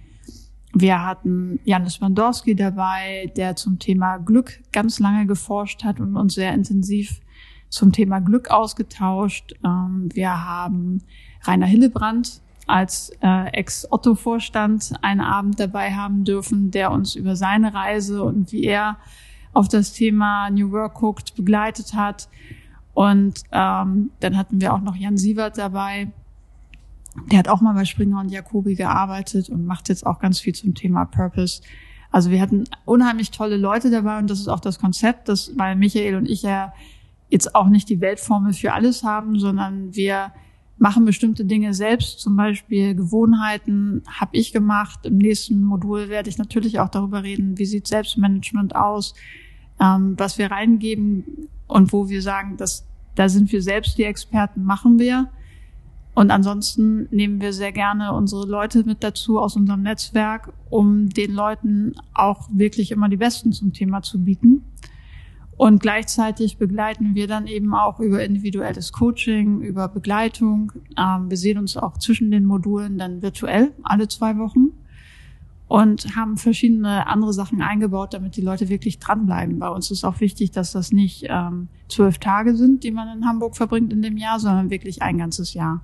Wir 0.73 1.05
hatten 1.05 1.61
Janis 1.63 2.01
Wandorski 2.01 2.53
dabei, 2.53 3.31
der 3.37 3.55
zum 3.55 3.79
Thema 3.79 4.17
Glück 4.17 4.61
ganz 4.73 4.99
lange 4.99 5.25
geforscht 5.25 5.85
hat 5.85 6.01
und 6.01 6.17
uns 6.17 6.33
sehr 6.33 6.53
intensiv 6.53 7.21
zum 7.69 7.91
Thema 7.91 8.19
Glück 8.19 8.49
ausgetauscht. 8.49 9.53
Ähm, 9.63 10.09
wir 10.13 10.45
haben 10.45 11.03
Rainer 11.43 11.65
Hillebrand 11.65 12.41
als 12.67 13.11
äh, 13.21 13.47
Ex-Otto-Vorstand 13.51 14.93
einen 15.01 15.21
Abend 15.21 15.59
dabei 15.59 15.93
haben 15.93 16.23
dürfen, 16.23 16.71
der 16.71 16.91
uns 16.91 17.15
über 17.15 17.35
seine 17.35 17.73
Reise 17.73 18.23
und 18.23 18.51
wie 18.51 18.63
er 18.63 18.97
auf 19.53 19.67
das 19.67 19.93
Thema 19.93 20.49
New 20.49 20.71
Work 20.71 20.95
guckt, 20.95 21.35
begleitet 21.35 21.93
hat. 21.93 22.27
Und 22.93 23.41
ähm, 23.51 24.11
dann 24.19 24.37
hatten 24.37 24.61
wir 24.61 24.73
auch 24.73 24.81
noch 24.81 24.95
Jan 24.95 25.17
Sievert 25.17 25.57
dabei, 25.57 26.11
Der 27.31 27.39
hat 27.39 27.47
auch 27.47 27.61
mal 27.61 27.73
bei 27.73 27.85
Springer 27.85 28.19
und 28.19 28.29
Jacobi 28.29 28.75
gearbeitet 28.75 29.49
und 29.49 29.65
macht 29.65 29.87
jetzt 29.89 30.05
auch 30.05 30.19
ganz 30.19 30.39
viel 30.39 30.53
zum 30.53 30.73
Thema 30.73 31.05
Purpose. 31.05 31.61
Also 32.11 32.29
wir 32.29 32.41
hatten 32.41 32.65
unheimlich 32.85 33.31
tolle 33.31 33.57
Leute 33.57 33.89
dabei 33.89 34.17
und 34.19 34.29
das 34.29 34.39
ist 34.39 34.47
auch 34.47 34.59
das 34.59 34.79
Konzept, 34.79 35.29
dass, 35.29 35.51
weil 35.57 35.75
Michael 35.75 36.15
und 36.15 36.29
ich 36.29 36.41
ja 36.41 36.73
jetzt 37.29 37.55
auch 37.55 37.67
nicht 37.67 37.89
die 37.89 38.01
Weltformel 38.01 38.53
für 38.53 38.73
alles 38.73 39.03
haben, 39.03 39.39
sondern 39.39 39.95
wir 39.95 40.31
machen 40.77 41.05
bestimmte 41.05 41.45
Dinge 41.45 41.73
selbst, 41.73 42.19
zum 42.19 42.35
Beispiel 42.35 42.95
Gewohnheiten 42.95 44.03
habe 44.07 44.35
ich 44.37 44.51
gemacht. 44.51 45.05
Im 45.05 45.17
nächsten 45.17 45.61
Modul 45.61 46.09
werde 46.09 46.29
ich 46.29 46.37
natürlich 46.37 46.79
auch 46.79 46.89
darüber 46.89 47.23
reden, 47.23 47.57
wie 47.57 47.65
sieht 47.65 47.87
Selbstmanagement 47.87 48.75
aus, 48.75 49.13
ähm, 49.79 50.15
was 50.17 50.37
wir 50.37 50.51
reingeben 50.51 51.47
und 51.67 51.93
wo 51.93 52.09
wir 52.09 52.21
sagen, 52.21 52.57
dass 52.57 52.85
da 53.15 53.29
sind 53.29 53.51
wir 53.51 53.61
selbst 53.61 53.97
die 53.97 54.03
Experten, 54.03 54.63
machen 54.65 54.99
wir. 54.99 55.29
Und 56.13 56.31
ansonsten 56.31 57.07
nehmen 57.11 57.41
wir 57.41 57.51
sehr 57.51 57.71
gerne 57.71 58.13
unsere 58.13 58.45
Leute 58.45 58.83
mit 58.83 59.03
dazu 59.03 59.39
aus 59.39 59.55
unserem 59.55 59.81
Netzwerk, 59.81 60.53
um 60.69 61.09
den 61.09 61.33
Leuten 61.33 61.95
auch 62.13 62.47
wirklich 62.53 62.91
immer 62.91 63.09
die 63.09 63.17
Besten 63.17 63.51
zum 63.51 63.73
Thema 63.73 64.01
zu 64.01 64.23
bieten. 64.23 64.63
Und 65.57 65.81
gleichzeitig 65.81 66.57
begleiten 66.57 67.15
wir 67.15 67.27
dann 67.27 67.47
eben 67.47 67.73
auch 67.73 67.99
über 67.99 68.23
individuelles 68.23 68.91
Coaching, 68.91 69.61
über 69.61 69.87
Begleitung. 69.87 70.73
Ähm, 70.97 71.29
wir 71.29 71.37
sehen 71.37 71.57
uns 71.57 71.77
auch 71.77 71.97
zwischen 71.97 72.29
den 72.29 72.45
Modulen 72.45 72.97
dann 72.97 73.21
virtuell 73.21 73.71
alle 73.83 74.07
zwei 74.09 74.37
Wochen 74.37 74.71
und 75.67 76.15
haben 76.15 76.37
verschiedene 76.37 77.07
andere 77.07 77.33
Sachen 77.33 77.61
eingebaut, 77.61 78.13
damit 78.13 78.35
die 78.35 78.41
Leute 78.41 78.69
wirklich 78.69 78.99
dranbleiben. 78.99 79.57
Bei 79.59 79.69
uns 79.69 79.91
ist 79.91 80.03
auch 80.03 80.19
wichtig, 80.19 80.51
dass 80.51 80.73
das 80.73 80.91
nicht 80.91 81.25
ähm, 81.29 81.69
zwölf 81.87 82.17
Tage 82.19 82.55
sind, 82.55 82.83
die 82.83 82.91
man 82.91 83.17
in 83.17 83.25
Hamburg 83.25 83.55
verbringt 83.55 83.93
in 83.93 84.01
dem 84.01 84.17
Jahr, 84.17 84.39
sondern 84.39 84.69
wirklich 84.69 85.01
ein 85.01 85.17
ganzes 85.17 85.53
Jahr. 85.53 85.81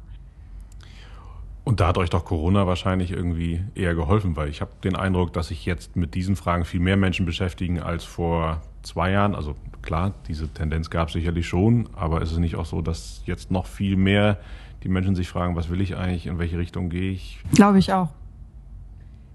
Und 1.64 1.80
da 1.80 1.88
hat 1.88 1.98
euch 1.98 2.10
doch 2.10 2.26
Corona 2.26 2.68
wahrscheinlich 2.68 3.12
irgendwie 3.12 3.62
eher 3.76 3.96
geholfen, 3.96 4.36
weil 4.36 4.50
ich 4.50 4.62
habe 4.62 4.72
den 4.84 4.96
Eindruck, 4.96 5.32
dass 5.34 5.48
sich 5.48 5.66
jetzt 5.66 5.96
mit 5.96 6.16
diesen 6.16 6.36
Fragen 6.36 6.66
viel 6.66 6.80
mehr 6.80 6.98
Menschen 6.98 7.26
beschäftigen 7.26 7.80
als 7.80 8.04
vor 8.04 8.62
zwei 8.84 9.12
Jahren. 9.12 9.36
Also 9.36 9.56
klar, 9.82 10.14
diese 10.28 10.48
Tendenz 10.48 10.90
gab 10.90 11.08
es 11.08 11.14
sicherlich 11.14 11.48
schon, 11.48 11.90
aber 11.96 12.22
ist 12.22 12.32
es 12.32 12.38
nicht 12.38 12.56
auch 12.56 12.66
so, 12.66 12.82
dass 12.82 13.22
jetzt 13.26 13.52
noch 13.52 13.66
viel 13.66 13.96
mehr 13.96 14.38
die 14.84 14.90
Menschen 14.90 15.16
sich 15.16 15.30
fragen, 15.30 15.56
was 15.56 15.70
will 15.70 15.82
ich 15.82 15.96
eigentlich, 15.96 16.28
in 16.28 16.40
welche 16.40 16.58
Richtung 16.58 16.90
gehe 16.90 17.12
ich? 17.12 17.40
Glaube 17.54 17.80
ich 17.80 17.94
auch. 17.94 18.10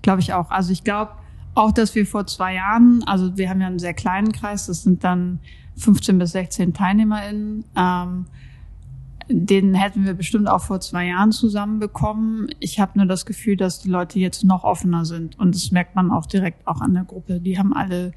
Glaube 0.03 0.21
ich 0.21 0.33
auch. 0.33 0.51
Also 0.51 0.73
ich 0.73 0.83
glaube 0.85 1.13
auch, 1.55 1.73
dass 1.73 1.95
wir 1.95 2.07
vor 2.07 2.27
zwei 2.27 2.55
Jahren, 2.55 3.03
also 3.07 3.37
wir 3.37 3.49
haben 3.49 3.61
ja 3.61 3.67
einen 3.67 3.79
sehr 3.79 3.95
kleinen 3.95 4.33
Kreis, 4.33 4.67
das 4.67 4.83
sind 4.83 5.05
dann 5.05 5.41
15 5.77 6.19
bis 6.19 6.33
16 6.33 6.75
TeilnehmerInnen, 6.75 7.65
ähm, 7.77 8.27
den 9.29 9.75
hätten 9.75 10.05
wir 10.05 10.15
bestimmt 10.15 10.49
auch 10.49 10.61
vor 10.61 10.81
zwei 10.81 11.07
Jahren 11.07 11.33
zusammenbekommen. 11.33 12.49
Ich 12.61 12.79
habe 12.79 12.99
nur 12.99 13.07
das 13.07 13.27
Gefühl, 13.27 13.57
dass 13.57 13.81
die 13.81 13.89
Leute 13.89 14.21
jetzt 14.21 14.45
noch 14.45 14.63
offener 14.63 15.05
sind. 15.05 15.39
Und 15.39 15.55
das 15.55 15.73
merkt 15.73 15.97
man 15.97 16.13
auch 16.13 16.27
direkt 16.27 16.67
auch 16.67 16.81
an 16.81 16.95
der 16.95 17.05
Gruppe. 17.05 17.41
Die 17.41 17.59
haben 17.59 17.73
alle, 17.75 18.13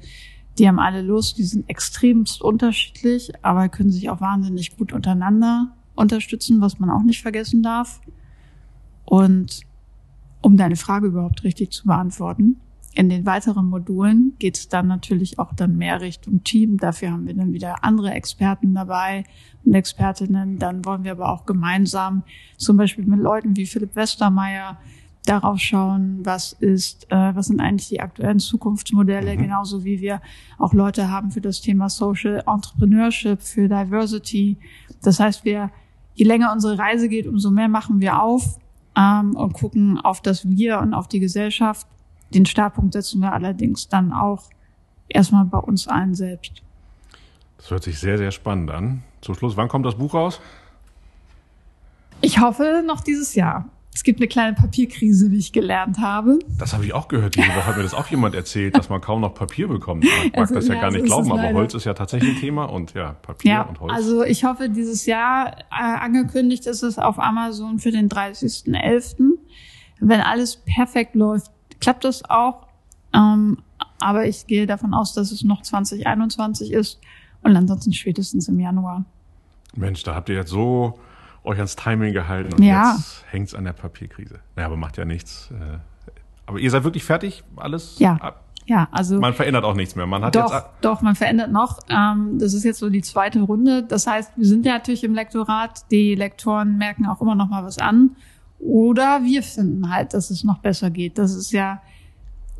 die 0.58 0.68
haben 0.68 0.78
alle 0.78 1.02
Lust, 1.02 1.38
die 1.38 1.44
sind 1.44 1.68
extremst 1.68 2.42
unterschiedlich, 2.42 3.32
aber 3.42 3.68
können 3.68 3.90
sich 3.90 4.10
auch 4.10 4.20
wahnsinnig 4.20 4.76
gut 4.76 4.92
untereinander 4.92 5.74
unterstützen, 5.94 6.60
was 6.60 6.78
man 6.78 6.90
auch 6.90 7.02
nicht 7.02 7.22
vergessen 7.22 7.62
darf. 7.62 8.00
Und 9.04 9.62
um 10.42 10.56
deine 10.56 10.76
Frage 10.76 11.08
überhaupt 11.08 11.44
richtig 11.44 11.70
zu 11.70 11.86
beantworten, 11.86 12.60
in 12.92 13.08
den 13.08 13.24
weiteren 13.24 13.66
Modulen 13.66 14.34
geht 14.38 14.56
es 14.56 14.68
dann 14.68 14.88
natürlich 14.88 15.38
auch 15.38 15.54
dann 15.54 15.76
mehr 15.76 16.00
Richtung 16.00 16.42
Team. 16.42 16.76
Dafür 16.76 17.12
haben 17.12 17.26
wir 17.26 17.34
dann 17.34 17.52
wieder 17.52 17.84
andere 17.84 18.10
Experten 18.10 18.74
dabei 18.74 19.24
und 19.64 19.74
Expertinnen. 19.74 20.58
Dann 20.58 20.84
wollen 20.84 21.04
wir 21.04 21.12
aber 21.12 21.30
auch 21.30 21.46
gemeinsam 21.46 22.24
zum 22.56 22.76
Beispiel 22.76 23.06
mit 23.06 23.20
Leuten 23.20 23.56
wie 23.56 23.66
Philipp 23.66 23.94
Westermeier 23.94 24.78
darauf 25.26 25.58
schauen, 25.58 26.20
was 26.24 26.54
ist, 26.54 27.10
äh, 27.10 27.34
was 27.34 27.46
sind 27.46 27.60
eigentlich 27.60 27.88
die 27.88 28.00
aktuellen 28.00 28.38
Zukunftsmodelle, 28.38 29.36
mhm. 29.36 29.42
genauso 29.42 29.84
wie 29.84 30.00
wir 30.00 30.20
auch 30.58 30.72
Leute 30.72 31.10
haben 31.10 31.30
für 31.30 31.40
das 31.40 31.60
Thema 31.60 31.88
Social 31.88 32.42
Entrepreneurship, 32.46 33.42
für 33.42 33.68
Diversity. 33.68 34.56
Das 35.02 35.20
heißt, 35.20 35.44
wir, 35.44 35.70
je 36.14 36.24
länger 36.24 36.52
unsere 36.52 36.78
Reise 36.78 37.08
geht, 37.08 37.26
umso 37.26 37.50
mehr 37.50 37.68
machen 37.68 38.00
wir 38.00 38.22
auf 38.22 38.58
ähm, 38.96 39.36
und 39.36 39.52
gucken 39.52 39.98
auf 39.98 40.20
das 40.20 40.48
Wir 40.48 40.80
und 40.80 40.94
auf 40.94 41.06
die 41.06 41.20
Gesellschaft 41.20 41.86
den 42.32 42.46
Startpunkt 42.46 42.92
setzen 42.92 43.20
wir 43.20 43.32
allerdings 43.32 43.88
dann 43.88 44.12
auch 44.12 44.44
erstmal 45.08 45.44
bei 45.44 45.58
uns 45.58 45.88
allen 45.88 46.14
selbst. 46.14 46.62
Das 47.58 47.70
hört 47.70 47.82
sich 47.82 47.98
sehr, 47.98 48.18
sehr 48.18 48.30
spannend 48.30 48.70
an. 48.70 49.02
Zum 49.20 49.34
Schluss, 49.34 49.56
wann 49.56 49.68
kommt 49.68 49.84
das 49.84 49.96
Buch 49.96 50.14
raus? 50.14 50.40
Ich 52.20 52.40
hoffe 52.40 52.82
noch 52.86 53.00
dieses 53.00 53.34
Jahr. 53.34 53.68
Es 53.92 54.04
gibt 54.04 54.20
eine 54.20 54.28
kleine 54.28 54.54
Papierkrise, 54.54 55.32
wie 55.32 55.38
ich 55.38 55.52
gelernt 55.52 55.98
habe. 55.98 56.38
Das 56.58 56.72
habe 56.72 56.84
ich 56.84 56.94
auch 56.94 57.08
gehört. 57.08 57.34
Diese 57.34 57.48
Woche 57.48 57.66
hat 57.66 57.76
mir 57.76 57.82
das 57.82 57.92
auch 57.92 58.06
jemand 58.06 58.36
erzählt, 58.36 58.76
dass 58.76 58.88
man 58.88 59.00
kaum 59.00 59.20
noch 59.20 59.34
Papier 59.34 59.66
bekommt. 59.66 60.04
Ich 60.04 60.32
mag 60.32 60.38
also, 60.38 60.54
das 60.54 60.68
ja, 60.68 60.74
ja 60.74 60.80
gar 60.80 60.90
nicht 60.92 61.06
glauben, 61.06 61.32
aber 61.32 61.52
Holz 61.52 61.74
ist 61.74 61.84
ja 61.84 61.94
tatsächlich 61.94 62.36
ein 62.36 62.40
Thema 62.40 62.66
und 62.66 62.94
ja, 62.94 63.14
Papier 63.14 63.50
ja, 63.50 63.62
und 63.62 63.80
Holz. 63.80 63.92
Also 63.92 64.22
ich 64.22 64.44
hoffe, 64.44 64.68
dieses 64.68 65.06
Jahr 65.06 65.58
äh, 65.70 65.82
angekündigt 65.82 66.66
ist 66.66 66.82
es 66.82 66.98
auf 66.98 67.18
Amazon 67.18 67.80
für 67.80 67.90
den 67.90 68.08
30.11. 68.08 69.32
Wenn 69.98 70.20
alles 70.20 70.56
perfekt 70.56 71.16
läuft, 71.16 71.50
klappt 71.80 72.04
das 72.04 72.24
auch. 72.30 72.68
Ähm, 73.12 73.58
aber 73.98 74.26
ich 74.26 74.46
gehe 74.46 74.66
davon 74.66 74.94
aus, 74.94 75.14
dass 75.14 75.32
es 75.32 75.42
noch 75.42 75.62
2021 75.62 76.72
ist 76.72 77.00
und 77.42 77.56
ansonsten 77.56 77.92
spätestens 77.92 78.48
im 78.48 78.60
Januar. 78.60 79.04
Mensch, 79.74 80.02
da 80.04 80.14
habt 80.14 80.28
ihr 80.28 80.36
jetzt 80.36 80.50
so 80.50 80.98
euch 81.44 81.56
ans 81.56 81.76
Timing 81.76 82.12
gehalten 82.12 82.54
und 82.54 82.62
ja. 82.62 82.94
jetzt 82.96 83.24
hängt's 83.30 83.54
an 83.54 83.64
der 83.64 83.72
Papierkrise. 83.72 84.40
Naja, 84.56 84.66
aber 84.66 84.76
macht 84.76 84.96
ja 84.96 85.04
nichts. 85.04 85.50
Äh, 85.52 85.78
aber 86.46 86.58
ihr 86.58 86.70
seid 86.70 86.84
wirklich 86.84 87.04
fertig? 87.04 87.44
Alles? 87.56 87.98
Ja. 87.98 88.34
Ja, 88.66 88.88
also. 88.92 89.18
Man 89.18 89.34
verändert 89.34 89.64
auch 89.64 89.74
nichts 89.74 89.96
mehr. 89.96 90.06
Man 90.06 90.22
hat 90.22 90.36
doch, 90.36 90.52
jetzt 90.52 90.66
doch, 90.80 91.02
man 91.02 91.16
verändert 91.16 91.50
noch. 91.50 91.80
Ähm, 91.88 92.38
das 92.38 92.54
ist 92.54 92.64
jetzt 92.64 92.78
so 92.78 92.88
die 92.88 93.02
zweite 93.02 93.40
Runde. 93.40 93.82
Das 93.82 94.06
heißt, 94.06 94.32
wir 94.36 94.46
sind 94.46 94.64
ja 94.64 94.74
natürlich 94.74 95.02
im 95.02 95.14
Lektorat. 95.14 95.90
Die 95.90 96.14
Lektoren 96.14 96.76
merken 96.76 97.06
auch 97.06 97.20
immer 97.20 97.34
noch 97.34 97.48
mal 97.48 97.64
was 97.64 97.78
an. 97.78 98.16
Oder 98.60 99.24
wir 99.24 99.42
finden 99.42 99.92
halt, 99.92 100.14
dass 100.14 100.30
es 100.30 100.44
noch 100.44 100.58
besser 100.58 100.90
geht. 100.90 101.18
Das 101.18 101.34
ist 101.34 101.50
ja, 101.50 101.80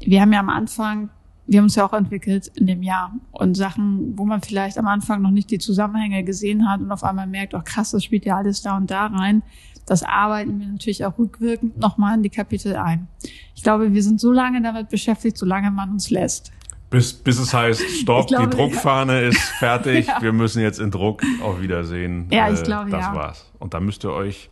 wir 0.01 0.21
haben 0.21 0.33
ja 0.33 0.41
am 0.41 0.49
Anfang, 0.49 1.11
wir 1.51 1.59
haben 1.59 1.65
uns 1.65 1.75
ja 1.75 1.85
auch 1.85 1.93
entwickelt 1.93 2.47
in 2.55 2.69
dem 2.69 2.81
Jahr 2.81 3.13
und 3.33 3.57
Sachen, 3.57 4.17
wo 4.17 4.25
man 4.25 4.41
vielleicht 4.41 4.79
am 4.79 4.87
Anfang 4.87 5.21
noch 5.21 5.33
nicht 5.33 5.51
die 5.51 5.59
Zusammenhänge 5.59 6.23
gesehen 6.23 6.71
hat 6.71 6.81
und 6.81 6.93
auf 6.93 7.03
einmal 7.03 7.27
merkt, 7.27 7.55
oh 7.55 7.61
krass, 7.65 7.91
das 7.91 8.05
spielt 8.05 8.25
ja 8.25 8.37
alles 8.37 8.63
da 8.63 8.77
und 8.77 8.89
da 8.89 9.07
rein. 9.07 9.43
Das 9.85 10.05
arbeiten 10.05 10.61
wir 10.61 10.69
natürlich 10.69 11.05
auch 11.05 11.19
rückwirkend 11.19 11.77
nochmal 11.77 12.17
in 12.17 12.23
die 12.23 12.31
Kapitel 12.31 12.77
ein. 12.77 13.09
Ich 13.57 13.65
glaube, 13.65 13.93
wir 13.93 14.03
sind 14.05 14.21
so 14.21 14.31
lange 14.31 14.63
damit 14.63 14.91
beschäftigt, 14.91 15.37
solange 15.37 15.73
man 15.73 15.91
uns 15.91 16.11
lässt. 16.11 16.53
Bis, 16.89 17.13
bis 17.13 17.41
es 17.41 17.53
heißt, 17.53 17.83
stopp, 17.83 18.29
glaube, 18.29 18.49
die 18.49 18.57
Druckfahne 18.57 19.21
ja. 19.21 19.29
ist 19.29 19.41
fertig, 19.59 20.07
ja. 20.09 20.23
wir 20.23 20.33
müssen 20.33 20.63
jetzt 20.63 20.79
in 20.79 20.93
Druck, 20.93 21.25
auf 21.43 21.61
Wiedersehen. 21.61 22.29
Ja, 22.31 22.49
ich 22.49 22.61
äh, 22.61 22.63
glaube, 22.63 22.91
das 22.91 23.07
ja. 23.07 23.15
war's. 23.17 23.51
Und 23.59 23.75
da 23.75 23.81
müsst 23.81 24.05
ihr 24.05 24.13
euch 24.13 24.51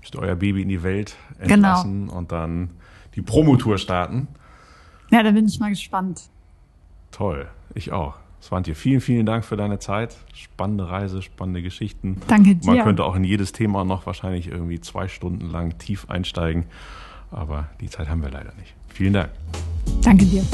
müsst 0.00 0.14
euer 0.16 0.36
Baby 0.36 0.60
in 0.60 0.68
die 0.68 0.82
Welt 0.82 1.16
entlassen 1.38 2.08
genau. 2.08 2.18
und 2.18 2.32
dann 2.32 2.68
die 3.14 3.22
Promotour 3.22 3.78
starten. 3.78 4.28
Ja, 5.10 5.22
da 5.22 5.30
bin 5.30 5.46
ich 5.46 5.58
mal 5.58 5.70
gespannt. 5.70 6.28
Toll, 7.14 7.46
ich 7.74 7.92
auch. 7.92 8.14
Swantje, 8.42 8.74
vielen, 8.74 9.00
vielen 9.00 9.24
Dank 9.24 9.44
für 9.44 9.56
deine 9.56 9.78
Zeit. 9.78 10.16
Spannende 10.34 10.90
Reise, 10.90 11.22
spannende 11.22 11.62
Geschichten. 11.62 12.20
Danke 12.26 12.56
dir. 12.56 12.72
Man 12.72 12.82
könnte 12.82 13.04
auch 13.04 13.14
in 13.14 13.22
jedes 13.22 13.52
Thema 13.52 13.84
noch 13.84 14.04
wahrscheinlich 14.04 14.48
irgendwie 14.48 14.80
zwei 14.80 15.06
Stunden 15.06 15.48
lang 15.48 15.78
tief 15.78 16.10
einsteigen, 16.10 16.66
aber 17.30 17.68
die 17.80 17.88
Zeit 17.88 18.08
haben 18.08 18.22
wir 18.22 18.30
leider 18.30 18.52
nicht. 18.58 18.74
Vielen 18.88 19.12
Dank. 19.12 19.30
Danke 20.02 20.24
dir. 20.24 20.44